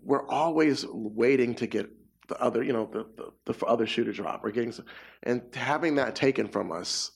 We're 0.00 0.28
always 0.28 0.86
waiting 0.86 1.56
to 1.56 1.66
get 1.66 1.90
the 2.28 2.40
other, 2.40 2.62
you 2.62 2.72
know, 2.72 2.88
the 2.92 3.32
the, 3.44 3.52
the 3.52 3.66
other 3.66 3.86
shoe 3.86 4.04
to 4.04 4.12
drop 4.12 4.44
or 4.44 4.52
getting, 4.52 4.70
some, 4.70 4.84
and 5.24 5.42
having 5.54 5.96
that 5.96 6.14
taken 6.14 6.46
from 6.46 6.70
us 6.70 7.10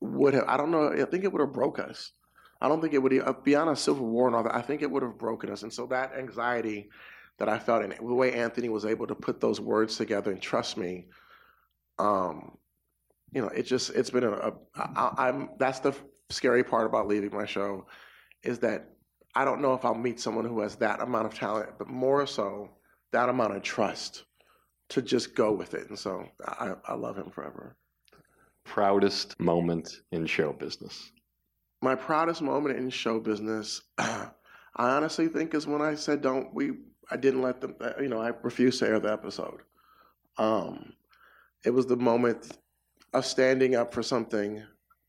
would 0.00 0.34
have. 0.34 0.44
I 0.48 0.56
don't 0.56 0.72
know. 0.72 0.88
I 0.90 1.04
think 1.04 1.22
it 1.22 1.32
would 1.32 1.40
have 1.40 1.52
broke 1.52 1.78
us. 1.78 2.10
I 2.60 2.68
don't 2.68 2.80
think 2.80 2.94
it 2.94 2.98
would 2.98 3.16
uh, 3.20 3.34
beyond 3.44 3.70
a 3.70 3.76
civil 3.76 4.06
war 4.06 4.26
and 4.26 4.34
all 4.34 4.42
that. 4.42 4.54
I 4.54 4.62
think 4.62 4.82
it 4.82 4.90
would 4.90 5.02
have 5.02 5.18
broken 5.18 5.50
us. 5.50 5.62
And 5.62 5.72
so 5.72 5.86
that 5.86 6.14
anxiety 6.18 6.88
that 7.38 7.48
I 7.48 7.58
felt, 7.58 7.84
and 7.84 7.92
the 7.92 8.14
way 8.14 8.32
Anthony 8.32 8.70
was 8.70 8.86
able 8.86 9.06
to 9.06 9.14
put 9.14 9.40
those 9.40 9.60
words 9.60 9.96
together 9.96 10.32
and 10.32 10.40
trust 10.40 10.78
me, 10.78 11.06
um, 11.98 12.56
you 13.32 13.42
know, 13.42 13.48
it 13.48 13.64
just 13.64 13.90
it's 13.90 14.10
been 14.10 14.24
a, 14.24 14.32
a 14.32 14.52
I, 14.74 15.28
I'm 15.28 15.50
that's 15.58 15.80
the 15.80 15.94
scary 16.30 16.64
part 16.64 16.86
about 16.86 17.08
leaving 17.08 17.32
my 17.32 17.46
show, 17.46 17.86
is 18.42 18.58
that 18.60 18.90
I 19.34 19.44
don't 19.44 19.60
know 19.60 19.74
if 19.74 19.84
I'll 19.84 19.94
meet 19.94 20.18
someone 20.20 20.44
who 20.44 20.60
has 20.60 20.76
that 20.76 21.00
amount 21.00 21.26
of 21.26 21.34
talent, 21.34 21.70
but 21.78 21.88
more 21.88 22.26
so 22.26 22.70
that 23.12 23.28
amount 23.28 23.56
of 23.56 23.62
trust 23.62 24.24
to 24.88 25.02
just 25.02 25.34
go 25.34 25.52
with 25.52 25.74
it. 25.74 25.88
And 25.88 25.98
so 25.98 26.26
I, 26.46 26.74
I 26.86 26.94
love 26.94 27.16
him 27.16 27.30
forever. 27.30 27.76
Proudest 28.64 29.38
moment 29.38 30.00
in 30.12 30.26
show 30.26 30.52
business. 30.52 31.12
My 31.82 31.94
proudest 31.94 32.42
moment 32.42 32.76
in 32.76 32.90
show 32.90 33.20
business, 33.20 33.82
I 33.98 34.30
honestly 34.76 35.28
think 35.28 35.54
is 35.54 35.66
when 35.66 35.82
I 35.82 35.94
said, 35.94 36.22
"Don't 36.22 36.52
we?" 36.54 36.72
I 37.10 37.16
didn't 37.16 37.42
let 37.42 37.60
them. 37.60 37.76
uh, 37.80 37.92
You 38.00 38.08
know, 38.08 38.20
I 38.20 38.32
refused 38.42 38.80
to 38.80 38.88
air 38.88 38.98
the 38.98 39.12
episode. 39.12 39.60
Um, 40.38 40.94
it 41.64 41.70
was 41.70 41.86
the 41.86 41.96
moment 41.96 42.58
of 43.12 43.24
standing 43.24 43.76
up 43.76 43.94
for 43.94 44.02
something, 44.02 44.62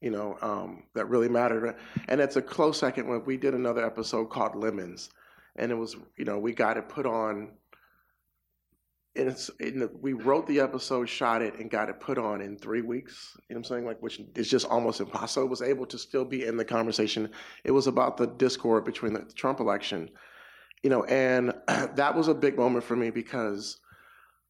you 0.08 0.14
know, 0.14 0.38
um, 0.42 0.84
that 0.96 1.10
really 1.10 1.28
mattered. 1.28 1.76
And 2.08 2.22
it's 2.22 2.38
a 2.38 2.42
close 2.42 2.80
second 2.80 3.10
when 3.10 3.26
we 3.26 3.36
did 3.36 3.54
another 3.54 3.86
episode 3.86 4.30
called 4.30 4.56
Lemons, 4.56 5.10
and 5.58 5.70
it 5.70 5.76
was, 5.76 5.98
you 6.18 6.24
know, 6.24 6.40
we 6.40 6.54
got 6.54 6.78
it 6.78 6.88
put 6.88 7.06
on. 7.06 7.50
And 9.18 9.28
it's 9.28 9.50
in 9.60 9.80
the, 9.80 9.92
we 10.00 10.14
wrote 10.14 10.48
the 10.48 10.62
episode, 10.62 11.10
shot 11.10 11.42
it, 11.42 11.60
and 11.60 11.70
got 11.70 11.90
it 11.90 12.00
put 12.00 12.18
on 12.18 12.40
in 12.40 12.58
three 12.58 12.82
weeks. 12.82 13.34
You 13.36 13.56
know 13.56 13.58
what 13.58 13.58
I'm 13.58 13.64
saying? 13.66 13.86
Like, 13.86 14.02
which 14.02 14.22
is 14.36 14.50
just 14.50 14.66
almost 14.68 15.02
impossible. 15.02 15.50
Was 15.50 15.62
able 15.62 15.88
to 15.88 15.98
still 15.98 16.24
be 16.24 16.46
in 16.46 16.56
the 16.56 16.64
conversation. 16.64 17.30
It 17.66 17.72
was 17.72 17.88
about 17.88 18.16
the 18.16 18.28
discord 18.28 18.86
between 18.86 19.12
the 19.12 19.26
Trump 19.36 19.60
election, 19.60 20.10
you 20.84 20.90
know, 20.90 21.04
and 21.04 21.54
that 21.68 22.16
was 22.16 22.30
a 22.30 22.34
big 22.34 22.56
moment 22.56 22.86
for 22.86 22.96
me 22.96 23.10
because, 23.10 23.78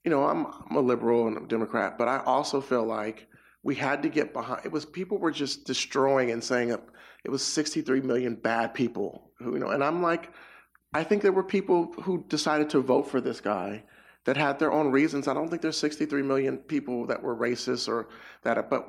you 0.04 0.12
know, 0.12 0.24
I'm, 0.24 0.46
I'm 0.70 0.76
a 0.76 0.82
liberal 0.82 1.28
and 1.28 1.36
a 1.36 1.48
Democrat, 1.48 1.98
but 1.98 2.08
I 2.08 2.20
also 2.26 2.62
feel 2.62 2.86
like 2.86 3.28
we 3.64 3.76
had 3.76 4.04
to 4.04 4.10
get 4.10 4.34
behind. 4.34 4.66
It 4.66 4.72
was 4.72 4.86
people 4.86 5.18
were 5.18 5.32
just 5.32 5.66
destroying 5.66 6.32
and 6.32 6.44
saying 6.44 6.70
it 7.26 7.30
was 7.30 7.44
63 7.44 8.02
million 8.02 8.36
bad 8.36 8.74
people 8.74 9.32
who, 9.40 9.54
you 9.54 9.60
know, 9.60 9.70
and 9.70 9.84
I'm 9.84 10.02
like, 10.02 10.32
I 10.94 11.04
think 11.04 11.22
there 11.22 11.32
were 11.32 11.44
people 11.44 11.94
who 12.02 12.24
decided 12.30 12.70
to 12.72 12.80
vote 12.80 13.10
for 13.10 13.20
this 13.20 13.42
guy 13.42 13.84
that 14.26 14.38
had 14.38 14.60
their 14.60 14.72
own 14.72 14.92
reasons. 14.92 15.28
I 15.28 15.34
don't 15.34 15.50
think 15.50 15.62
there's 15.62 15.78
63 15.78 16.22
million 16.22 16.58
people 16.58 17.06
that 17.08 17.22
were 17.22 17.36
racist 17.36 17.88
or 17.88 18.10
that, 18.44 18.70
but 18.70 18.88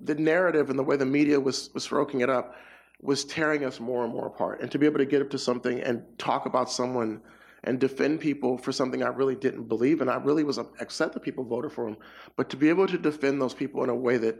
the 0.00 0.14
narrative 0.14 0.70
and 0.70 0.78
the 0.78 0.82
way 0.82 0.96
the 0.96 1.06
media 1.06 1.38
was 1.38 1.70
was 1.74 1.84
stroking 1.84 2.20
it 2.20 2.30
up 2.30 2.54
was 3.00 3.24
tearing 3.24 3.64
us 3.64 3.80
more 3.80 4.04
and 4.04 4.12
more 4.12 4.26
apart. 4.26 4.60
And 4.60 4.70
to 4.70 4.78
be 4.78 4.86
able 4.86 4.98
to 4.98 5.04
get 5.04 5.22
up 5.22 5.30
to 5.30 5.38
something 5.38 5.80
and 5.80 6.02
talk 6.18 6.46
about 6.46 6.70
someone 6.70 7.20
and 7.64 7.78
defend 7.78 8.20
people 8.20 8.58
for 8.58 8.72
something 8.72 9.02
I 9.02 9.08
really 9.08 9.36
didn't 9.36 9.64
believe 9.64 10.00
in, 10.00 10.08
I 10.08 10.16
really 10.16 10.44
was 10.44 10.58
upset 10.58 11.12
that 11.12 11.20
people 11.20 11.44
voted 11.44 11.72
for 11.72 11.88
him. 11.88 11.96
But 12.36 12.50
to 12.50 12.56
be 12.56 12.68
able 12.68 12.86
to 12.88 12.98
defend 12.98 13.40
those 13.40 13.54
people 13.54 13.84
in 13.84 13.90
a 13.90 13.94
way 13.94 14.16
that 14.18 14.36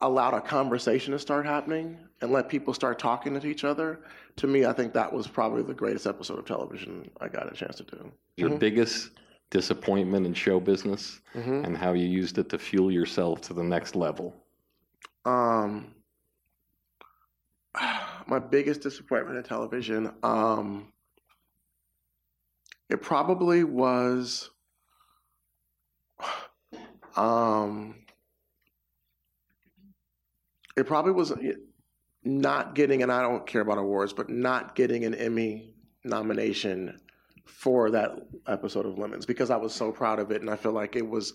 allowed 0.00 0.34
a 0.34 0.40
conversation 0.40 1.12
to 1.12 1.18
start 1.18 1.44
happening 1.44 1.98
and 2.20 2.30
let 2.30 2.48
people 2.48 2.72
start 2.72 3.00
talking 3.00 3.38
to 3.38 3.46
each 3.46 3.64
other, 3.64 4.00
to 4.36 4.46
me, 4.46 4.64
I 4.64 4.72
think 4.72 4.92
that 4.92 5.12
was 5.12 5.26
probably 5.26 5.62
the 5.62 5.74
greatest 5.74 6.06
episode 6.06 6.38
of 6.38 6.44
television 6.44 7.10
I 7.20 7.28
got 7.28 7.52
a 7.52 7.56
chance 7.56 7.76
to 7.76 7.82
do. 7.82 8.12
Your 8.36 8.50
Mhm. 8.50 8.60
biggest 8.60 9.10
disappointment 9.50 10.26
in 10.26 10.34
show 10.34 10.60
business 10.60 11.20
Mhm. 11.34 11.64
and 11.64 11.76
how 11.76 11.94
you 11.94 12.06
used 12.06 12.38
it 12.38 12.48
to 12.50 12.58
fuel 12.58 12.92
yourself 12.92 13.40
to 13.40 13.54
the 13.54 13.64
next 13.64 13.96
level. 13.96 14.36
Um, 15.24 15.94
my 18.28 18.38
biggest 18.38 18.82
disappointment 18.82 19.38
in 19.38 19.42
television, 19.42 20.12
um, 20.22 20.92
it 22.88 23.02
probably 23.02 23.64
was, 23.64 24.50
um, 27.16 27.96
it 30.76 30.86
probably 30.86 31.12
was 31.12 31.32
not 32.24 32.74
getting, 32.74 33.02
and 33.02 33.10
I 33.10 33.22
don't 33.22 33.46
care 33.46 33.62
about 33.62 33.78
awards, 33.78 34.12
but 34.12 34.28
not 34.28 34.74
getting 34.74 35.04
an 35.04 35.14
Emmy 35.14 35.74
nomination 36.04 37.00
for 37.46 37.90
that 37.90 38.12
episode 38.46 38.86
of 38.86 38.98
Lemons 38.98 39.26
because 39.26 39.50
I 39.50 39.56
was 39.56 39.74
so 39.74 39.90
proud 39.90 40.18
of 40.18 40.30
it, 40.30 40.42
and 40.42 40.50
I 40.50 40.56
feel 40.56 40.72
like 40.72 40.96
it 40.96 41.08
was 41.08 41.32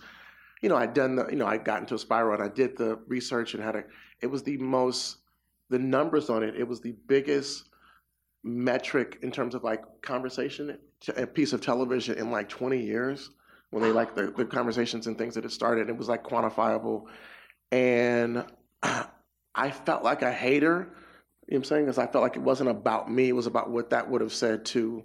you 0.64 0.70
know, 0.70 0.78
I'd 0.78 0.94
done 0.94 1.18
the, 1.18 1.28
you 1.28 1.36
know, 1.36 1.46
I 1.46 1.58
got 1.58 1.82
into 1.82 1.96
a 1.96 2.00
spiral 2.00 2.34
and 2.36 2.42
I 2.42 2.48
did 2.48 2.78
the 2.78 2.98
research 3.08 3.54
and 3.54 3.62
had 3.62 3.76
a, 3.76 3.84
it 4.22 4.28
was 4.28 4.44
the 4.44 4.58
most, 4.58 5.18
the 5.74 5.80
numbers 5.80 6.30
on 6.30 6.44
it, 6.44 6.56
it 6.56 6.68
was 6.68 6.82
the 6.82 6.94
biggest 7.08 7.68
metric 8.44 9.18
in 9.24 9.32
terms 9.32 9.56
of 9.56 9.64
like 9.64 9.82
conversation, 10.04 10.78
a 11.18 11.26
piece 11.26 11.52
of 11.52 11.62
television 11.62 12.16
in 12.20 12.30
like 12.30 12.48
20 12.48 12.80
years 12.80 13.32
when 13.72 13.82
they 13.82 13.92
like 13.92 14.14
the, 14.14 14.32
the 14.38 14.46
conversations 14.46 15.08
and 15.08 15.18
things 15.18 15.34
that 15.34 15.46
it 15.46 15.52
started. 15.52 15.90
It 15.90 15.98
was 15.98 16.08
like 16.08 16.24
quantifiable. 16.24 17.06
And 17.72 18.46
I 18.84 19.72
felt 19.72 20.04
like 20.04 20.22
a 20.22 20.32
hater, 20.32 20.68
you 20.68 20.76
know 20.76 20.90
what 21.48 21.58
I'm 21.58 21.64
saying? 21.64 21.86
Because 21.86 21.98
I 21.98 22.06
felt 22.06 22.22
like 22.22 22.36
it 22.36 22.44
wasn't 22.44 22.70
about 22.70 23.12
me, 23.12 23.30
it 23.30 23.36
was 23.36 23.48
about 23.48 23.72
what 23.72 23.90
that 23.90 24.12
would 24.12 24.22
have 24.22 24.32
said 24.32 24.66
to 24.66 25.04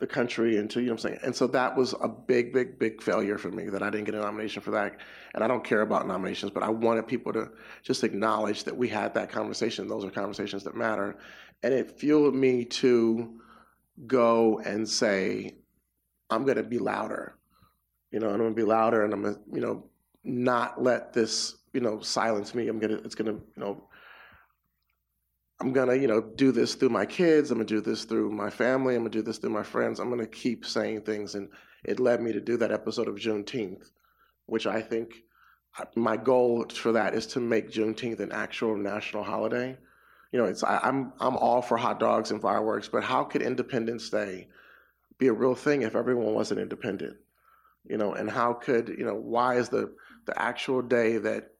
the 0.00 0.06
country 0.06 0.56
and 0.56 0.68
to 0.70 0.80
you 0.80 0.86
know 0.86 0.92
what 0.92 1.04
I'm 1.04 1.10
saying. 1.10 1.20
And 1.22 1.36
so 1.36 1.46
that 1.48 1.76
was 1.76 1.94
a 2.00 2.08
big, 2.08 2.52
big, 2.52 2.78
big 2.78 3.02
failure 3.02 3.38
for 3.38 3.50
me 3.50 3.68
that 3.68 3.82
I 3.82 3.90
didn't 3.90 4.06
get 4.06 4.14
a 4.14 4.20
nomination 4.20 4.62
for 4.62 4.70
that. 4.72 4.96
And 5.34 5.44
I 5.44 5.46
don't 5.46 5.62
care 5.62 5.82
about 5.82 6.08
nominations, 6.08 6.50
but 6.50 6.62
I 6.62 6.70
wanted 6.70 7.06
people 7.06 7.32
to 7.34 7.50
just 7.82 8.02
acknowledge 8.02 8.64
that 8.64 8.76
we 8.76 8.88
had 8.88 9.14
that 9.14 9.30
conversation. 9.30 9.86
Those 9.86 10.04
are 10.04 10.10
conversations 10.10 10.64
that 10.64 10.74
matter. 10.74 11.18
And 11.62 11.74
it 11.74 11.98
fueled 11.98 12.34
me 12.34 12.64
to 12.64 13.40
go 14.06 14.60
and 14.60 14.88
say, 14.88 15.54
I'm 16.30 16.44
gonna 16.44 16.62
be 16.62 16.78
louder. 16.78 17.36
You 18.10 18.20
know, 18.20 18.30
I'm 18.30 18.38
gonna 18.38 18.52
be 18.52 18.62
louder 18.62 19.04
and 19.04 19.12
I'm 19.12 19.22
gonna, 19.22 19.38
you 19.52 19.60
know, 19.60 19.84
not 20.24 20.82
let 20.82 21.12
this, 21.12 21.56
you 21.72 21.80
know, 21.80 22.00
silence 22.00 22.54
me. 22.54 22.68
I'm 22.68 22.78
gonna 22.78 23.00
it's 23.04 23.14
gonna, 23.14 23.32
you 23.32 23.42
know, 23.56 23.84
I'm 25.60 25.72
gonna, 25.72 25.94
you 25.94 26.08
know, 26.08 26.20
do 26.20 26.52
this 26.52 26.74
through 26.74 26.88
my 26.88 27.04
kids. 27.04 27.50
I'm 27.50 27.58
gonna 27.58 27.66
do 27.66 27.80
this 27.82 28.04
through 28.04 28.30
my 28.30 28.48
family. 28.48 28.94
I'm 28.94 29.02
gonna 29.02 29.10
do 29.10 29.22
this 29.22 29.38
through 29.38 29.50
my 29.50 29.62
friends. 29.62 30.00
I'm 30.00 30.08
gonna 30.08 30.26
keep 30.26 30.64
saying 30.64 31.02
things, 31.02 31.34
and 31.34 31.50
it 31.84 32.00
led 32.00 32.22
me 32.22 32.32
to 32.32 32.40
do 32.40 32.56
that 32.58 32.72
episode 32.72 33.08
of 33.08 33.16
Juneteenth, 33.16 33.90
which 34.46 34.66
I 34.66 34.80
think 34.80 35.14
uh, 35.78 35.84
my 35.96 36.16
goal 36.16 36.64
for 36.70 36.92
that 36.92 37.14
is 37.14 37.26
to 37.28 37.40
make 37.40 37.70
Juneteenth 37.70 38.20
an 38.20 38.32
actual 38.32 38.76
national 38.76 39.22
holiday. 39.22 39.76
You 40.32 40.38
know, 40.38 40.46
it's 40.46 40.64
I, 40.64 40.78
I'm 40.82 41.12
I'm 41.20 41.36
all 41.36 41.60
for 41.60 41.76
hot 41.76 42.00
dogs 42.00 42.30
and 42.30 42.40
fireworks, 42.40 42.88
but 42.88 43.04
how 43.04 43.24
could 43.24 43.42
Independence 43.42 44.08
Day 44.08 44.48
be 45.18 45.26
a 45.26 45.32
real 45.32 45.54
thing 45.54 45.82
if 45.82 45.94
everyone 45.94 46.32
wasn't 46.32 46.60
independent? 46.60 47.18
You 47.84 47.98
know, 47.98 48.14
and 48.14 48.30
how 48.30 48.54
could 48.54 48.88
you 48.88 49.04
know 49.04 49.14
why 49.14 49.56
is 49.56 49.68
the 49.68 49.94
the 50.24 50.40
actual 50.40 50.80
day 50.80 51.18
that 51.18 51.50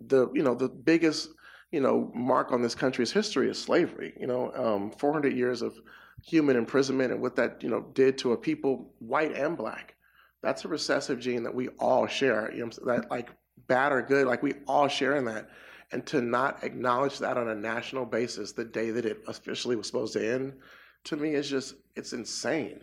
the 0.00 0.28
you 0.34 0.42
know 0.42 0.54
the 0.56 0.68
biggest 0.68 1.28
you 1.70 1.80
know, 1.80 2.10
mark 2.14 2.52
on 2.52 2.62
this 2.62 2.74
country's 2.74 3.12
history 3.12 3.50
is 3.50 3.60
slavery. 3.60 4.14
You 4.18 4.26
know, 4.26 4.52
um, 4.54 4.90
400 4.90 5.36
years 5.36 5.62
of 5.62 5.78
human 6.24 6.56
imprisonment 6.56 7.12
and 7.12 7.20
what 7.20 7.36
that 7.36 7.62
you 7.62 7.68
know 7.68 7.86
did 7.94 8.18
to 8.18 8.32
a 8.32 8.36
people, 8.36 8.90
white 8.98 9.36
and 9.36 9.56
black. 9.56 9.94
That's 10.42 10.64
a 10.64 10.68
recessive 10.68 11.18
gene 11.20 11.42
that 11.42 11.54
we 11.54 11.68
all 11.78 12.06
share. 12.06 12.52
You 12.54 12.66
know, 12.66 12.70
that 12.86 13.10
like 13.10 13.30
bad 13.66 13.92
or 13.92 14.02
good, 14.02 14.26
like 14.26 14.42
we 14.42 14.54
all 14.66 14.88
share 14.88 15.16
in 15.16 15.24
that. 15.26 15.48
And 15.90 16.04
to 16.06 16.20
not 16.20 16.64
acknowledge 16.64 17.18
that 17.18 17.38
on 17.38 17.48
a 17.48 17.54
national 17.54 18.04
basis 18.04 18.52
the 18.52 18.64
day 18.64 18.90
that 18.90 19.06
it 19.06 19.22
officially 19.26 19.74
was 19.74 19.86
supposed 19.86 20.12
to 20.12 20.34
end, 20.34 20.54
to 21.04 21.16
me 21.16 21.30
is 21.30 21.48
just 21.48 21.74
it's 21.96 22.12
insane. 22.12 22.80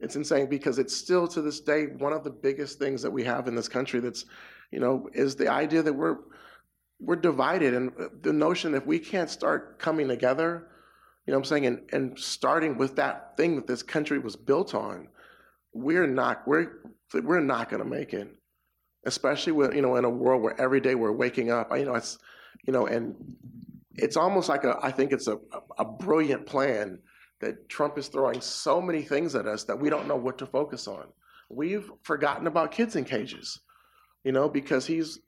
It's 0.00 0.16
insane 0.16 0.48
because 0.48 0.78
it's 0.78 0.94
still 0.94 1.26
to 1.28 1.40
this 1.40 1.60
day 1.60 1.86
one 1.86 2.12
of 2.12 2.24
the 2.24 2.30
biggest 2.30 2.78
things 2.78 3.00
that 3.02 3.10
we 3.10 3.24
have 3.24 3.48
in 3.48 3.54
this 3.54 3.68
country. 3.68 4.00
That's, 4.00 4.26
you 4.70 4.80
know, 4.80 5.08
is 5.14 5.36
the 5.36 5.48
idea 5.48 5.82
that 5.82 5.92
we're 5.92 6.18
we're 7.00 7.16
divided 7.16 7.74
and 7.74 7.92
the 8.22 8.32
notion 8.32 8.74
if 8.74 8.86
we 8.86 8.98
can't 8.98 9.30
start 9.30 9.78
coming 9.78 10.08
together 10.08 10.66
you 11.26 11.32
know 11.32 11.38
what 11.38 11.44
i'm 11.46 11.48
saying 11.48 11.66
and, 11.66 11.80
and 11.92 12.18
starting 12.18 12.78
with 12.78 12.96
that 12.96 13.36
thing 13.36 13.56
that 13.56 13.66
this 13.66 13.82
country 13.82 14.18
was 14.18 14.36
built 14.36 14.74
on 14.74 15.08
we're 15.76 16.06
not 16.06 16.46
we're 16.46 16.68
we're 17.12 17.40
not 17.40 17.68
going 17.68 17.82
to 17.82 17.88
make 17.88 18.14
it. 18.14 18.28
Especially 19.04 19.52
with 19.52 19.74
you 19.74 19.82
know 19.82 19.96
in 19.96 20.04
a 20.04 20.10
world 20.10 20.42
where 20.42 20.60
every 20.60 20.80
day 20.80 20.96
we're 20.96 21.12
waking 21.12 21.50
up 21.50 21.70
you 21.76 21.84
know 21.84 21.94
it's 21.94 22.18
you 22.66 22.72
know 22.72 22.86
and 22.86 23.14
it's 23.94 24.16
almost 24.16 24.48
like 24.48 24.64
a 24.64 24.76
i 24.82 24.90
think 24.90 25.12
it's 25.12 25.28
a, 25.28 25.38
a 25.78 25.84
brilliant 25.84 26.44
plan 26.44 26.98
that 27.40 27.68
trump 27.68 27.98
is 27.98 28.08
throwing 28.08 28.40
so 28.40 28.80
many 28.80 29.02
things 29.02 29.36
at 29.36 29.46
us 29.46 29.62
that 29.64 29.78
we 29.78 29.90
don't 29.90 30.08
know 30.08 30.16
what 30.16 30.38
to 30.38 30.46
focus 30.46 30.88
on. 30.88 31.04
We've 31.48 31.88
forgotten 32.02 32.48
about 32.48 32.72
kids 32.72 32.96
in 32.96 33.04
cages 33.04 33.60
you 34.24 34.32
know 34.32 34.48
because 34.48 34.86
he's 34.86 35.20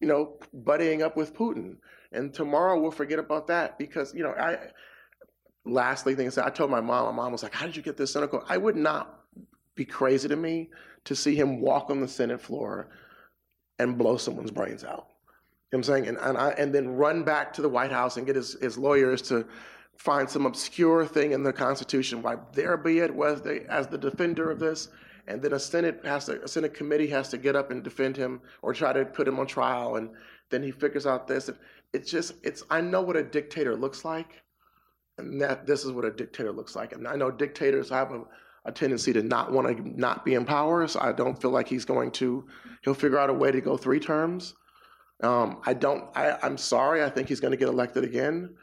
you 0.00 0.08
know, 0.08 0.38
buddying 0.64 1.02
up 1.02 1.16
with 1.16 1.34
Putin. 1.34 1.76
And 2.12 2.32
tomorrow 2.32 2.80
we'll 2.80 2.90
forget 2.90 3.18
about 3.18 3.46
that 3.48 3.78
because, 3.78 4.14
you 4.14 4.22
know, 4.22 4.30
I, 4.30 4.58
lastly, 5.64 6.14
thing 6.14 6.30
I 6.36 6.46
I 6.46 6.50
told 6.50 6.70
my 6.70 6.80
mom, 6.80 7.06
my 7.06 7.22
mom 7.22 7.32
was 7.32 7.42
like, 7.42 7.54
how 7.54 7.66
did 7.66 7.76
you 7.76 7.82
get 7.82 7.96
this 7.96 8.12
cynical? 8.12 8.44
I 8.48 8.56
would 8.56 8.76
not 8.76 9.20
be 9.74 9.84
crazy 9.84 10.28
to 10.28 10.36
me 10.36 10.70
to 11.04 11.14
see 11.14 11.34
him 11.34 11.60
walk 11.60 11.90
on 11.90 12.00
the 12.00 12.08
Senate 12.08 12.40
floor 12.40 12.88
and 13.78 13.98
blow 13.98 14.16
someone's 14.16 14.50
brains 14.50 14.84
out. 14.84 15.08
You 15.72 15.78
know 15.78 15.78
what 15.78 15.78
I'm 15.78 15.82
saying? 15.82 16.08
And, 16.08 16.18
and, 16.18 16.38
I, 16.38 16.50
and 16.50 16.74
then 16.74 16.88
run 16.88 17.24
back 17.24 17.52
to 17.54 17.62
the 17.62 17.68
White 17.68 17.92
House 17.92 18.16
and 18.16 18.26
get 18.26 18.36
his, 18.36 18.54
his 18.60 18.78
lawyers 18.78 19.20
to 19.22 19.46
find 19.98 20.28
some 20.28 20.46
obscure 20.46 21.06
thing 21.06 21.32
in 21.32 21.42
the 21.42 21.52
Constitution, 21.52 22.22
why 22.22 22.36
there 22.52 22.76
be 22.76 23.00
it 23.00 23.14
was 23.14 23.42
they, 23.42 23.60
as 23.68 23.86
the 23.86 23.98
defender 23.98 24.50
of 24.50 24.58
this, 24.58 24.88
and 25.28 25.42
then 25.42 25.52
a 25.52 25.58
Senate 25.58 26.00
has 26.04 26.26
to, 26.26 26.42
a 26.42 26.48
Senate 26.48 26.74
committee 26.74 27.08
has 27.08 27.28
to 27.30 27.38
get 27.38 27.56
up 27.56 27.70
and 27.70 27.82
defend 27.82 28.16
him 28.16 28.40
or 28.62 28.72
try 28.72 28.92
to 28.92 29.04
put 29.04 29.26
him 29.26 29.38
on 29.38 29.46
trial, 29.46 29.96
and 29.96 30.10
then 30.50 30.62
he 30.62 30.70
figures 30.70 31.06
out 31.06 31.26
this. 31.26 31.50
It's 31.92 32.10
just, 32.10 32.34
it's 32.42 32.62
I 32.70 32.80
know 32.80 33.02
what 33.02 33.16
a 33.16 33.22
dictator 33.22 33.74
looks 33.76 34.04
like, 34.04 34.42
and 35.18 35.40
that 35.40 35.66
this 35.66 35.84
is 35.84 35.92
what 35.92 36.04
a 36.04 36.10
dictator 36.10 36.52
looks 36.52 36.76
like. 36.76 36.92
And 36.92 37.08
I 37.08 37.16
know 37.16 37.30
dictators 37.30 37.90
have 37.90 38.12
a, 38.12 38.22
a 38.64 38.72
tendency 38.72 39.12
to 39.14 39.22
not 39.22 39.52
want 39.52 39.76
to 39.76 40.00
not 40.00 40.24
be 40.24 40.34
in 40.34 40.44
power, 40.44 40.86
so 40.86 41.00
I 41.00 41.12
don't 41.12 41.40
feel 41.40 41.50
like 41.50 41.68
he's 41.68 41.84
going 41.84 42.10
to. 42.12 42.46
He'll 42.82 42.94
figure 42.94 43.18
out 43.18 43.30
a 43.30 43.34
way 43.34 43.50
to 43.50 43.60
go 43.60 43.76
three 43.76 44.00
terms. 44.00 44.54
Um, 45.22 45.60
I 45.64 45.74
don't. 45.74 46.04
I, 46.14 46.38
I'm 46.42 46.58
sorry. 46.58 47.02
I 47.02 47.08
think 47.08 47.28
he's 47.28 47.40
going 47.40 47.52
to 47.52 47.56
get 47.56 47.68
elected 47.68 48.04
again. 48.04 48.54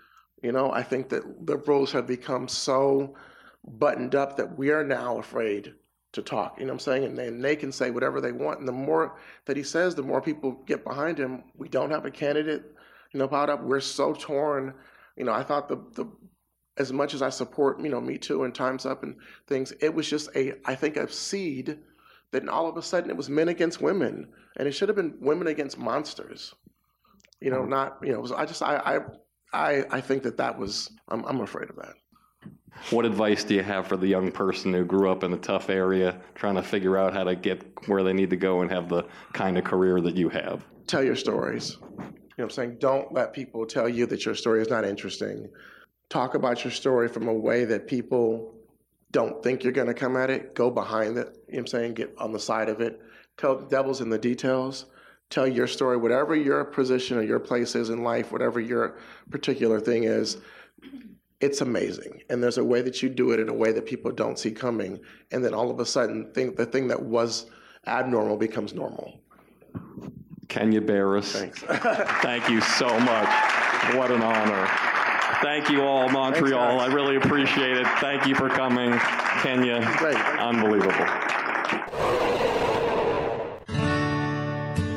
You 0.41 0.51
know, 0.51 0.71
I 0.71 0.83
think 0.83 1.09
that 1.09 1.49
liberals 1.49 1.91
have 1.93 2.05
become 2.05 2.47
so 2.47 3.15
buttoned 3.65 4.13
up 4.13 4.37
that 4.37 4.57
we 4.57 4.71
are 4.71 4.83
now 4.83 5.17
afraid 5.17 5.73
to 6.13 6.21
talk. 6.21 6.59
You 6.59 6.65
know 6.65 6.73
what 6.73 6.75
I'm 6.75 6.79
saying? 6.79 7.03
And, 7.03 7.19
and 7.19 7.43
they 7.43 7.55
can 7.55 7.71
say 7.71 7.91
whatever 7.91 8.21
they 8.21 8.31
want. 8.31 8.59
And 8.59 8.67
the 8.67 8.71
more 8.71 9.17
that 9.45 9.57
he 9.57 9.63
says, 9.63 9.95
the 9.95 10.03
more 10.03 10.21
people 10.21 10.51
get 10.65 10.83
behind 10.83 11.17
him. 11.17 11.43
We 11.57 11.67
don't 11.67 11.91
have 11.91 12.05
a 12.05 12.11
candidate, 12.11 12.63
you 13.11 13.19
know, 13.19 13.27
piled 13.27 13.49
up. 13.49 13.63
We're 13.63 13.79
so 13.79 14.13
torn. 14.13 14.73
You 15.17 15.25
know, 15.25 15.33
I 15.33 15.43
thought 15.43 15.67
the 15.67 15.77
the 15.93 16.09
as 16.77 16.91
much 16.91 17.13
as 17.13 17.21
I 17.21 17.29
support, 17.29 17.79
you 17.81 17.89
know, 17.89 18.01
Me 18.01 18.17
Too 18.17 18.43
and 18.43 18.55
Times 18.55 18.85
Up 18.85 19.03
and 19.03 19.15
things, 19.47 19.73
it 19.79 19.93
was 19.93 20.09
just 20.09 20.29
a 20.35 20.53
I 20.65 20.75
think 20.75 20.97
a 20.97 21.11
seed 21.11 21.79
that 22.31 22.47
all 22.47 22.67
of 22.67 22.77
a 22.77 22.81
sudden 22.81 23.09
it 23.09 23.17
was 23.17 23.29
men 23.29 23.49
against 23.49 23.81
women, 23.81 24.27
and 24.57 24.67
it 24.67 24.71
should 24.71 24.89
have 24.89 24.95
been 24.95 25.15
women 25.19 25.47
against 25.47 25.77
monsters. 25.77 26.53
You 27.41 27.51
know, 27.51 27.61
mm-hmm. 27.61 27.69
not 27.69 27.97
you 28.03 28.13
know. 28.13 28.35
I 28.35 28.45
just 28.45 28.61
I 28.61 28.77
I 28.77 28.99
I, 29.53 29.85
I 29.91 30.01
think 30.01 30.23
that 30.23 30.37
that 30.37 30.57
was 30.57 30.91
I'm 31.09 31.23
I'm 31.25 31.41
afraid 31.41 31.69
of 31.69 31.75
that. 31.77 31.93
What 32.89 33.05
advice 33.05 33.43
do 33.43 33.53
you 33.53 33.63
have 33.63 33.87
for 33.87 33.97
the 33.97 34.07
young 34.07 34.31
person 34.31 34.73
who 34.73 34.83
grew 34.83 35.09
up 35.09 35.23
in 35.23 35.31
a 35.33 35.37
tough 35.37 35.69
area, 35.69 36.19
trying 36.35 36.55
to 36.55 36.63
figure 36.63 36.97
out 36.97 37.13
how 37.13 37.23
to 37.23 37.35
get 37.35 37.63
where 37.87 38.03
they 38.03 38.13
need 38.13 38.29
to 38.31 38.35
go 38.35 38.61
and 38.61 38.69
have 38.71 38.89
the 38.89 39.05
kind 39.31 39.57
of 39.57 39.63
career 39.63 40.01
that 40.01 40.15
you 40.15 40.29
have? 40.29 40.65
Tell 40.87 41.03
your 41.03 41.15
stories. 41.15 41.77
You 41.79 41.85
know 41.97 42.13
what 42.35 42.43
I'm 42.45 42.49
saying? 42.49 42.77
Don't 42.79 43.13
let 43.13 43.31
people 43.33 43.65
tell 43.65 43.87
you 43.87 44.05
that 44.07 44.25
your 44.25 44.35
story 44.35 44.61
is 44.61 44.69
not 44.69 44.85
interesting. 44.85 45.49
Talk 46.09 46.35
about 46.35 46.63
your 46.63 46.71
story 46.71 47.07
from 47.07 47.27
a 47.27 47.33
way 47.33 47.63
that 47.65 47.87
people 47.87 48.53
don't 49.11 49.41
think 49.43 49.63
you're 49.63 49.71
going 49.71 49.87
to 49.87 49.93
come 49.93 50.17
at 50.17 50.29
it. 50.29 50.53
Go 50.55 50.69
behind 50.69 51.17
it. 51.17 51.37
You 51.47 51.53
know 51.53 51.57
what 51.57 51.59
I'm 51.59 51.67
saying? 51.67 51.93
Get 51.93 52.13
on 52.17 52.33
the 52.33 52.39
side 52.39 52.67
of 52.67 52.81
it. 52.81 52.99
Tell 53.37 53.55
the 53.55 53.67
devil's 53.67 54.01
in 54.01 54.09
the 54.09 54.17
details. 54.17 54.87
Tell 55.29 55.47
your 55.47 55.67
story, 55.67 55.97
whatever 55.97 56.35
your 56.35 56.63
position 56.65 57.17
or 57.17 57.23
your 57.23 57.39
place 57.39 57.75
is 57.75 57.89
in 57.89 58.03
life, 58.03 58.31
whatever 58.31 58.59
your 58.59 58.97
particular 59.31 59.79
thing 59.79 60.03
is. 60.03 60.37
It's 61.43 61.59
amazing. 61.59 62.23
And 62.29 62.41
there's 62.41 62.57
a 62.57 62.63
way 62.63 62.81
that 62.81 63.03
you 63.03 63.09
do 63.09 63.31
it 63.31 63.39
in 63.41 63.49
a 63.49 63.53
way 63.53 63.73
that 63.73 63.85
people 63.85 64.11
don't 64.11 64.39
see 64.39 64.49
coming. 64.49 65.01
And 65.31 65.43
then 65.43 65.53
all 65.53 65.69
of 65.69 65.77
a 65.81 65.85
sudden, 65.85 66.31
think 66.31 66.55
the 66.55 66.65
thing 66.65 66.87
that 66.87 67.01
was 67.01 67.47
abnormal 67.85 68.37
becomes 68.37 68.73
normal. 68.73 69.19
Kenya 70.47 70.79
Barris. 70.79 71.33
Thanks. 71.33 71.59
Thank 72.21 72.49
you 72.49 72.61
so 72.61 72.87
much. 72.87 73.27
What 73.95 74.09
an 74.11 74.21
honor. 74.21 74.69
Thank 75.41 75.69
you 75.69 75.81
all, 75.81 76.07
Montreal. 76.07 76.79
Thanks, 76.79 76.83
I 76.83 76.95
really 76.95 77.17
appreciate 77.17 77.75
it. 77.75 77.87
Thank 77.99 78.25
you 78.25 78.35
for 78.35 78.47
coming, 78.47 78.97
Kenya. 79.41 79.81
Great. 79.97 80.15
Unbelievable. 80.15 81.32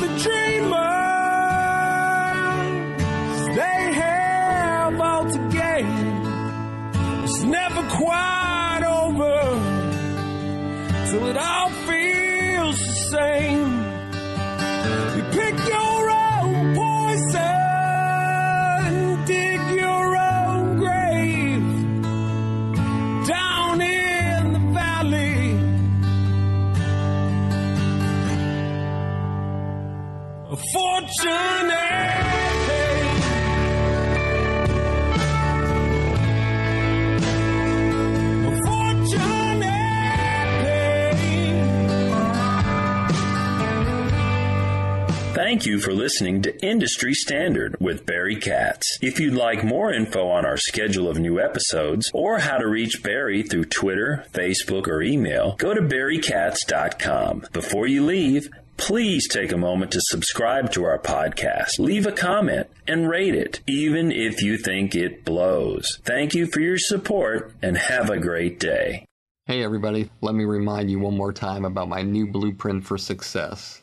the 0.00 0.08
dreamers, 0.24 0.76
they 3.56 3.92
have 4.02 5.00
all 5.00 5.24
to 5.24 5.38
gain. 5.48 5.86
It's 7.24 7.42
never 7.42 7.82
quite 7.90 8.82
over 8.86 9.36
till 11.10 11.26
it 11.26 11.36
all 11.36 11.70
feels 11.88 12.78
the 12.78 12.94
same. 13.10 13.65
Thank 45.56 45.64
you 45.64 45.80
for 45.80 45.94
listening 45.94 46.42
to 46.42 46.62
Industry 46.62 47.14
Standard 47.14 47.78
with 47.80 48.04
Barry 48.04 48.36
Katz. 48.36 48.98
If 49.00 49.18
you'd 49.18 49.32
like 49.32 49.64
more 49.64 49.90
info 49.90 50.28
on 50.28 50.44
our 50.44 50.58
schedule 50.58 51.08
of 51.08 51.18
new 51.18 51.40
episodes 51.40 52.10
or 52.12 52.40
how 52.40 52.58
to 52.58 52.68
reach 52.68 53.02
Barry 53.02 53.42
through 53.42 53.64
Twitter, 53.64 54.26
Facebook, 54.34 54.86
or 54.86 55.00
email, 55.00 55.56
go 55.56 55.72
to 55.72 55.80
barrykatz.com. 55.80 57.46
Before 57.54 57.86
you 57.86 58.04
leave, 58.04 58.50
please 58.76 59.26
take 59.28 59.50
a 59.50 59.56
moment 59.56 59.92
to 59.92 60.00
subscribe 60.02 60.72
to 60.72 60.84
our 60.84 60.98
podcast, 60.98 61.78
leave 61.78 62.06
a 62.06 62.12
comment, 62.12 62.68
and 62.86 63.08
rate 63.08 63.34
it, 63.34 63.62
even 63.66 64.12
if 64.12 64.42
you 64.42 64.58
think 64.58 64.94
it 64.94 65.24
blows. 65.24 66.00
Thank 66.04 66.34
you 66.34 66.46
for 66.46 66.60
your 66.60 66.76
support 66.76 67.54
and 67.62 67.78
have 67.78 68.10
a 68.10 68.18
great 68.18 68.60
day. 68.60 69.06
Hey, 69.46 69.64
everybody, 69.64 70.10
let 70.20 70.34
me 70.34 70.44
remind 70.44 70.90
you 70.90 70.98
one 70.98 71.16
more 71.16 71.32
time 71.32 71.64
about 71.64 71.88
my 71.88 72.02
new 72.02 72.26
blueprint 72.26 72.84
for 72.84 72.98
success. 72.98 73.82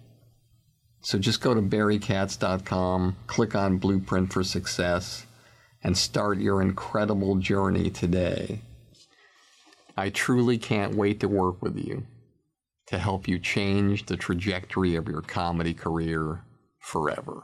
So 1.01 1.17
just 1.17 1.41
go 1.41 1.53
to 1.53 1.61
barrykatz.com, 1.61 3.15
click 3.25 3.55
on 3.55 3.77
Blueprint 3.77 4.31
for 4.31 4.43
Success, 4.43 5.25
and 5.83 5.97
start 5.97 6.37
your 6.37 6.61
incredible 6.61 7.35
journey 7.37 7.89
today. 7.89 8.61
I 9.97 10.09
truly 10.09 10.57
can't 10.57 10.95
wait 10.95 11.19
to 11.21 11.27
work 11.27 11.61
with 11.61 11.77
you 11.77 12.03
to 12.87 12.99
help 12.99 13.27
you 13.27 13.39
change 13.39 14.05
the 14.05 14.17
trajectory 14.17 14.95
of 14.95 15.07
your 15.07 15.21
comedy 15.21 15.73
career 15.73 16.43
forever. 16.79 17.43